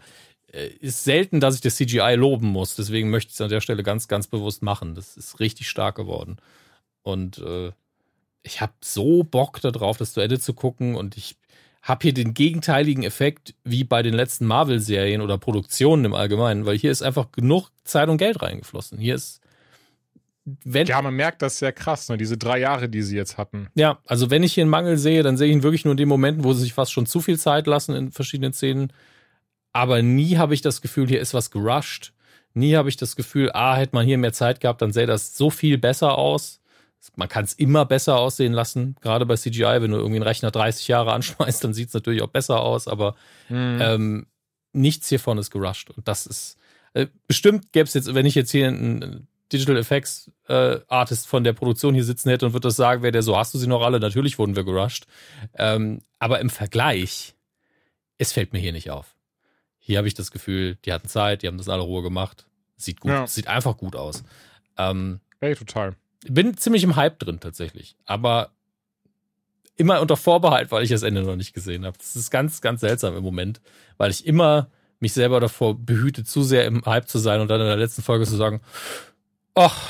[0.52, 2.76] äh, ist selten, dass ich das CGI loben muss.
[2.76, 4.94] Deswegen möchte ich es an der Stelle ganz, ganz bewusst machen.
[4.94, 6.36] Das ist richtig stark geworden.
[7.00, 7.72] Und äh,
[8.42, 10.96] ich habe so Bock darauf, das zu Ende zu gucken.
[10.96, 11.36] Und ich
[11.80, 16.76] habe hier den gegenteiligen Effekt wie bei den letzten Marvel-Serien oder Produktionen im Allgemeinen, weil
[16.76, 18.98] hier ist einfach genug Zeit und Geld reingeflossen.
[18.98, 19.40] Hier ist
[20.64, 22.16] wenn, ja, man merkt das sehr krass, ne?
[22.16, 23.68] diese drei Jahre, die sie jetzt hatten.
[23.74, 25.96] Ja, also wenn ich hier einen Mangel sehe, dann sehe ich ihn wirklich nur in
[25.96, 28.92] den Momenten, wo sie sich fast schon zu viel Zeit lassen in verschiedenen Szenen.
[29.72, 32.12] Aber nie habe ich das Gefühl, hier ist was gerusht.
[32.54, 35.36] Nie habe ich das Gefühl, ah, hätte man hier mehr Zeit gehabt, dann sähe das
[35.36, 36.60] so viel besser aus.
[37.16, 40.52] Man kann es immer besser aussehen lassen, gerade bei CGI, wenn du irgendwie einen Rechner
[40.52, 43.16] 30 Jahre anschmeißt, dann sieht es natürlich auch besser aus, aber
[43.48, 43.78] mhm.
[43.80, 44.26] ähm,
[44.72, 45.90] nichts hiervon ist gerusht.
[45.90, 46.56] Und das ist,
[46.94, 51.44] äh, bestimmt gäbe es jetzt, wenn ich jetzt hier einen Digital Effects äh, Artist von
[51.44, 53.66] der Produktion hier sitzen hätte und würde das sagen, wäre der so, hast du sie
[53.66, 54.00] noch alle?
[54.00, 55.06] Natürlich wurden wir gerusht.
[55.54, 57.34] Ähm, aber im Vergleich,
[58.18, 59.14] es fällt mir hier nicht auf.
[59.78, 62.46] Hier habe ich das Gefühl, die hatten Zeit, die haben das in aller Ruhe gemacht.
[62.76, 63.26] Sieht gut, ja.
[63.26, 64.24] sieht einfach gut aus.
[64.76, 65.94] Ähm, hey, total.
[66.28, 68.50] Bin ziemlich im Hype drin tatsächlich, aber
[69.76, 71.96] immer unter Vorbehalt, weil ich das Ende noch nicht gesehen habe.
[71.98, 73.60] Das ist ganz, ganz seltsam im Moment,
[73.96, 77.60] weil ich immer mich selber davor behüte, zu sehr im Hype zu sein und dann
[77.60, 78.60] in der letzten Folge zu sagen,
[79.56, 79.88] ach,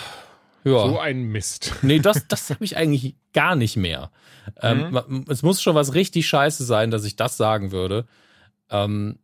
[0.65, 0.89] ja.
[0.89, 1.75] So ein Mist.
[1.83, 4.11] Nee, das, das habe ich eigentlich gar nicht mehr.
[4.63, 5.25] Ähm, Mhm.
[5.29, 8.07] Es muss schon was richtig scheiße sein, dass ich das sagen würde.
[8.71, 9.19] Ähm,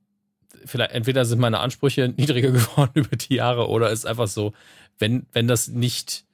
[0.64, 4.52] vielleicht, entweder sind meine Ansprüche niedriger geworden über die Jahre oder ist einfach so,
[4.98, 6.24] wenn, wenn das nicht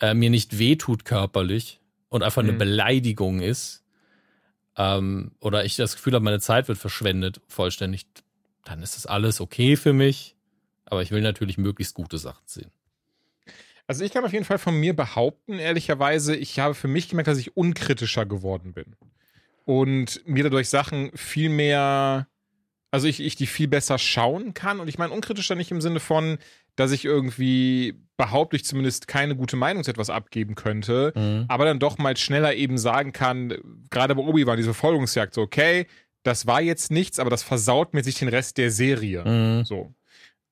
[0.00, 2.58] äh, mir nicht wehtut körperlich und einfach eine Mhm.
[2.58, 3.82] Beleidigung ist,
[4.78, 8.06] ähm, oder ich das Gefühl habe, meine Zeit wird verschwendet vollständig,
[8.64, 10.34] dann ist das alles okay für mich.
[10.84, 12.70] Aber ich will natürlich möglichst gute Sachen sehen.
[13.86, 17.28] Also ich kann auf jeden Fall von mir behaupten, ehrlicherweise, ich habe für mich gemerkt,
[17.28, 18.96] dass ich unkritischer geworden bin.
[19.64, 22.26] Und mir dadurch Sachen viel mehr,
[22.90, 24.80] also ich, ich die viel besser schauen kann.
[24.80, 26.38] Und ich meine unkritischer nicht im Sinne von,
[26.74, 31.44] dass ich irgendwie behaupte, ich zumindest keine gute Meinung zu etwas abgeben könnte, Mhm.
[31.48, 33.54] aber dann doch mal schneller eben sagen kann,
[33.90, 35.86] gerade bei Obi-Wan, diese Verfolgungsjagd, so, okay,
[36.22, 39.24] das war jetzt nichts, aber das versaut mir sich den Rest der Serie.
[39.24, 39.64] Mhm.
[39.64, 39.94] So.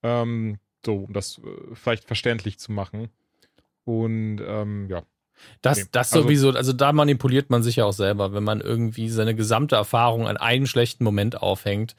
[0.02, 3.08] Ähm, so, um das äh, vielleicht verständlich zu machen.
[3.84, 5.02] Und ähm, ja.
[5.62, 8.60] Das, Nee, das also- sowieso, also da manipuliert man sich ja auch selber, wenn man
[8.60, 11.96] irgendwie seine gesamte Erfahrung an einen schlechten Moment aufhängt.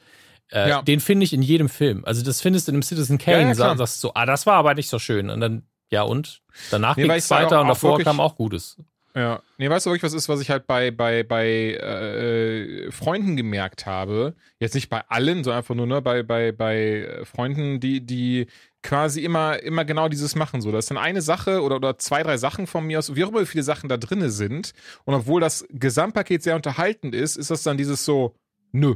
[0.50, 0.82] Äh, Ja.
[0.82, 2.04] Den finde ich in jedem Film.
[2.04, 3.70] Also das findest du in einem Citizen Ja, Kane, ja, klar.
[3.72, 5.28] sa- sagst du so, ah, das war aber nicht so schön.
[5.30, 6.42] Und dann, ja und?
[6.70, 8.76] Danach Nee, ging es weiter auch- und davor wirklich- kam auch Gutes.
[9.14, 9.40] Ja.
[9.58, 13.86] Nee, weißt du wirklich, was ist, was ich halt bei, bei, bei äh, Freunden gemerkt
[13.86, 14.34] habe?
[14.60, 18.46] Jetzt nicht bei allen, sondern einfach nur ne, bei, bei, bei Freunden, die, die
[18.86, 20.60] quasi immer, immer genau dieses machen.
[20.60, 23.24] So, das ist dann eine Sache oder, oder zwei, drei Sachen von mir aus, wie
[23.24, 24.72] auch immer viele Sachen da drinne sind.
[25.04, 28.34] Und obwohl das Gesamtpaket sehr unterhaltend ist, ist das dann dieses so,
[28.72, 28.94] nö.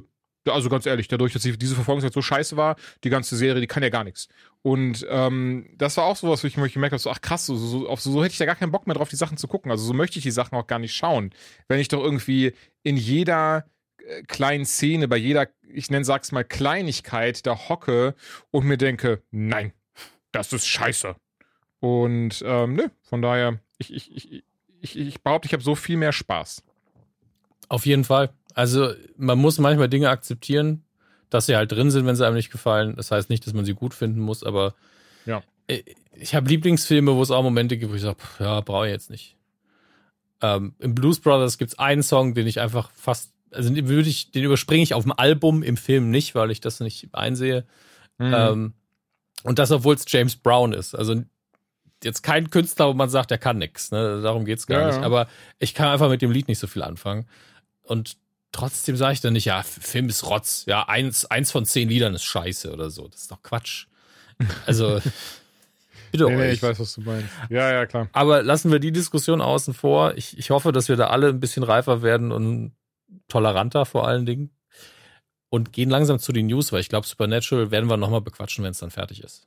[0.48, 3.66] Also ganz ehrlich, dadurch, dass die- diese Verfolgungsjagd so scheiße war, die ganze Serie, die
[3.66, 4.28] kann ja gar nichts.
[4.62, 7.56] Und ähm, das war auch sowas, wo ich, ich gemerkt habe, so, ach krass, so,
[7.56, 9.70] so, so, so hätte ich da gar keinen Bock mehr drauf, die Sachen zu gucken.
[9.70, 11.30] Also so möchte ich die Sachen auch gar nicht schauen.
[11.68, 13.66] Wenn ich doch irgendwie in jeder
[14.06, 18.14] äh, kleinen Szene, bei jeder, ich nenne, sag's mal, Kleinigkeit da hocke
[18.50, 19.72] und mir denke, nein,
[20.32, 21.16] das ist scheiße.
[21.80, 24.44] Und ähm, nö, von daher, ich, ich, ich,
[24.80, 26.62] ich, ich behaupte, ich habe so viel mehr Spaß.
[27.68, 28.30] Auf jeden Fall.
[28.54, 30.84] Also man muss manchmal Dinge akzeptieren,
[31.30, 32.96] dass sie halt drin sind, wenn sie einem nicht gefallen.
[32.96, 34.74] Das heißt nicht, dass man sie gut finden muss, aber
[35.26, 35.42] Ja.
[36.12, 39.08] Ich habe Lieblingsfilme, wo es auch Momente gibt, wo ich sage, ja, brauche ich jetzt
[39.08, 39.36] nicht.
[40.42, 44.08] Ähm, Im Blues Brothers gibt es einen Song, den ich einfach fast, also den würde
[44.08, 47.64] ich, den überspringe ich auf dem Album, im Film nicht, weil ich das nicht einsehe.
[48.18, 48.34] Mhm.
[48.34, 48.72] Ähm,
[49.42, 50.94] und das, obwohl es James Brown ist.
[50.94, 51.22] Also
[52.02, 53.90] jetzt kein Künstler, wo man sagt, der kann nix.
[53.90, 54.20] Ne?
[54.22, 54.96] Darum geht's gar Ja, nicht.
[54.96, 55.02] ja.
[55.02, 57.26] Aber ich kann einfach mit dem Lied nicht so viel anfangen.
[57.82, 58.16] Und
[58.52, 60.64] trotzdem sage ich dann nicht, ja, Film ist Rotz.
[60.66, 63.06] Ja, eins, eins von zehn Liedern ist scheiße oder so.
[63.08, 63.86] Das ist doch Quatsch.
[64.66, 65.00] Also,
[66.12, 66.52] bitte nee, nee, euch.
[66.54, 67.28] ich weiß, was du meinst.
[67.50, 68.08] Ja, ja, klar.
[68.12, 70.14] Aber lassen wir die Diskussion außen vor.
[70.16, 72.72] Ich, ich hoffe, dass wir da alle ein bisschen reifer werden und
[73.28, 74.50] toleranter vor allen Dingen.
[75.50, 78.70] Und gehen langsam zu den News, weil ich glaube, Supernatural werden wir nochmal bequatschen, wenn
[78.70, 79.46] es dann fertig ist.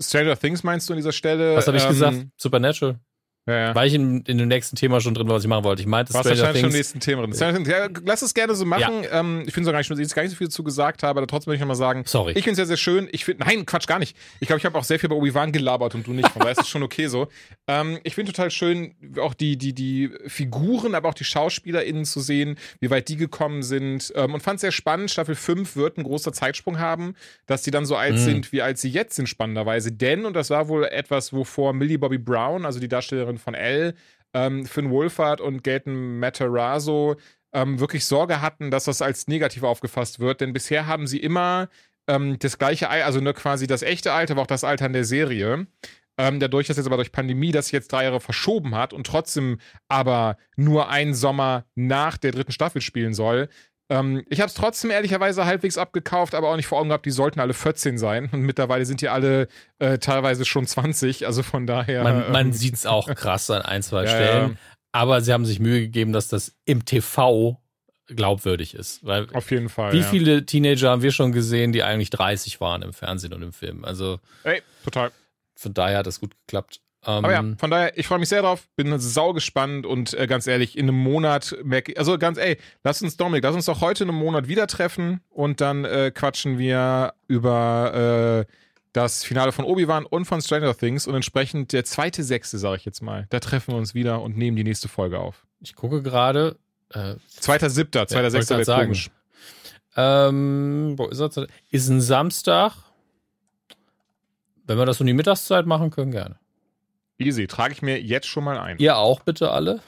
[0.00, 1.56] Stranger Things meinst du an dieser Stelle?
[1.56, 2.26] Was habe ich Ähm, gesagt?
[2.36, 2.98] Supernatural.
[3.46, 3.74] Ja, ja.
[3.74, 5.82] Weil ich in, in dem nächsten Thema schon drin war, was ich machen wollte.
[5.82, 6.74] Ich meinte Stranger wahrscheinlich schon im Things.
[6.74, 7.32] nächsten Thema drin.
[7.32, 9.04] Things, Ja, lass es gerne so machen.
[9.12, 11.26] Ähm, ich finde es gar nicht, jetzt gar nicht so viel dazu gesagt habe, aber
[11.26, 12.32] trotzdem möchte ich nochmal sagen, Sorry.
[12.32, 13.06] ich finde es sehr, sehr schön.
[13.12, 14.16] Ich finde, nein, Quatsch, gar nicht.
[14.40, 16.28] Ich glaube, ich habe auch sehr viel bei Obi-Wan gelabert und du nicht.
[16.30, 17.28] Von daher ist es schon okay so.
[17.68, 22.20] Ähm, ich finde total schön, auch die, die, die Figuren, aber auch die SchauspielerInnen zu
[22.20, 24.10] sehen, wie weit die gekommen sind.
[24.16, 25.10] Ähm, und fand es sehr spannend.
[25.10, 27.14] Staffel 5 wird ein großer Zeitsprung haben,
[27.46, 28.18] dass die dann so alt Mhm.
[28.18, 29.92] sind, wie alt sie jetzt sind, spannenderweise.
[29.92, 33.94] Denn, und das war wohl etwas, wovor Millie Bobby Brown, also die Darstellerin von Elle,
[34.32, 37.16] ähm, Finn Wolfhard und Gaten Matarazzo
[37.54, 40.40] ähm, wirklich Sorge hatten, dass das als negativ aufgefasst wird.
[40.40, 41.68] Denn bisher haben sie immer
[42.08, 45.04] ähm, das gleiche also nur quasi das echte Alter, aber auch das Alter in der
[45.04, 45.66] Serie.
[46.16, 49.58] Ähm, dadurch, dass jetzt aber durch Pandemie das jetzt drei Jahre verschoben hat und trotzdem
[49.88, 53.48] aber nur einen Sommer nach der dritten Staffel spielen soll.
[53.90, 57.10] Ähm, ich habe es trotzdem ehrlicherweise halbwegs abgekauft, aber auch nicht vor Augen gehabt, die
[57.10, 58.28] sollten alle 14 sein.
[58.32, 59.48] Und mittlerweile sind die alle
[59.78, 61.26] äh, teilweise schon 20.
[61.26, 62.02] Also von daher.
[62.02, 64.50] Man, man ähm, sieht es auch krass an ein, zwei Ja, Stellen.
[64.50, 64.56] ja.
[64.92, 67.60] Aber sie haben sich Mühe gegeben, dass das im TV
[68.06, 69.04] glaubwürdig ist.
[69.04, 69.92] Weil Auf jeden Fall.
[69.92, 70.06] wie ja.
[70.06, 73.84] viele Teenager haben wir schon gesehen, die eigentlich 30 waren im Fernsehen und im Film?
[73.84, 75.10] Also Ey, total.
[75.56, 76.80] von daher hat das gut geklappt.
[77.06, 80.26] Ähm, Aber ja, von daher, ich freue mich sehr drauf, bin sau gespannt und äh,
[80.26, 83.66] ganz ehrlich, in einem Monat merke ich, also ganz ey, lass uns Dominik, lass uns
[83.66, 88.52] doch heute in einem Monat wieder treffen und dann äh, quatschen wir über äh,
[88.92, 92.84] das Finale von Obi-Wan und von Stranger Things und entsprechend der zweite Sechste, sage ich
[92.84, 93.26] jetzt mal.
[93.30, 95.46] Da treffen wir uns wieder und nehmen die nächste Folge auf.
[95.60, 96.56] ich gucke gerade.
[96.90, 99.10] Äh, Zweiter Siebter, zweiter Ja, Sechster wäre grad komisch.
[99.96, 101.46] ähm, wo ist er?
[101.70, 102.72] Ist ein Samstag.
[104.66, 106.36] Wenn wir das um die Mittagszeit machen können, gerne.
[107.18, 108.78] Easy, trage ich mir jetzt schon mal ein.
[108.78, 109.80] Ihr auch bitte alle.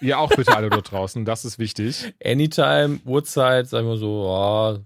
[0.00, 2.14] Ihr auch bitte alle dort draußen, das ist wichtig.
[2.24, 4.78] Anytime, Uhrzeit, sagen wir so, ja,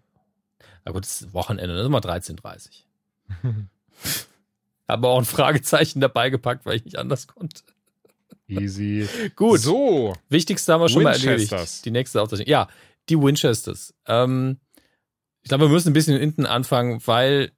[0.85, 2.85] Na gut, das ist Wochenende, das ist mal 13.30
[4.89, 7.63] Habe auch ein Fragezeichen dabei gepackt, weil ich nicht anders konnte.
[8.51, 9.09] Easy.
[9.37, 9.61] Gut.
[9.61, 10.15] So.
[10.29, 11.85] Wichtigste haben wir schon mal erledigt.
[11.85, 12.49] Die nächste Aufzeichnung.
[12.49, 12.69] Ja,
[13.09, 13.95] die Winchesters.
[14.07, 14.59] Ähm,
[15.43, 17.53] ich glaube, wir müssen ein bisschen hinten anfangen, weil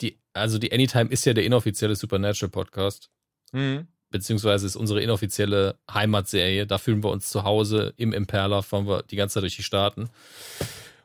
[0.00, 3.10] die, also die Anytime ist ja der inoffizielle Supernatural Podcast,
[3.54, 3.86] Mhm.
[4.10, 6.66] beziehungsweise ist unsere inoffizielle Heimatserie.
[6.66, 9.62] Da fühlen wir uns zu Hause im Imperla, fahren wir die ganze Zeit durch die
[9.62, 10.10] Staaten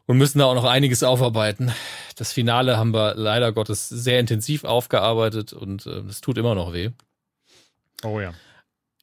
[0.05, 1.71] und müssen da auch noch einiges aufarbeiten.
[2.15, 6.73] Das Finale haben wir leider Gottes sehr intensiv aufgearbeitet und äh, es tut immer noch
[6.73, 6.89] weh.
[8.03, 8.33] Oh ja.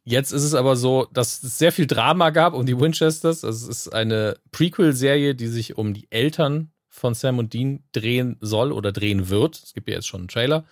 [0.02, 3.44] Jetzt ist es aber so, dass es sehr viel Drama gab um die Winchesters.
[3.44, 8.36] Also es ist eine Prequel-Serie, die sich um die Eltern von Sam und Dean drehen
[8.40, 9.60] soll oder drehen wird.
[9.62, 10.64] Es gibt ja jetzt schon einen Trailer.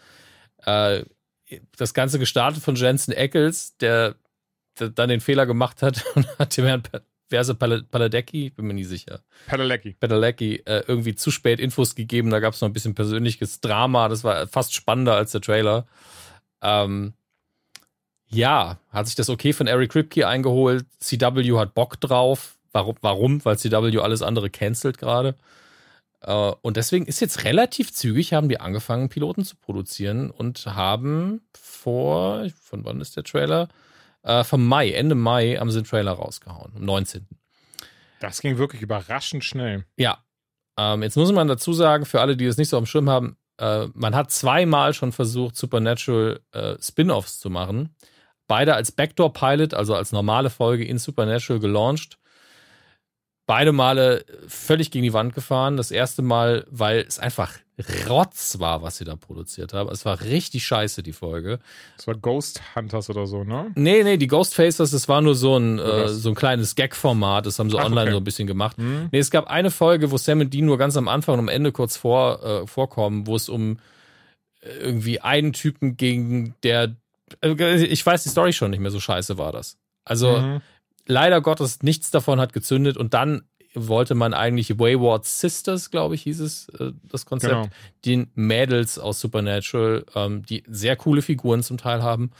[0.64, 1.04] Äh,
[1.76, 4.16] das Ganze gestartet von Jensen Ackles, der,
[4.78, 6.82] der dann den Fehler gemacht hat und hat dem Herrn
[7.30, 9.94] Verse Pal- Paladecki, bin mir nie sicher, Padalecki.
[9.98, 12.30] Padalecki, äh, irgendwie zu spät Infos gegeben.
[12.30, 14.08] Da gab es noch ein bisschen persönliches Drama.
[14.08, 15.86] Das war fast spannender als der Trailer.
[16.62, 17.14] Ähm,
[18.28, 20.84] ja, hat sich das okay von Eric Kripke eingeholt.
[21.00, 22.58] CW hat Bock drauf.
[22.72, 22.96] Warum?
[23.00, 23.44] Warum?
[23.44, 25.34] Weil CW alles andere cancelt gerade.
[26.24, 31.42] Äh, und deswegen ist jetzt relativ zügig, haben die angefangen, Piloten zu produzieren und haben
[31.54, 33.68] vor, von wann ist der Trailer?
[34.22, 37.26] Äh, vom Mai, Ende Mai haben sie den Trailer rausgehauen, am 19.
[38.20, 39.84] Das ging wirklich überraschend schnell.
[39.96, 40.18] Ja.
[40.78, 43.36] Ähm, jetzt muss man dazu sagen, für alle, die es nicht so am Schirm haben,
[43.58, 47.94] äh, man hat zweimal schon versucht, Supernatural äh, Spin-offs zu machen.
[48.48, 52.18] Beide als Backdoor-Pilot, also als normale Folge in Supernatural gelauncht.
[53.46, 55.76] Beide Male völlig gegen die Wand gefahren.
[55.76, 57.52] Das erste Mal, weil es einfach
[58.08, 59.90] Rotz war, was sie da produziert haben.
[59.90, 61.58] Es war richtig scheiße, die Folge.
[61.96, 63.72] Das war Ghost Hunters oder so, ne?
[63.74, 67.46] Nee, nee, die Ghostfacers, das war nur so ein, äh, so ein kleines Gag-Format.
[67.46, 68.12] Das haben sie Ach, online okay.
[68.12, 68.76] so ein bisschen gemacht.
[68.76, 69.08] Hm?
[69.10, 71.48] Nee, es gab eine Folge, wo Sam und Dean nur ganz am Anfang und am
[71.48, 73.78] Ende kurz vor, äh, vorkommen, wo es um
[74.60, 76.94] äh, irgendwie einen Typen ging, der.
[77.42, 79.76] Äh, ich weiß die Story schon nicht mehr, so scheiße war das.
[80.04, 80.60] Also Mhm.
[81.06, 83.44] Leider Gottes, nichts davon hat gezündet und dann
[83.76, 87.68] wollte man eigentlich Wayward Sisters, glaube ich, hieß es, äh, das Konzept, Genau.
[88.04, 92.30] den Mädels aus Supernatural, ähm, die sehr coole Figuren zum Teil haben,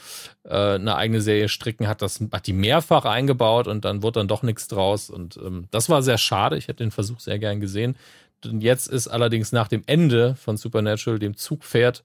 [0.45, 4.29] äh, eine eigene Serie stricken, hat das, hat die mehrfach eingebaut und dann wurde dann
[4.29, 6.57] doch nichts draus und ähm, das war sehr schade.
[6.57, 7.97] Ich hätte den Versuch sehr gern gesehen.
[8.45, 12.05] Und jetzt ist allerdings nach dem Ende von Supernatural, dem Zugpferd,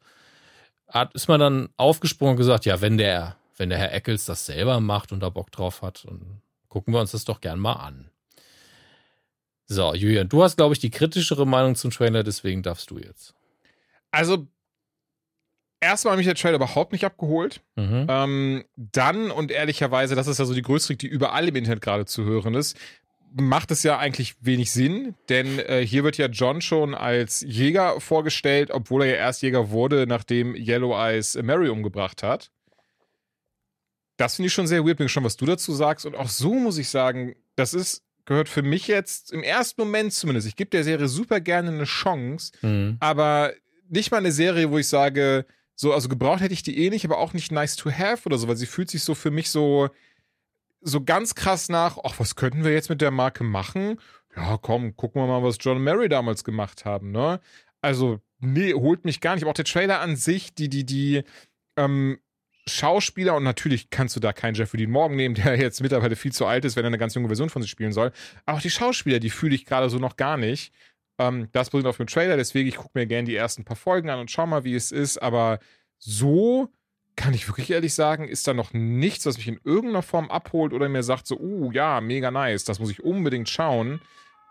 [0.88, 4.46] hat, ist man dann aufgesprungen und gesagt, ja, wenn der, wenn der Herr Eccles das
[4.46, 7.74] selber macht und da Bock drauf hat, und gucken wir uns das doch gern mal
[7.74, 8.10] an.
[9.66, 13.36] So, Julian, du hast, glaube ich, die kritischere Meinung zum Trailer, deswegen darfst du jetzt.
[14.10, 14.48] Also,
[15.80, 17.62] erstmal hat mich der Trailer überhaupt nicht abgeholt.
[17.76, 18.08] Mhm.
[18.10, 21.82] Ähm, dann, und ehrlicherweise, das ist ja so die größte Kritik, die überall im Internet
[21.82, 22.78] gerade zu hören ist,
[23.34, 28.00] macht es ja eigentlich wenig Sinn, denn äh, hier wird ja John schon als Jäger
[28.02, 32.50] vorgestellt, obwohl er ja erst Jäger wurde, nachdem Yellow Eyes Mary umgebracht hat.
[34.20, 34.98] Das finde ich schon sehr weird.
[34.98, 36.06] Bin gespannt, was du dazu sagst.
[36.06, 40.12] Und auch so muss ich sagen, das ist, gehört für mich jetzt im ersten Moment
[40.14, 40.46] zumindest.
[40.48, 42.98] Ich gebe der Serie super gerne eine Chance, Mhm.
[43.00, 43.54] aber
[43.88, 47.06] nicht mal eine Serie, wo ich sage, so, also gebraucht hätte ich die eh nicht,
[47.06, 49.50] aber auch nicht nice to have oder so, weil sie fühlt sich so für mich
[49.50, 49.90] so,
[50.82, 54.00] so ganz krass nach, ach, was könnten wir jetzt mit der Marke machen?
[54.36, 57.40] Ja, komm, gucken wir mal, was John Mary damals gemacht haben, ne?
[57.82, 59.44] Also, nee, holt mich gar nicht.
[59.44, 61.24] Aber auch der Trailer an sich, die, die, die,
[61.78, 62.20] ähm,
[62.74, 66.32] Schauspieler, und natürlich kannst du da keinen Jeffrey Dean Morgan nehmen, der jetzt mittlerweile viel
[66.32, 68.12] zu alt ist, wenn er eine ganz junge Version von sich spielen soll.
[68.46, 70.74] Aber auch die Schauspieler, die fühle ich gerade so noch gar nicht.
[71.18, 74.10] Ähm, das bringt auf dem Trailer, deswegen ich gucke mir gerne die ersten paar Folgen
[74.10, 75.18] an und schau mal, wie es ist.
[75.18, 75.60] Aber
[75.98, 76.70] so
[77.16, 80.72] kann ich wirklich ehrlich sagen, ist da noch nichts, was mich in irgendeiner Form abholt
[80.72, 84.00] oder mir sagt so, uh, ja, mega nice, das muss ich unbedingt schauen.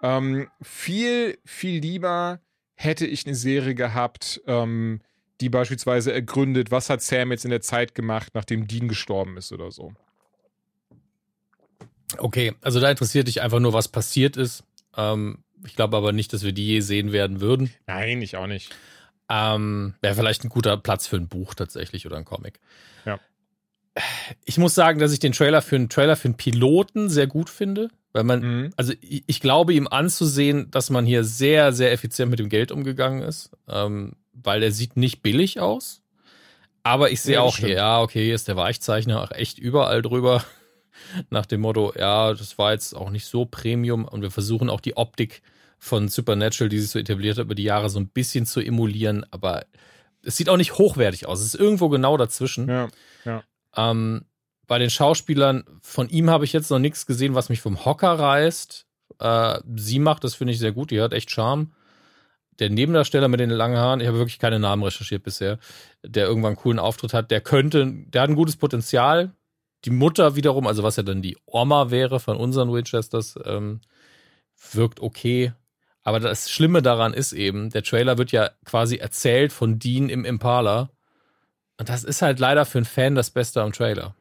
[0.02, 2.40] Ähm, viel, viel lieber
[2.74, 5.00] hätte ich eine Serie gehabt, ähm,
[5.40, 9.52] die beispielsweise ergründet, was hat Sam jetzt in der Zeit gemacht, nachdem Dean gestorben ist
[9.52, 9.92] oder so.
[12.16, 14.64] Okay, also da interessiert dich einfach nur, was passiert ist.
[14.96, 17.70] Ähm, ich glaube aber nicht, dass wir die je sehen werden würden.
[17.86, 18.74] Nein, ich auch nicht.
[19.28, 22.60] Ähm, Wäre vielleicht ein guter Platz für ein Buch tatsächlich oder ein Comic.
[23.04, 23.20] Ja.
[24.44, 27.50] Ich muss sagen, dass ich den Trailer für einen Trailer für einen Piloten sehr gut
[27.50, 28.70] finde, weil man, Mhm.
[28.76, 32.72] also ich, ich glaube ihm anzusehen, dass man hier sehr, sehr effizient mit dem Geld
[32.72, 34.12] umgegangen ist, ähm,
[34.42, 36.02] weil er sieht nicht billig aus.
[36.82, 37.78] Aber ich sehe Ja, auch hier, stimmt.
[37.78, 40.42] ja, okay, hier ist der Weichzeichner auch echt überall drüber.
[41.30, 44.80] Nach dem Motto, ja, das war jetzt auch nicht so Premium und wir versuchen auch
[44.80, 45.42] die Optik
[45.78, 49.24] von Supernatural, die sich so etabliert hat über die Jahre, so ein bisschen zu emulieren,
[49.30, 49.64] aber
[50.24, 51.40] es sieht auch nicht hochwertig aus.
[51.40, 52.68] Es ist irgendwo genau dazwischen.
[52.68, 52.88] Ja.
[53.76, 54.24] Ähm,
[54.66, 58.18] bei den Schauspielern, von ihm habe ich jetzt noch nichts gesehen, was mich vom Hocker
[58.18, 58.86] reißt.
[59.20, 60.90] Äh, sie macht das, finde ich, sehr gut.
[60.90, 61.72] Die hat echt Charme.
[62.58, 65.58] Der Nebendarsteller mit den langen Haaren, ich habe wirklich keine Namen recherchiert bisher,
[66.02, 69.32] der irgendwann einen coolen Auftritt hat, der könnte, der hat ein gutes Potenzial.
[69.84, 73.80] Die Mutter wiederum, also was ja dann die Oma wäre von unseren Winchesters, ähm,
[74.72, 75.52] wirkt okay.
[76.02, 80.24] Aber das Schlimme daran ist eben, der Trailer wird ja quasi erzählt von Dean im
[80.24, 80.90] Impala.
[81.76, 84.16] Und das ist halt leider für einen Fan das Beste am Trailer.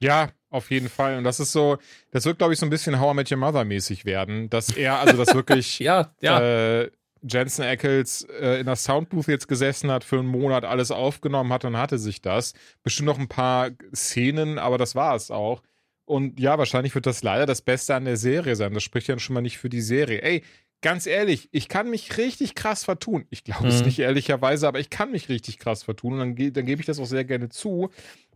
[0.00, 1.18] Ja, auf jeden Fall.
[1.18, 1.78] Und das ist so,
[2.12, 4.70] das wird, glaube ich, so ein bisschen How I Met Your Mother mäßig werden, dass
[4.70, 6.40] er, also das wirklich ja, ja.
[6.40, 6.90] Äh,
[7.22, 11.64] Jensen Ackles äh, in der Soundbooth jetzt gesessen hat, für einen Monat alles aufgenommen hat
[11.64, 12.54] und hatte sich das.
[12.82, 15.62] Bestimmt noch ein paar Szenen, aber das war es auch.
[16.04, 18.72] Und ja, wahrscheinlich wird das leider das Beste an der Serie sein.
[18.72, 20.22] Das spricht ja schon mal nicht für die Serie.
[20.22, 20.42] Ey,
[20.80, 23.26] ganz ehrlich, ich kann mich richtig krass vertun.
[23.30, 23.70] Ich glaube mhm.
[23.70, 26.14] es nicht ehrlicherweise, aber ich kann mich richtig krass vertun.
[26.14, 27.90] Und dann, dann gebe ich das auch sehr gerne zu.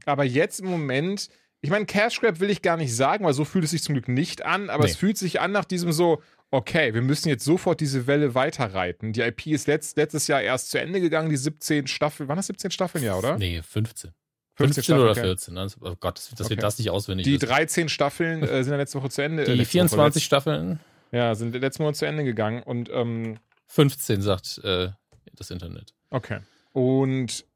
[0.04, 1.28] Aber jetzt im Moment,
[1.60, 3.94] ich meine, Cash Grab will ich gar nicht sagen, weil so fühlt es sich zum
[3.94, 4.90] Glück nicht an, aber nee.
[4.90, 6.20] es fühlt sich an nach diesem so,
[6.52, 9.12] okay, wir müssen jetzt sofort diese Welle weiterreiten.
[9.12, 12.28] Die IP ist letzt, letztes Jahr erst zu Ende gegangen, die 17 Staffeln.
[12.28, 13.36] Waren das 17 Staffeln, ja, oder?
[13.38, 14.12] Nee, 15.
[14.54, 15.58] 15, 15 oder 14.
[15.58, 16.50] Also, oh Gott, dass okay.
[16.50, 17.46] wir das nicht auswendig Die wissen.
[17.46, 19.44] 13 Staffeln äh, sind ja letzte Woche zu Ende.
[19.44, 20.80] Die äh, 24 Woche, Staffeln?
[21.10, 23.38] Ja, sind letzte Woche zu Ende gegangen und ähm,
[23.68, 24.90] 15 sagt äh,
[25.34, 25.94] das Internet.
[26.10, 26.40] Okay.
[26.72, 27.46] Und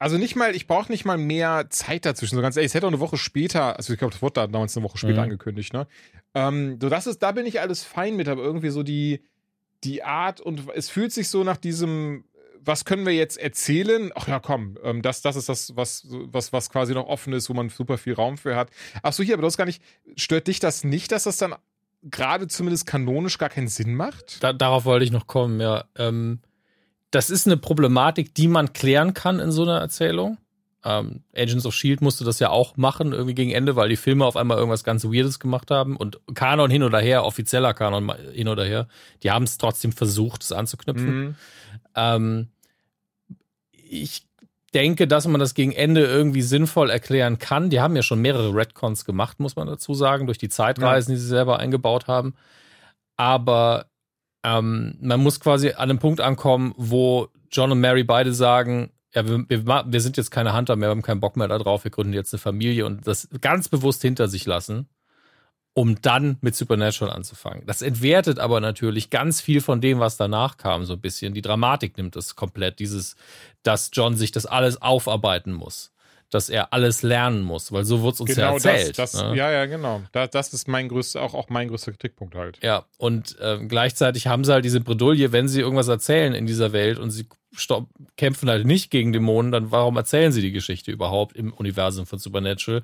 [0.00, 2.34] also nicht mal, ich brauche nicht mal mehr Zeit dazwischen.
[2.34, 4.46] So ganz ehrlich, es hätte auch eine Woche später, also ich glaube, das wurde da
[4.46, 5.24] damals eine Woche später mhm.
[5.24, 5.86] angekündigt, ne?
[6.34, 9.22] Ähm, so das ist, da bin ich alles fein mit, aber irgendwie so die,
[9.84, 12.24] die Art und es fühlt sich so nach diesem,
[12.58, 14.10] was können wir jetzt erzählen?
[14.14, 17.50] Ach ja, komm, ähm, das, das ist das, was, was, was quasi noch offen ist,
[17.50, 18.70] wo man super viel Raum für hat.
[19.02, 19.82] Ach so, hier, aber das gar nicht,
[20.16, 21.54] stört dich das nicht, dass das dann
[22.02, 24.42] gerade zumindest kanonisch gar keinen Sinn macht?
[24.42, 25.84] Da, darauf wollte ich noch kommen, ja.
[25.98, 26.40] Ähm,
[27.10, 30.38] das ist eine Problematik, die man klären kann in so einer Erzählung.
[30.82, 34.24] Ähm, Agents of Shield musste das ja auch machen, irgendwie gegen Ende, weil die Filme
[34.24, 38.48] auf einmal irgendwas ganz Weirdes gemacht haben und Kanon hin oder her, offizieller Kanon hin
[38.48, 38.88] oder her,
[39.22, 41.20] die haben es trotzdem versucht, es anzuknüpfen.
[41.20, 41.34] Mhm.
[41.94, 42.48] Ähm,
[43.72, 44.22] ich
[44.72, 47.70] denke, dass man das gegen Ende irgendwie sinnvoll erklären kann.
[47.70, 51.16] Die haben ja schon mehrere Redcons gemacht, muss man dazu sagen, durch die Zeitreisen, ja.
[51.16, 52.34] die sie selber eingebaut haben.
[53.16, 53.89] Aber
[54.42, 59.26] ähm, man muss quasi an einem Punkt ankommen, wo John und Mary beide sagen, ja,
[59.28, 61.90] wir, wir, wir sind jetzt keine Hunter mehr, wir haben keinen Bock mehr darauf, wir
[61.90, 64.88] gründen jetzt eine Familie und das ganz bewusst hinter sich lassen,
[65.74, 67.66] um dann mit Supernatural anzufangen.
[67.66, 71.34] Das entwertet aber natürlich ganz viel von dem, was danach kam, so ein bisschen.
[71.34, 73.16] Die Dramatik nimmt es komplett, dieses,
[73.62, 75.92] dass John sich das alles aufarbeiten muss
[76.30, 78.98] dass er alles lernen muss, weil so wird es uns genau ja erzählt.
[78.98, 79.36] Das, das, ne?
[79.36, 80.02] Ja, ja, genau.
[80.12, 82.58] Das, das ist mein größter, auch, auch mein größter Kritikpunkt halt.
[82.62, 86.72] Ja, und äh, gleichzeitig haben sie halt diese Bredouille, wenn sie irgendwas erzählen in dieser
[86.72, 87.26] Welt und sie
[88.16, 92.18] kämpfen halt nicht gegen Dämonen, dann warum erzählen sie die Geschichte überhaupt im Universum von
[92.18, 92.82] Supernatural?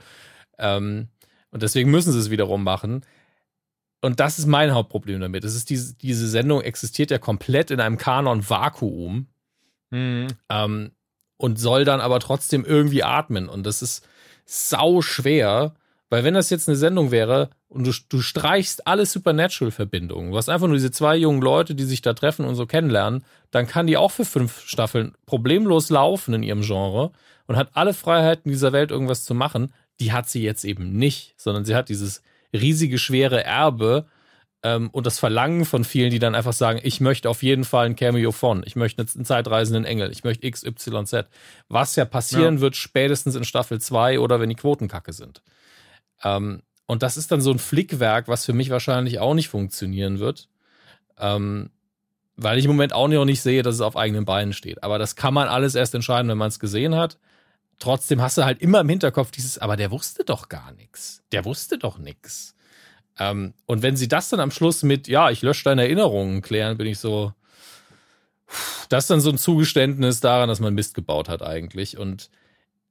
[0.59, 1.09] Ähm,
[1.51, 3.05] und deswegen müssen sie es wiederum machen.
[4.01, 5.45] Und das ist mein Hauptproblem damit.
[5.45, 9.27] Das ist diese, diese Sendung existiert ja komplett in einem Kanon-Vakuum.
[9.91, 10.27] Mhm.
[10.51, 10.91] Ähm,
[11.37, 13.49] und soll dann aber trotzdem irgendwie atmen.
[13.49, 14.07] Und das ist
[14.45, 15.75] sau schwer,
[16.09, 20.49] weil wenn das jetzt eine Sendung wäre und du, du streichst alle Supernatural-Verbindungen, du hast
[20.49, 23.87] einfach nur diese zwei jungen Leute, die sich da treffen und so kennenlernen, dann kann
[23.87, 27.11] die auch für fünf Staffeln problemlos laufen in ihrem Genre
[27.47, 29.73] und hat alle Freiheiten dieser Welt, irgendwas zu machen.
[29.99, 32.23] Die hat sie jetzt eben nicht, sondern sie hat dieses
[32.53, 34.07] riesige, schwere Erbe,
[34.63, 37.87] ähm, und das Verlangen von vielen, die dann einfach sagen, ich möchte auf jeden Fall
[37.87, 41.27] ein Cameo von, ich möchte einen zeitreisenden Engel, ich möchte XYZ.
[41.69, 42.61] Was ja passieren ja.
[42.61, 45.43] wird spätestens in Staffel 2 oder wenn die Quoten kacke sind.
[46.23, 50.19] Ähm, und das ist dann so ein Flickwerk, was für mich wahrscheinlich auch nicht funktionieren
[50.19, 50.49] wird.
[51.19, 51.71] Ähm,
[52.37, 54.83] weil ich im Moment auch noch nicht sehe, dass es auf eigenen Beinen steht.
[54.83, 57.19] Aber das kann man alles erst entscheiden, wenn man es gesehen hat.
[57.79, 61.23] Trotzdem hast du halt immer im Hinterkopf dieses, aber der wusste doch gar nichts.
[61.33, 62.56] Der wusste doch nichts.
[63.19, 66.77] Ähm, und wenn sie das dann am Schluss mit, ja, ich lösche deine Erinnerungen klären,
[66.77, 67.33] bin ich so,
[68.89, 71.99] das ist dann so ein Zugeständnis daran, dass man Mist gebaut hat eigentlich.
[71.99, 72.31] Und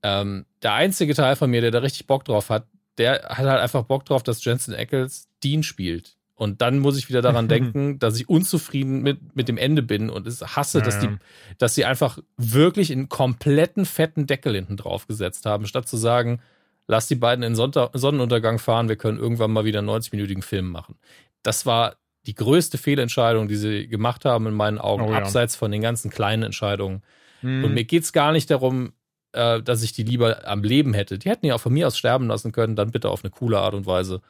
[0.04, 3.62] ähm, der einzige Teil von mir, der da richtig Bock drauf hat, der hat halt
[3.62, 6.16] einfach Bock drauf, dass Jensen Ackles Dean spielt.
[6.36, 10.10] Und dann muss ich wieder daran denken, dass ich unzufrieden mit, mit dem Ende bin
[10.10, 11.10] und es hasse, ja, dass, die,
[11.58, 16.42] dass sie einfach wirklich einen kompletten fetten Deckel hinten drauf gesetzt haben, statt zu sagen,
[16.88, 20.70] lass die beiden in Sonntag Sonnenuntergang fahren, wir können irgendwann mal wieder einen 90-minütigen Film
[20.70, 20.96] machen.
[21.44, 21.96] Das war
[22.26, 25.20] die größte Fehlentscheidung, die sie gemacht haben, in meinen Augen, oh, ja.
[25.20, 27.04] abseits von den ganzen kleinen Entscheidungen.
[27.42, 27.66] Mhm.
[27.66, 28.94] Und mir geht es gar nicht darum,
[29.34, 31.20] äh, dass ich die lieber am Leben hätte.
[31.20, 33.60] Die hätten ja auch von mir aus sterben lassen können, dann bitte auf eine coole
[33.60, 34.22] Art und Weise.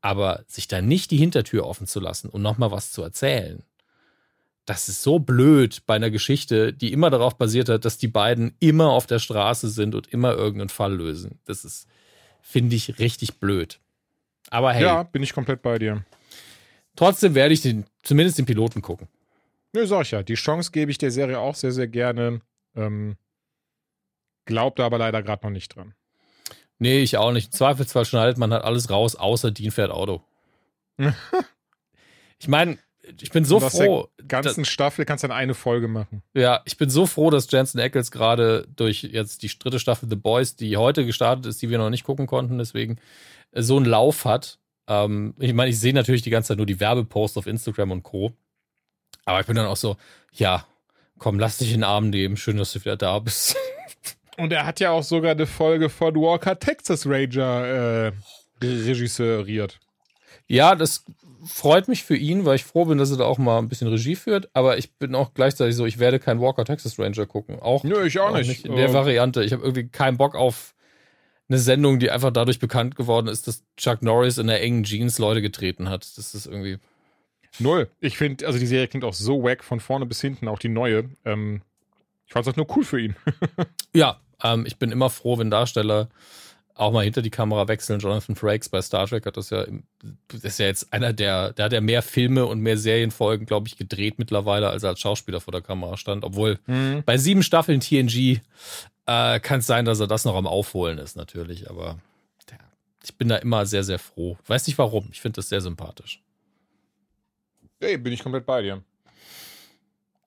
[0.00, 3.62] Aber sich da nicht die Hintertür offen zu lassen und nochmal was zu erzählen,
[4.70, 8.54] das ist so blöd bei einer Geschichte, die immer darauf basiert hat, dass die beiden
[8.60, 11.40] immer auf der Straße sind und immer irgendeinen Fall lösen.
[11.44, 11.88] Das ist,
[12.40, 13.80] finde ich, richtig blöd.
[14.48, 14.84] Aber hey.
[14.84, 16.04] Ja, bin ich komplett bei dir.
[16.94, 19.08] Trotzdem werde ich den, zumindest den Piloten gucken.
[19.72, 20.22] Nö, sag ich ja.
[20.22, 22.40] Die Chance gebe ich der Serie auch sehr, sehr gerne.
[22.76, 23.16] Ähm,
[24.44, 25.94] glaubt aber leider gerade noch nicht dran.
[26.78, 27.46] Nee, ich auch nicht.
[27.46, 30.22] Im Zweifelsfall schneidet man halt alles raus, außer Dean fährt Auto.
[32.38, 32.78] ich meine,
[33.20, 34.08] ich bin so froh.
[34.18, 36.22] Der ganzen Staffel kannst du dann eine Folge machen.
[36.34, 40.16] Ja, ich bin so froh, dass Jensen Ackles gerade durch jetzt die dritte Staffel The
[40.16, 42.98] Boys, die heute gestartet ist, die wir noch nicht gucken konnten, deswegen
[43.52, 44.58] äh, so einen Lauf hat.
[44.86, 48.02] Ähm, ich meine, ich sehe natürlich die ganze Zeit nur die Werbeposts auf Instagram und
[48.02, 48.32] Co.
[49.24, 49.96] Aber ich bin dann auch so,
[50.32, 50.66] ja,
[51.18, 52.36] komm, lass dich in den Arm nehmen.
[52.36, 53.56] Schön, dass du wieder da bist.
[54.36, 58.12] Und er hat ja auch sogar eine Folge von Walker Texas Ranger äh,
[58.62, 59.78] regisseuriert.
[60.46, 61.04] Ja, das
[61.44, 63.88] freut mich für ihn, weil ich froh bin, dass er da auch mal ein bisschen
[63.88, 64.48] Regie führt.
[64.52, 67.60] Aber ich bin auch gleichzeitig so, ich werde kein Walker Texas Ranger gucken.
[67.60, 68.48] Auch, Nö, ich auch, auch nicht.
[68.48, 68.64] nicht.
[68.64, 68.94] in der uh.
[68.94, 69.42] Variante.
[69.42, 70.74] Ich habe irgendwie keinen Bock auf
[71.48, 75.18] eine Sendung, die einfach dadurch bekannt geworden ist, dass Chuck Norris in der engen Jeans
[75.18, 76.06] Leute getreten hat.
[76.16, 76.78] Das ist irgendwie.
[77.58, 77.90] Null.
[78.00, 80.68] Ich finde, also die Serie klingt auch so wack von vorne bis hinten, auch die
[80.68, 81.10] neue.
[81.24, 81.62] Ähm,
[82.26, 83.16] ich fand es auch nur cool für ihn.
[83.92, 86.08] ja, ähm, ich bin immer froh, wenn Darsteller
[86.74, 88.00] auch mal hinter die Kamera wechseln.
[88.00, 89.66] Jonathan Frakes bei Star Trek hat das ja,
[90.28, 93.68] das ist ja jetzt einer der, der hat ja mehr Filme und mehr Serienfolgen, glaube
[93.68, 96.24] ich, gedreht mittlerweile, als er als Schauspieler vor der Kamera stand.
[96.24, 97.02] Obwohl mhm.
[97.04, 98.40] bei sieben Staffeln TNG
[99.06, 101.68] äh, kann es sein, dass er das noch am Aufholen ist, natürlich.
[101.68, 101.98] Aber
[102.50, 102.58] ja,
[103.04, 104.38] ich bin da immer sehr, sehr froh.
[104.46, 105.08] Weiß nicht warum.
[105.12, 106.22] Ich finde das sehr sympathisch.
[107.80, 108.82] Ey, bin ich komplett bei dir.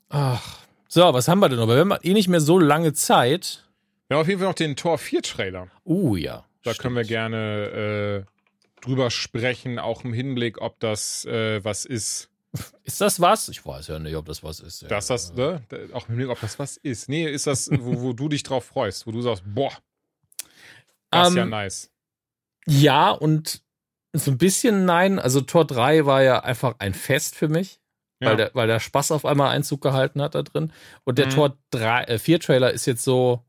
[0.09, 0.59] Ach.
[0.87, 1.67] So, was haben wir denn noch?
[1.67, 3.62] Wir haben eh nicht mehr so lange Zeit.
[4.13, 5.67] Wir haben auf jeden Fall noch den Tor 4 Trailer.
[5.85, 6.45] Uh, ja.
[6.61, 6.83] Da stimmt.
[6.83, 12.29] können wir gerne äh, drüber sprechen, auch im Hinblick, ob das äh, was ist.
[12.83, 13.49] Ist das was?
[13.49, 14.83] Ich weiß ja nicht, ob das was ist.
[14.83, 14.87] Ja.
[14.87, 15.63] Dass das, ne?
[15.93, 17.09] Auch im Hinblick, ob das was ist.
[17.09, 19.71] Nee, ist das, wo, wo du dich drauf freust, wo du sagst, boah,
[21.09, 21.91] das ist um, ja ähm, nice.
[22.67, 23.63] Ja, und
[24.13, 25.17] so ein bisschen nein.
[25.17, 27.79] Also Tor 3 war ja einfach ein Fest für mich.
[28.19, 28.29] Ja.
[28.29, 30.71] Weil, der, weil der Spaß auf einmal Einzug gehalten hat da drin.
[31.03, 31.31] Und der mhm.
[31.31, 33.43] Tor 3, äh, 4 Trailer ist jetzt so,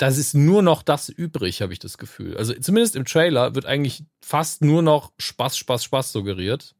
[0.00, 2.34] das ist nur noch das übrig, habe ich das Gefühl.
[2.38, 6.74] Also zumindest im Trailer wird eigentlich fast nur noch Spaß, Spaß, Spaß suggeriert.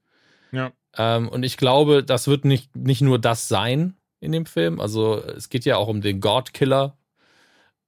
[0.52, 0.72] Ja.
[0.96, 4.80] Ähm, und ich glaube, das wird nicht, nicht nur das sein in dem Film.
[4.80, 6.96] Also es geht ja auch um den God Killer.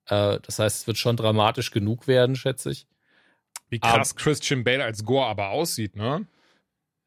[0.05, 2.87] Äh, das heißt, es wird schon dramatisch genug werden, schätze ich.
[3.71, 6.27] Wie krass aber, Christian Bale als Gore aber aussieht, ne?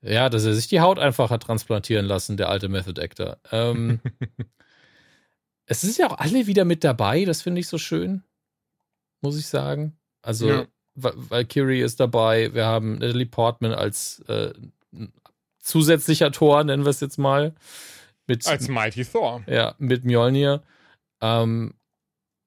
[0.02, 3.38] Ja, dass er sich die Haut einfach hat transplantieren lassen, der alte Method Actor.
[3.52, 4.02] Ähm,
[5.66, 8.24] es ist ja auch alle wieder mit dabei, das finde ich so schön,
[9.22, 9.98] muss ich sagen.
[10.22, 10.68] Also, ja.
[10.96, 14.54] Valkyrie ist dabei, wir haben Natalie Portman als äh,
[15.60, 17.54] zusätzlicher Tor, nennen wir es jetzt mal.
[18.28, 19.44] Mit, als Mighty Thor.
[19.48, 20.64] Ja, mit Mjolnir.
[21.22, 21.74] Ähm,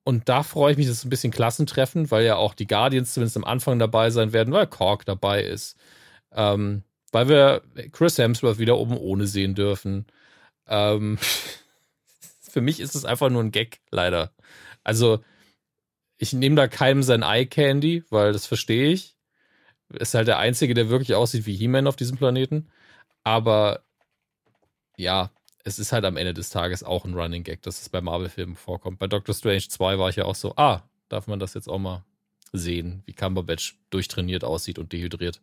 [0.05, 3.13] und da freue ich mich, dass es ein bisschen Klassentreffen, weil ja auch die Guardians
[3.13, 5.77] zumindest am Anfang dabei sein werden, weil Kork dabei ist.
[6.33, 6.83] Ähm,
[7.13, 7.63] weil wir
[7.93, 10.07] Chris Hemsworth wieder oben ohne sehen dürfen.
[10.67, 11.19] Ähm,
[12.59, 14.33] für mich ist es einfach nur ein Gag, leider.
[14.83, 15.23] Also,
[16.17, 19.17] ich nehme da keinem sein Eye Candy, weil das verstehe ich.
[19.91, 22.69] Ist halt der Einzige, der wirklich aussieht wie He-Man auf diesem Planeten.
[23.23, 23.85] Aber
[24.97, 25.31] ja,
[25.63, 28.57] es ist halt am Ende des Tages auch ein Running Gag, dass es bei Marvel-Filmen
[28.57, 28.99] vorkommt.
[28.99, 31.79] Bei Doctor Strange 2 war ich ja auch so, ah, darf man das jetzt auch
[31.79, 32.05] mal
[32.53, 35.41] sehen, wie Cumberbatch durchtrainiert aussieht und dehydriert.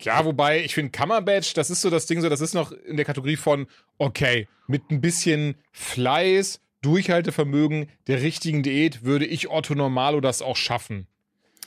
[0.00, 2.96] Ja, wobei ich finde Cumberbatch, das ist so das Ding, so das ist noch in
[2.96, 3.66] der Kategorie von
[3.98, 10.56] okay, mit ein bisschen Fleiß, Durchhaltevermögen, der richtigen Diät würde ich Otto Normalo das auch
[10.56, 11.06] schaffen.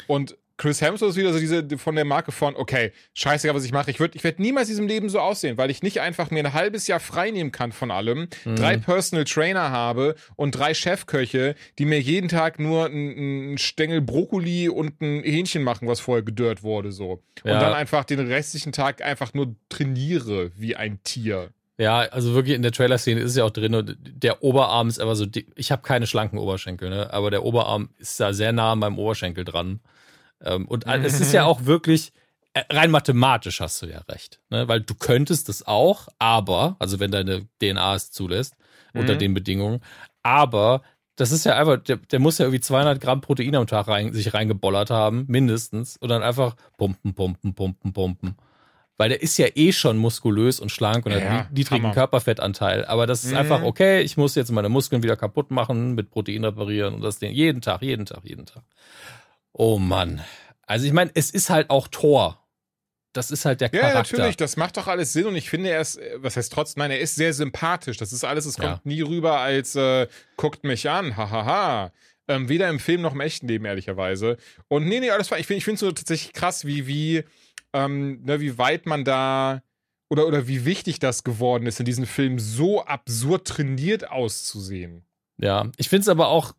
[0.07, 3.71] Und Chris Hemsworth ist wieder so diese von der Marke von, okay, scheißegal, was ich
[3.71, 3.89] mache.
[3.89, 6.45] Ich, würd, ich werde niemals in diesem Leben so aussehen, weil ich nicht einfach mir
[6.45, 8.57] ein halbes Jahr frei nehmen kann von allem, mhm.
[8.57, 14.69] drei Personal Trainer habe und drei Chefköche, die mir jeden Tag nur einen Stängel Brokkoli
[14.69, 17.23] und ein Hähnchen machen, was vorher gedörrt wurde, so.
[17.43, 17.55] Ja.
[17.55, 21.49] Und dann einfach den restlichen Tag einfach nur trainiere wie ein Tier.
[21.79, 24.99] Ja, also wirklich in der Trailer-Szene ist es ja auch drin und der Oberarm ist
[24.99, 25.25] aber so,
[25.55, 27.11] ich habe keine schlanken Oberschenkel, ne?
[27.11, 29.79] aber der Oberarm ist da sehr nah an meinem Oberschenkel dran.
[30.43, 32.11] Ähm, und es ist ja auch wirklich,
[32.53, 34.67] äh, rein mathematisch hast du ja recht, ne?
[34.67, 38.55] weil du könntest es auch, aber, also wenn deine DNA es zulässt,
[38.93, 39.19] unter mhm.
[39.19, 39.81] den Bedingungen,
[40.23, 40.81] aber
[41.15, 44.11] das ist ja einfach, der, der, muss ja irgendwie 200 Gramm Protein am Tag rein,
[44.11, 48.35] sich reingebollert haben, mindestens, und dann einfach pumpen, pumpen, pumpen, pumpen.
[48.97, 51.93] Weil der ist ja eh schon muskulös und schlank und ja, hat einen niedrigen Hammer.
[51.93, 52.85] Körperfettanteil.
[52.85, 53.37] Aber das ist mhm.
[53.37, 57.17] einfach, okay, ich muss jetzt meine Muskeln wieder kaputt machen, mit Protein reparieren und das
[57.17, 58.63] den jeden Tag, jeden Tag, jeden Tag.
[59.53, 60.23] Oh Mann.
[60.65, 62.37] Also ich meine, es ist halt auch Tor.
[63.13, 63.89] Das ist halt der Charakter.
[63.89, 66.81] Ja, natürlich, das macht doch alles Sinn und ich finde, er ist, was heißt trotzdem,
[66.81, 67.97] nein, er ist sehr sympathisch.
[67.97, 68.81] Das ist alles, es kommt ja.
[68.83, 70.07] nie rüber als äh,
[70.37, 71.91] guckt mich an, hahaha.
[72.27, 74.37] Ähm, weder im Film noch im echten Leben, ehrlicherweise.
[74.69, 77.23] Und nee, nee, alles war, ich finde ich finde so tatsächlich krass, wie, wie,
[77.73, 79.61] ähm, ne, wie weit man da
[80.09, 85.03] oder, oder wie wichtig das geworden ist, in diesem Film so absurd trainiert auszusehen.
[85.37, 86.53] Ja, ich finde es aber auch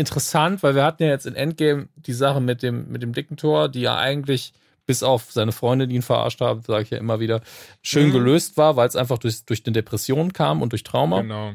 [0.00, 3.36] interessant, weil wir hatten ja jetzt in Endgame die Sache mit dem, mit dem dicken
[3.36, 4.52] Tor, die ja eigentlich
[4.86, 7.42] bis auf seine Freunde, die ihn verarscht haben, sage ich ja immer wieder,
[7.82, 8.12] schön mhm.
[8.12, 11.20] gelöst war, weil es einfach durch, durch eine Depression kam und durch Trauma.
[11.20, 11.54] Genau.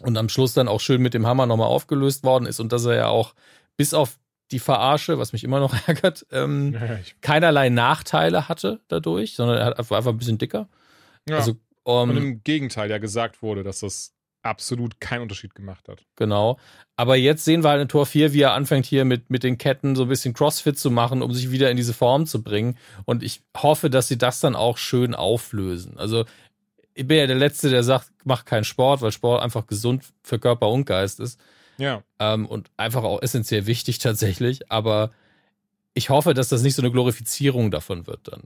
[0.00, 2.86] Und am Schluss dann auch schön mit dem Hammer nochmal aufgelöst worden ist und dass
[2.86, 3.34] er ja auch
[3.76, 4.18] bis auf
[4.52, 9.90] die Verarsche, was mich immer noch ärgert, ähm, ja, keinerlei Nachteile hatte dadurch, sondern er
[9.90, 10.68] war einfach ein bisschen dicker.
[11.28, 11.36] Ja.
[11.36, 16.04] Also, um, und im Gegenteil ja gesagt wurde, dass das absolut keinen Unterschied gemacht hat.
[16.16, 16.58] Genau.
[16.96, 19.58] Aber jetzt sehen wir halt in Tor 4, wie er anfängt hier mit, mit den
[19.58, 22.76] Ketten so ein bisschen Crossfit zu machen, um sich wieder in diese Form zu bringen.
[23.04, 25.98] Und ich hoffe, dass sie das dann auch schön auflösen.
[25.98, 26.24] Also
[26.94, 30.38] ich bin ja der Letzte, der sagt, mach keinen Sport, weil Sport einfach gesund für
[30.38, 31.40] Körper und Geist ist.
[31.78, 32.02] Ja.
[32.18, 34.70] Ähm, und einfach auch essentiell wichtig tatsächlich.
[34.70, 35.10] Aber
[35.94, 38.42] ich hoffe, dass das nicht so eine Glorifizierung davon wird dann.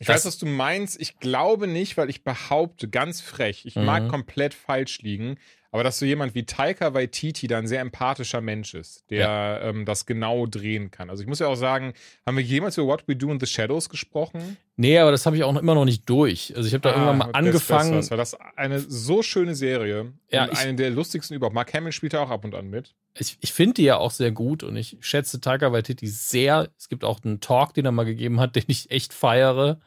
[0.00, 1.00] Ich weiß, was du meinst.
[1.00, 3.84] Ich glaube nicht, weil ich behaupte, ganz frech, ich mhm.
[3.84, 5.38] mag komplett falsch liegen,
[5.74, 9.60] aber dass so jemand wie Taika Waititi da ein sehr empathischer Mensch ist, der ja.
[9.60, 11.10] ähm, das genau drehen kann.
[11.10, 11.94] Also ich muss ja auch sagen,
[12.24, 14.56] haben wir jemals über What We Do in the Shadows gesprochen?
[14.76, 16.54] Nee, aber das habe ich auch noch immer noch nicht durch.
[16.54, 17.94] Also ich habe da ah, irgendwann mal angefangen.
[17.94, 20.12] Das war das eine so schöne Serie.
[20.30, 21.56] Ja, und eine der lustigsten überhaupt.
[21.56, 22.94] Mark Hamill spielt da auch ab und an mit.
[23.18, 26.68] Ich, ich finde die ja auch sehr gut und ich schätze Taika Waititi sehr.
[26.78, 29.80] Es gibt auch einen Talk, den er mal gegeben hat, den ich echt feiere,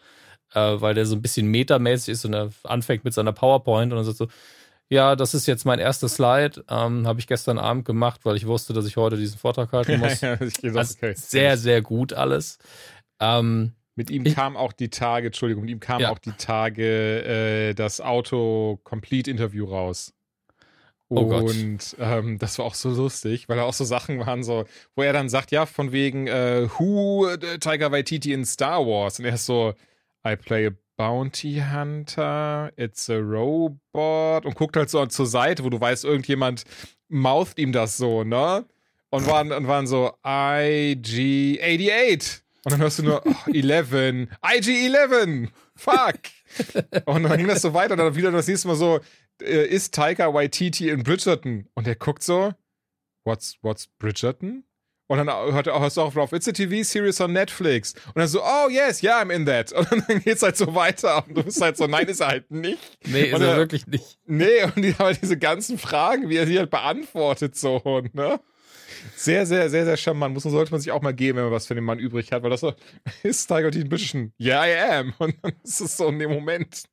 [0.54, 3.96] äh, weil der so ein bisschen metamäßig ist und er anfängt mit seiner PowerPoint und
[3.96, 4.28] dann sagt so,
[4.90, 6.64] ja, das ist jetzt mein erster Slide.
[6.70, 10.00] Ähm, Habe ich gestern Abend gemacht, weil ich wusste, dass ich heute diesen Vortrag halten
[10.00, 10.22] muss.
[10.22, 11.14] ja, das, also okay.
[11.16, 12.58] Sehr, sehr gut alles.
[13.20, 16.12] Ähm, mit ihm ich, kam auch die Tage, Entschuldigung, mit ihm kam ja.
[16.12, 20.14] auch die Tage äh, das Auto-Complete-Interview raus.
[21.10, 24.66] Oh und ähm, das war auch so lustig, weil da auch so Sachen waren, so,
[24.96, 29.18] wo er dann sagt, ja, von wegen, äh, who uh, Tiger Waititi in Star Wars?
[29.18, 29.74] Und er ist so,
[30.28, 35.70] I play a Bounty Hunter, It's a Robot und guckt halt so zur Seite, wo
[35.70, 36.64] du weißt, irgendjemand
[37.08, 38.66] moutht ihm das so, ne?
[39.10, 42.42] Und waren, und waren so IG88.
[42.66, 43.94] Und dann hörst du nur oh, 11,
[44.42, 46.20] IG11, fuck.
[47.06, 49.00] und dann ging das so weiter und dann wieder das nächste Mal so,
[49.42, 51.70] äh, ist Taika Waititi in Bridgerton?
[51.76, 52.54] Und er guckt so,
[53.24, 54.67] what's, what's Bridgerton?
[55.08, 57.94] Und dann hört, hörst du auch drauf, it's a TV-Series on Netflix.
[58.08, 59.72] Und dann so, oh yes, yeah, I'm in that.
[59.72, 61.26] Und dann geht's halt so weiter.
[61.26, 62.78] Und du bist halt so, nein, ist er halt nicht.
[63.06, 64.20] Nee, ist er, er wirklich nicht.
[64.26, 68.40] Nee, und die haben halt diese ganzen Fragen, wie er sie halt beantwortet, so, ne?
[69.16, 70.34] Sehr, sehr, sehr, sehr charmant.
[70.34, 72.44] Muss, sollte man sich auch mal geben, wenn man was für den Mann übrig hat,
[72.44, 72.74] weil das so,
[73.24, 75.14] ist Tiger ein bisschen, yeah, I am.
[75.20, 76.84] Und dann ist es so in dem Moment.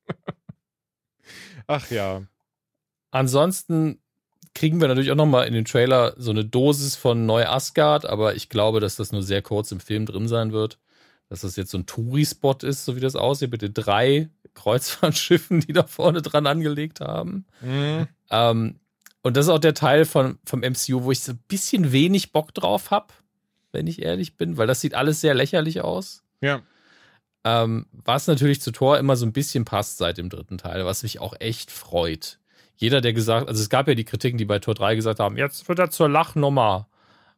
[1.67, 2.23] Ach ja.
[3.11, 4.01] Ansonsten
[4.55, 8.37] kriegen wir natürlich auch nochmal in den Trailer so eine Dosis von Neu Asgard, aber
[8.37, 10.79] ich glaube, dass das nur sehr kurz im Film drin sein wird.
[11.29, 15.61] Dass das jetzt so ein Touri-Spot ist, so wie das aussieht, mit den drei Kreuzfahrtschiffen,
[15.67, 17.47] die da vorne dran angelegt haben.
[17.61, 18.07] Mhm.
[18.31, 18.81] Ähm,
[19.23, 22.31] und das ist auch der Teil von, vom MCU, wo ich so ein bisschen wenig
[22.31, 23.13] Bock drauf habe,
[23.73, 26.23] wenn ich ehrlich bin, weil das sieht alles sehr lächerlich aus.
[26.41, 26.61] Ja.
[27.43, 31.03] Ähm, was natürlich zu Thor immer so ein bisschen passt seit dem dritten Teil, was
[31.03, 32.39] mich auch echt freut
[32.77, 35.37] jeder, der gesagt, also es gab ja die Kritiken, die bei Tor 3 gesagt haben,
[35.37, 36.89] jetzt wird er zur Lachnummer.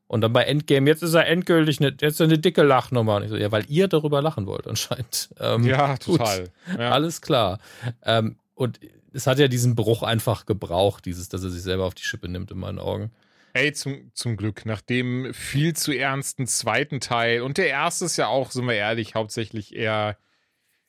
[0.09, 3.27] Und dann bei Endgame, jetzt ist er endgültig eine, jetzt eine dicke Lachnummer.
[3.29, 5.31] So, ja, weil ihr darüber lachen wollt anscheinend.
[5.41, 6.51] Ähm, ja, total.
[6.79, 6.93] Ja.
[6.93, 7.59] Alles klar.
[8.03, 8.81] Ähm, und
[9.13, 12.29] es hat ja diesen Bruch einfach gebraucht, dieses, dass er sich selber auf die Schippe
[12.29, 13.11] nimmt, in meinen Augen.
[13.53, 18.17] Ey, zum, zum Glück, nach dem viel zu ernsten zweiten Teil und der erste ist
[18.17, 20.19] ja auch, sind wir ehrlich, hauptsächlich eher,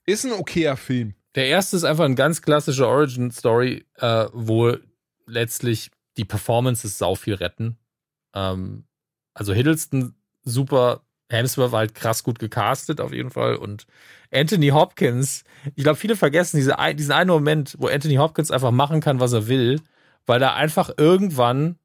[0.05, 1.15] ist ein okayer Film.
[1.37, 4.75] Der erste ist einfach eine ganz klassische Origin-Story, äh, wo
[5.27, 7.77] letztlich die Performances sau viel retten.
[8.33, 8.87] Ähm,
[9.35, 13.85] also Hiddleston super, Hemsworth war halt krass gut gecastet auf jeden Fall und
[14.31, 15.43] Anthony Hopkins,
[15.75, 19.33] ich glaube, viele vergessen diese, diesen einen Moment, wo Anthony Hopkins einfach machen kann, was
[19.33, 19.79] er will,
[20.25, 21.77] weil da einfach irgendwann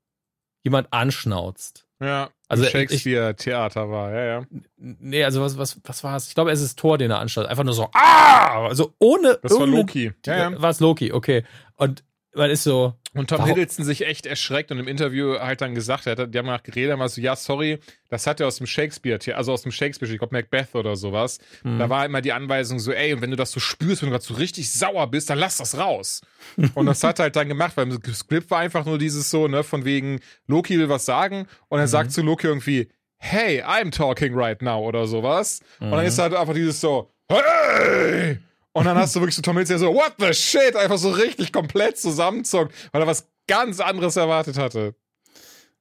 [0.64, 1.86] jemand anschnauzt.
[2.00, 2.30] Ja.
[2.52, 4.46] Also Shakespeare-Theater war, ja, ja.
[4.76, 6.28] Nee, also was, was, was war es?
[6.28, 7.46] Ich glaube, es ist Tor, den er anschaut.
[7.46, 8.66] Einfach nur so, ah!
[8.66, 9.38] Also ohne.
[9.42, 10.12] Das war Loki.
[10.26, 10.60] Ja, ja.
[10.60, 11.44] War es Loki, okay.
[11.76, 12.04] Und
[12.34, 12.94] man ist so.
[13.14, 13.50] Und Tom warum?
[13.50, 16.62] Hiddleston sich echt erschreckt und im Interview halt dann gesagt, er hat, die haben nach
[16.62, 17.78] geredet, war so, ja, sorry,
[18.08, 21.38] das hat er aus dem Shakespeare, also aus dem Shakespeare, ich glaube Macbeth oder sowas.
[21.62, 21.78] Mhm.
[21.78, 24.12] Da war immer die Anweisung so, ey, und wenn du das so spürst, wenn du
[24.12, 26.22] gerade so richtig sauer bist, dann lass das raus.
[26.74, 29.46] und das hat er halt dann gemacht, weil im Skript war einfach nur dieses so,
[29.46, 31.90] ne, von wegen, Loki will was sagen und er mhm.
[31.90, 32.88] sagt zu Loki irgendwie,
[33.18, 35.60] hey, I'm talking right now oder sowas.
[35.80, 35.86] Mhm.
[35.86, 36.08] Und dann mhm.
[36.08, 38.38] ist halt einfach dieses so, hey!
[38.74, 41.52] Und dann hast du wirklich so Tom Hiddleston so, what the shit, einfach so richtig
[41.52, 44.94] komplett zusammenzuckt, weil er was ganz anderes erwartet hatte.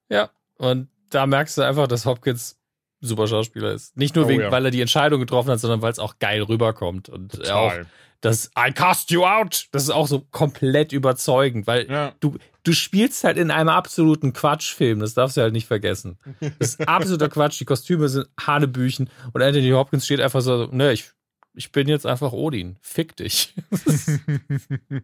[0.09, 2.57] Ja, und da merkst du einfach, dass Hopkins
[2.99, 3.97] super Schauspieler ist.
[3.97, 4.51] Nicht nur Oh, wegen, ja.
[4.51, 7.09] weil er die Entscheidung getroffen hat, sondern weil es auch geil rüberkommt.
[7.09, 7.85] Und er auch Total.
[8.21, 12.13] das I cast you out, das ist auch so komplett überzeugend, weil Ja.
[12.19, 16.19] du, du spielst halt in einem absoluten Quatschfilm, das darfst du halt nicht vergessen.
[16.59, 20.91] Das ist absoluter Quatsch, die Kostüme sind Hanebüchen und Anthony Hopkins steht einfach so, ne,
[20.93, 21.09] ich,
[21.53, 23.53] ich bin jetzt einfach Odin, fick dich.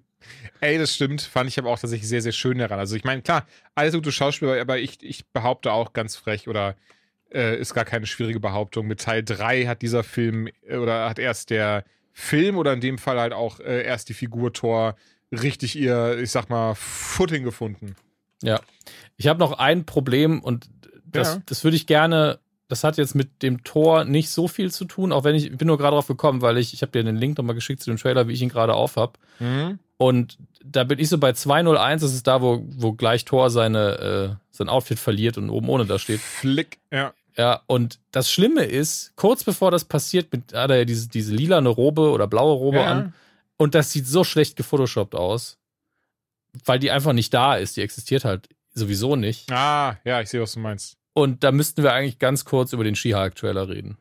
[0.62, 1.22] Ey, das stimmt.
[1.22, 2.80] Fand ich aber auch tatsächlich sehr, sehr schön daran.
[2.80, 3.46] Also ich meine, klar,
[3.76, 6.76] alles gute Schauspieler, aber ich, ich behaupte auch ganz frech oder
[7.34, 8.88] äh, ist gar keine schwierige Behauptung.
[8.88, 11.84] Mit Teil 3 hat dieser Film äh, oder hat erst der
[12.14, 14.96] Film oder in dem Fall halt auch äh, erst die Figur Thor
[15.32, 17.96] richtig ihr, ich sag mal, Footing gefunden.
[18.42, 18.62] Ja.
[19.18, 20.70] Ich habe noch ein Problem und
[21.06, 21.42] das, Ja.
[21.46, 25.12] das würde ich gerne, das hat jetzt mit dem Tor nicht so viel zu tun,
[25.12, 27.16] auch wenn ich, ich bin nur gerade drauf gekommen, weil ich, ich habe dir den
[27.16, 29.18] Link nochmal geschickt zu dem Trailer, wie ich ihn gerade auf hab.
[29.40, 29.80] Mhm.
[29.98, 34.38] Und da bin ich so bei 201, das ist da, wo, wo gleich Thor seine,
[34.40, 36.20] äh, sein Outfit verliert und oben ohne da steht.
[36.20, 37.14] Flick, ja.
[37.38, 41.34] Ja, und das Schlimme ist, kurz bevor das passiert, mit, hat er ja diese, diese
[41.36, 42.86] lilane Robe oder blaue Robe Ja.
[42.86, 43.14] an.
[43.58, 45.58] Und das sieht so schlecht gefotoshoppt aus.
[46.66, 47.78] Weil die einfach nicht da ist.
[47.78, 49.52] Die existiert halt sowieso nicht.
[49.52, 50.98] Ah, ja, ich sehe, was du meinst.
[51.18, 53.98] Und da müssten wir eigentlich ganz kurz über den She-Hulk-Trailer reden.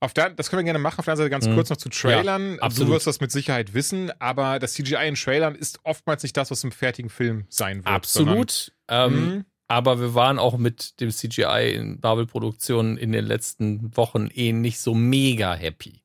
[0.00, 0.98] Auf der, das können wir gerne machen.
[0.98, 1.54] Auf der anderen Seite ganz Mhm.
[1.56, 2.54] kurz noch zu Trailern.
[2.54, 2.88] Ja, absolut.
[2.88, 6.50] Du wirst das mit Sicherheit wissen, aber das CGI in Trailern ist oftmals nicht das,
[6.50, 7.88] was im fertigen Film sein wird.
[7.88, 8.72] Absolut.
[8.88, 9.44] Sondern, Ähm, Mhm.
[9.70, 14.80] Aber wir waren auch mit dem CGI in Marvel-Produktionen in den letzten Wochen eh nicht
[14.80, 16.00] so mega happy.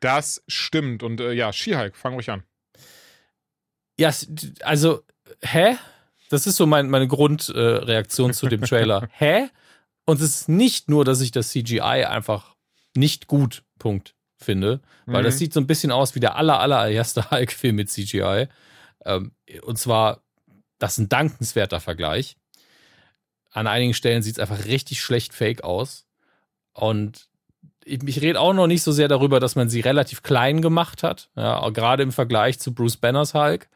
[0.00, 1.02] Das stimmt.
[1.02, 2.42] Und äh, ja, She-Hulk, fang ruhig an.
[3.98, 4.10] Ja,
[4.62, 5.02] also,
[5.42, 5.76] hä?
[6.32, 9.08] Das ist so mein, meine Grundreaktion äh, zu dem Trailer.
[9.18, 9.48] hä?
[10.06, 12.54] Und es ist nicht nur, dass ich das CGI einfach
[12.96, 15.26] nicht gut, Punkt, finde, weil Mhm.
[15.26, 18.48] das sieht so ein bisschen aus wie der aller, allererste Hulk-Film mit CGI.
[19.04, 19.32] Ähm,
[19.62, 20.22] und zwar,
[20.78, 22.36] das ist ein dankenswerter Vergleich.
[23.50, 26.06] An einigen Stellen sieht es einfach richtig schlecht fake aus.
[26.72, 27.28] Und
[27.84, 31.28] ich, rede auch noch nicht so sehr darüber, dass man sie relativ klein gemacht hat.
[31.36, 33.68] Ja, gerade im Vergleich zu Bruce Banners Hulk.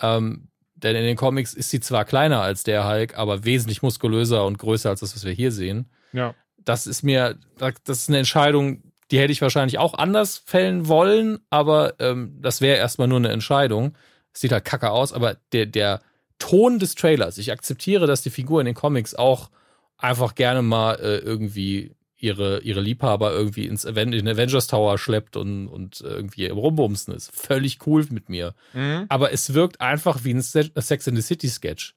[0.00, 0.48] Ähm,
[0.82, 4.58] denn in den Comics ist sie zwar kleiner als der Hulk, aber wesentlich muskulöser und
[4.58, 5.90] größer als das, was wir hier sehen.
[6.12, 6.34] Ja.
[6.64, 11.38] Das ist mir, das ist eine Entscheidung, die hätte ich wahrscheinlich auch anders fällen wollen,
[11.50, 13.96] aber ähm, das wäre erstmal nur eine Entscheidung.
[14.32, 16.02] Es sieht halt kacke aus, aber der, der
[16.38, 19.50] Ton des Trailers, ich akzeptiere, dass die Figur in den Comics auch
[19.96, 24.98] einfach gerne mal äh, irgendwie ihre, ihre Liebhaber irgendwie ins Aven in den Avengers Tower
[24.98, 27.30] schleppt und, und irgendwie im Rumbumsen ist.
[27.34, 28.54] Völlig cool mit mir.
[28.74, 29.06] Mhm.
[29.08, 31.94] Aber es wirkt einfach wie ein Se- Sex in the City Sketch.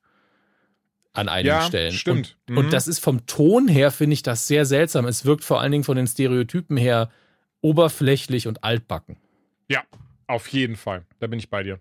[1.14, 1.92] An einigen Ja, Stellen.
[1.92, 2.38] stimmt.
[2.48, 2.58] Und, Mhm.
[2.60, 5.06] und das ist vom Ton her, finde ich das sehr seltsam.
[5.08, 7.10] Es wirkt vor allen Dingen von den Stereotypen her
[7.62, 9.18] oberflächlich und altbacken.
[9.70, 9.84] Ja,
[10.28, 11.06] auf jeden Fall.
[11.20, 11.80] Da bin ich bei dir.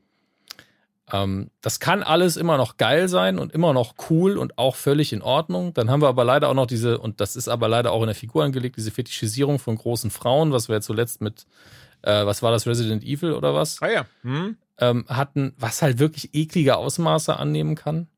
[1.12, 5.12] Ähm, das kann alles immer noch geil sein und immer noch cool und auch völlig
[5.12, 5.74] in Ordnung.
[5.74, 8.06] Dann haben wir aber leider auch noch diese, und das ist aber leider auch in
[8.06, 11.46] der Figur angelegt, diese Fetischisierung von großen Frauen, was wir zuletzt mit,
[12.02, 14.06] äh, was war das, Resident Evil oder was, Ah ja.
[14.22, 14.56] Mhm.
[14.78, 18.08] ähm, hatten, was halt wirklich eklige Ausmaße annehmen kann.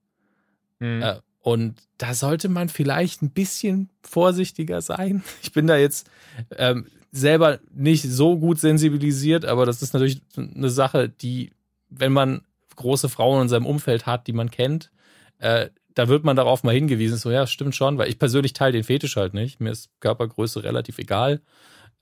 [0.79, 1.03] Mhm.
[1.03, 5.23] Äh, und da sollte man vielleicht ein bisschen vorsichtiger sein.
[5.43, 6.09] Ich bin da jetzt
[6.57, 11.53] ähm, selber nicht so gut sensibilisiert, aber das ist natürlich eine Sache, die,
[11.91, 12.43] wenn man
[12.77, 14.91] große Frauen in seinem Umfeld hat, die man kennt,
[15.39, 17.19] äh, da wird man darauf mal hingewiesen.
[17.19, 19.61] So, ja, stimmt schon, weil ich persönlich teile den Fetisch halt nicht.
[19.61, 21.43] Mir ist Körpergröße relativ egal.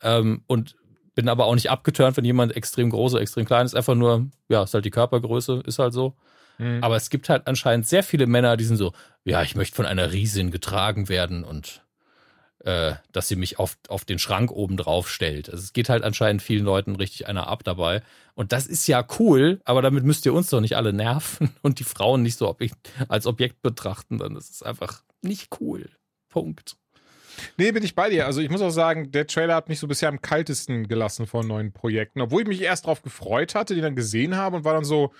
[0.02, 0.76] Ähm, und
[1.14, 3.74] bin aber auch nicht abgeturnt, wenn jemand extrem groß oder extrem klein ist.
[3.74, 6.14] Einfach nur, ja, ist halt die Körpergröße, ist halt so.
[6.58, 6.82] Mhm.
[6.82, 8.92] Aber es gibt halt anscheinend sehr viele Männer, die sind so,
[9.24, 11.82] ja, ich möchte von einer Riesin getragen werden und
[12.64, 15.48] äh, dass sie mich auf, auf den Schrank oben drauf stellt.
[15.48, 18.02] Also es geht halt anscheinend vielen Leuten richtig einer ab dabei.
[18.34, 21.78] Und das ist ja cool, aber damit müsst ihr uns doch nicht alle nerven und
[21.78, 24.18] die Frauen nicht so Objekt, als Objekt betrachten.
[24.18, 25.88] Dann ist es einfach nicht cool.
[26.28, 26.76] Punkt.
[27.56, 28.26] Nee, bin ich bei dir.
[28.26, 31.46] Also ich muss auch sagen, der Trailer hat mich so bisher am kaltesten gelassen von
[31.46, 32.20] neuen Projekten.
[32.20, 35.12] Obwohl ich mich erst drauf gefreut hatte, die dann gesehen habe und war dann so,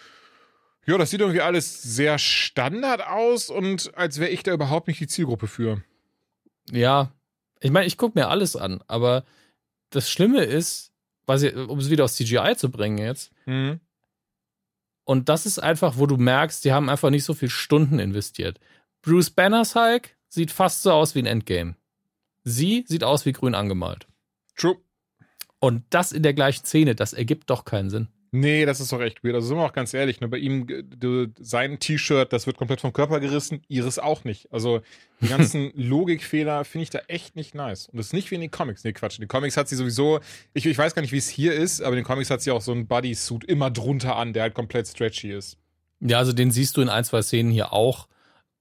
[0.87, 5.01] ja, das sieht irgendwie alles sehr Standard aus und als wäre ich da überhaupt nicht
[5.01, 5.83] die Zielgruppe für.
[6.71, 7.12] Ja,
[7.61, 9.24] ich meine, ich gucke mir alles an, aber
[9.91, 10.93] das Schlimme ist,
[11.27, 13.81] was ich, um es wieder aufs CGI zu bringen jetzt, Mhm.
[15.11, 18.61] Und das ist einfach, wo du merkst, die haben einfach nicht so viel Stunden investiert.
[19.03, 21.74] Bruce Banners Hulk sieht fast so aus wie ein Endgame.
[22.45, 24.07] Sie sieht aus wie grün angemalt.
[24.57, 24.77] True.
[25.59, 28.07] Und das in der gleichen Szene, das ergibt doch keinen Sinn.
[28.32, 29.35] Nee, das ist doch echt weird.
[29.35, 32.57] Also sind wir auch ganz ehrlich, ne, bei ihm, äh, du, sein T-Shirt, das wird
[32.57, 34.52] komplett vom Körper gerissen, ihres auch nicht.
[34.52, 34.82] Also
[35.20, 37.89] die ganzen Logikfehler finde ich da echt nicht nice.
[37.89, 38.85] Und das ist nicht wie in den Comics.
[38.85, 39.19] Nee, Quatsch.
[39.19, 40.20] In den Comics hat sie sowieso,
[40.55, 42.52] ich, ich weiß gar nicht, wie es hier ist, aber in den Comics hat sie
[42.52, 45.59] auch so einen Bodysuit immer drunter an, der halt komplett stretchy ist.
[46.01, 48.07] Ja, also den siehst du in ein, zwei Szenen hier auch.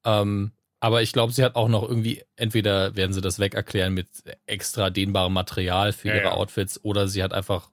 [0.06, 0.52] Ähm,
[0.82, 4.08] Aber ich glaube, sie hat auch noch irgendwie, entweder werden sie das weg erklären mit
[4.48, 6.32] extra dehnbarem Material für Ja, ihre ja.
[6.32, 7.70] Outfits oder sie hat einfach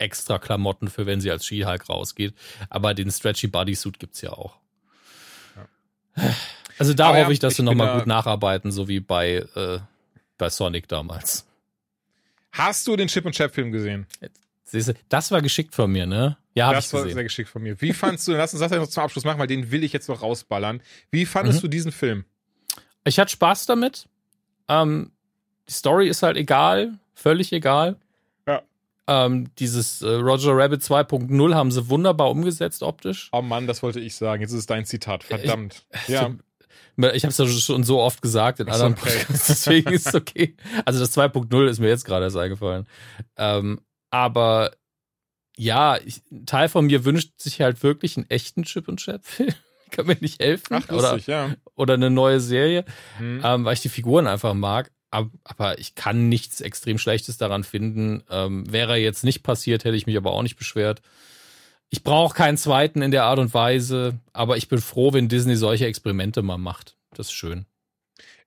[0.00, 2.34] extra Klamotten für, wenn sie als She-Hulk rausgeht.
[2.68, 4.56] Aber den Stretchy Bodysuit gibt's ja auch.
[6.78, 9.36] Also da ja, hoffe ich, dass ich sie nochmal da- gut nacharbeiten, so wie bei,
[9.54, 9.78] äh,
[10.38, 11.46] bei Sonic damals.
[12.52, 14.06] Hast du den Chip und Chap Film gesehen?
[15.08, 16.36] Das war geschickt von mir, ne?
[16.54, 17.14] Ja, das war gesehen.
[17.14, 17.80] sehr geschickt von mir.
[17.80, 19.92] Wie fandst du, lass uns das ja noch zum Abschluss machen, weil den will ich
[19.92, 20.80] jetzt noch rausballern.
[21.10, 21.62] Wie fandest Mhm.
[21.62, 22.24] du diesen Film?
[23.04, 24.06] Ich hatte Spaß damit.
[24.68, 25.12] Ähm,
[25.68, 27.96] die Story ist halt egal, völlig egal.
[29.10, 33.28] Ähm, dieses äh, Roger Rabbit 2.0 haben sie wunderbar umgesetzt optisch.
[33.32, 34.40] Oh Mann, das wollte ich sagen.
[34.40, 35.24] Jetzt ist es dein Zitat.
[35.24, 35.84] Verdammt.
[36.06, 36.30] ja.
[37.12, 39.18] Ich habe es ja schon so oft gesagt in Ach anderen okay.
[39.18, 40.54] Podcasts, deswegen ist es okay.
[40.84, 42.86] Also das 2.0 ist mir jetzt gerade erst eingefallen.
[43.36, 43.80] Ähm,
[44.10, 44.72] aber
[45.56, 49.24] ja, ich, ein Teil von mir wünscht sich halt wirklich einen echten Chip und Chap
[49.24, 49.54] Film.
[49.90, 50.74] Kann mir nicht helfen.
[50.74, 51.56] Ach, oder, lustig, ja.
[51.74, 52.84] oder eine neue Serie.
[53.18, 53.40] Hm.
[53.42, 54.92] ähm, weil ich die Figuren einfach mag.
[55.10, 58.22] Ab- Aber ich kann nichts extrem Schlechtes daran finden.
[58.30, 61.02] Ähm, wäre jetzt nicht passiert, hätte ich mich aber auch nicht beschwert.
[61.88, 65.56] Ich brauche keinen zweiten in der Art und Weise, aber ich bin froh, wenn Disney
[65.56, 66.96] solche Experimente mal macht.
[67.14, 67.66] Das ist schön.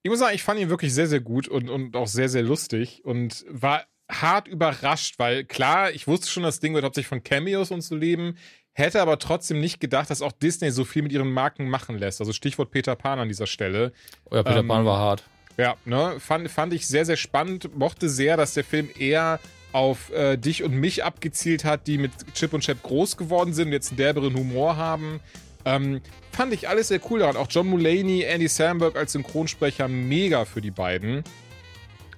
[0.01, 2.43] Ich muss sagen, ich fand ihn wirklich sehr, sehr gut und, und auch sehr, sehr
[2.43, 7.23] lustig und war hart überrascht, weil klar, ich wusste schon, das Ding wird hauptsächlich von
[7.23, 8.37] Cameos und so leben,
[8.73, 12.21] hätte aber trotzdem nicht gedacht, dass auch Disney so viel mit ihren Marken machen lässt.
[12.21, 13.91] Also Stichwort Peter Pan an dieser Stelle.
[14.25, 15.23] Euer Peter Ähm, Pan war hart.
[15.57, 17.77] Ja, ne, fand, fand ich sehr, sehr spannend.
[17.77, 19.39] Mochte sehr, dass der Film eher
[19.71, 23.67] auf äh, dich und mich abgezielt hat, die mit Chip und Chap groß geworden sind
[23.67, 25.19] und jetzt einen derberen Humor haben.
[25.65, 26.01] Ähm,
[26.31, 27.37] fand ich alles sehr cool daran.
[27.37, 31.23] Auch John Mulaney, Andy Samberg als Synchronsprecher, mega für die beiden.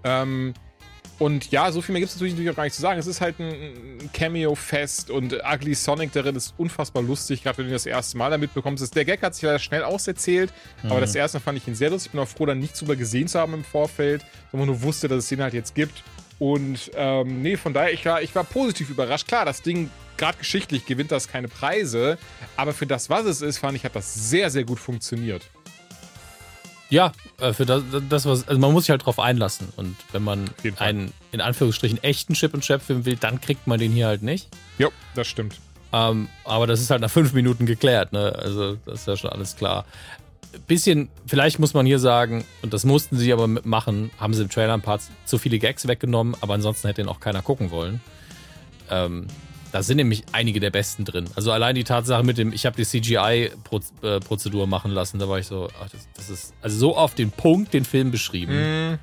[0.04, 0.54] Ähm,
[1.18, 3.00] und ja, so viel mehr gibt es natürlich auch gar nicht zu sagen.
[3.00, 7.72] Es ist halt ein, Cameo-Fest und Ugly Sonic darin ist unfassbar lustig, gerade wenn du
[7.72, 8.96] das erste Mal damit bekommst.
[8.96, 10.52] Der Gag hat sich leider schnell auserzählt,
[10.84, 12.08] aber das erste Mal fand ich ihn sehr lustig.
[12.08, 15.08] Ich bin auch froh, dann nichts drüber gesehen zu haben im Vorfeld, sondern nur wusste,
[15.08, 16.04] dass es den halt jetzt gibt.
[16.38, 19.28] Und ähm, nee, von daher, ich war, ich war positiv überrascht.
[19.28, 22.18] Klar, das Ding, gerade geschichtlich, gewinnt das keine Preise,
[22.58, 25.50] aber für das, was es ist, fand ich, hat das sehr, sehr gut funktioniert.
[26.90, 29.70] Ja, äh, für das, das was, also man muss sich halt drauf einlassen.
[29.76, 33.80] Und wenn man einen, in Anführungsstrichen, echten Chip und Chap Film will, dann kriegt man
[33.80, 34.48] den hier halt nicht.
[34.78, 35.60] Jo, das stimmt.
[35.92, 38.36] Ähm, aber das ist halt nach fünf Minuten geklärt, ne?
[38.38, 39.86] Also, das ist ja schon alles klar.
[40.68, 44.50] Bisschen, vielleicht muss man hier sagen, und das mussten sie aber mitmachen, haben sie im
[44.50, 48.00] Trailer ein paar zu viele Gags weggenommen, aber ansonsten hätte ihn auch keiner gucken wollen.
[48.90, 49.28] Ähm,
[49.76, 51.26] da sind nämlich einige der besten drin.
[51.36, 55.48] Also allein die Tatsache mit dem, ich habe die CGI-Prozedur machen lassen, da war ich
[55.48, 58.94] so, ach, das, das ist also so auf den Punkt den Film beschrieben.
[58.94, 59.00] Mm,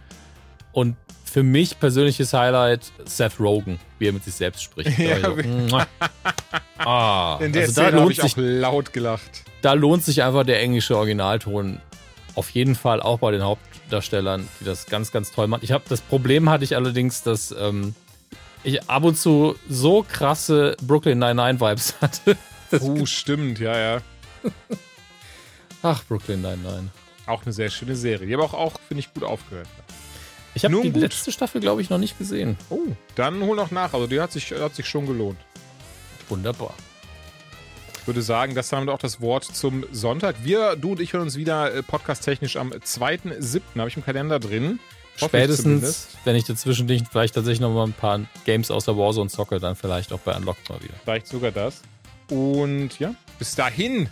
[0.73, 0.97] Und
[1.27, 4.99] für mich persönliches Highlight Seth Rogen, wie er mit sich selbst spricht.
[4.99, 5.87] Ja, war ich so, "Mua."
[6.79, 9.45] ah, in der also da Szene lohnt, ich sich, auch laut gelacht.
[9.61, 11.83] da lohnt sich einfach der englische Originalton
[12.35, 15.65] auf jeden Fall auch bei den Hauptdarstellern, die das ganz, ganz toll machen.
[15.65, 17.95] Ich habe das Problem hatte ich allerdings, dass ähm,
[18.65, 22.37] ich ab und zu so krasse Brooklyn Nine-Nine Vibes hatte.
[22.71, 24.01] Das, Oh, stimmt, ja, ja.
[25.83, 26.89] ach, Brooklyn Nine-Nine.
[27.27, 29.69] Auch eine sehr schöne Serie, die aber auch, auch finde ich, gut aufgehört.
[30.55, 31.01] Ich habe die gut.
[31.01, 32.57] letzte Staffel, glaube ich, noch nicht gesehen.
[32.69, 32.79] Oh,
[33.15, 33.95] dann hol noch nach.
[33.95, 35.39] Also die hat sich, hat sich schon gelohnt.
[36.29, 36.75] Wunderbar.
[38.01, 40.37] Ich würde sagen, das ist damit auch das Wort zum Sonntag.
[40.43, 43.61] Wir, du und ich hören uns wieder äh, podcast-technisch am 2.7.
[43.79, 44.81] habe ich im Kalender drin.
[45.17, 48.97] Ich Spätestens, wenn ich dazwischen nicht vielleicht tatsächlich noch mal ein paar Games aus der
[48.97, 50.95] Warzone zocke, dann vielleicht auch bei Unlocked mal wieder.
[51.05, 51.83] Vielleicht sogar das.
[52.31, 54.09] Und ja, bis dahin.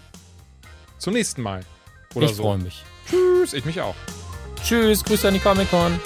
[0.98, 1.60] Zum nächsten Mal.
[2.14, 2.42] Oder ich so.
[2.42, 2.82] freue mich.
[3.08, 3.94] Tschüss, ich mich auch.
[4.62, 5.98] Tschüss, Grüße an die Comic-Con.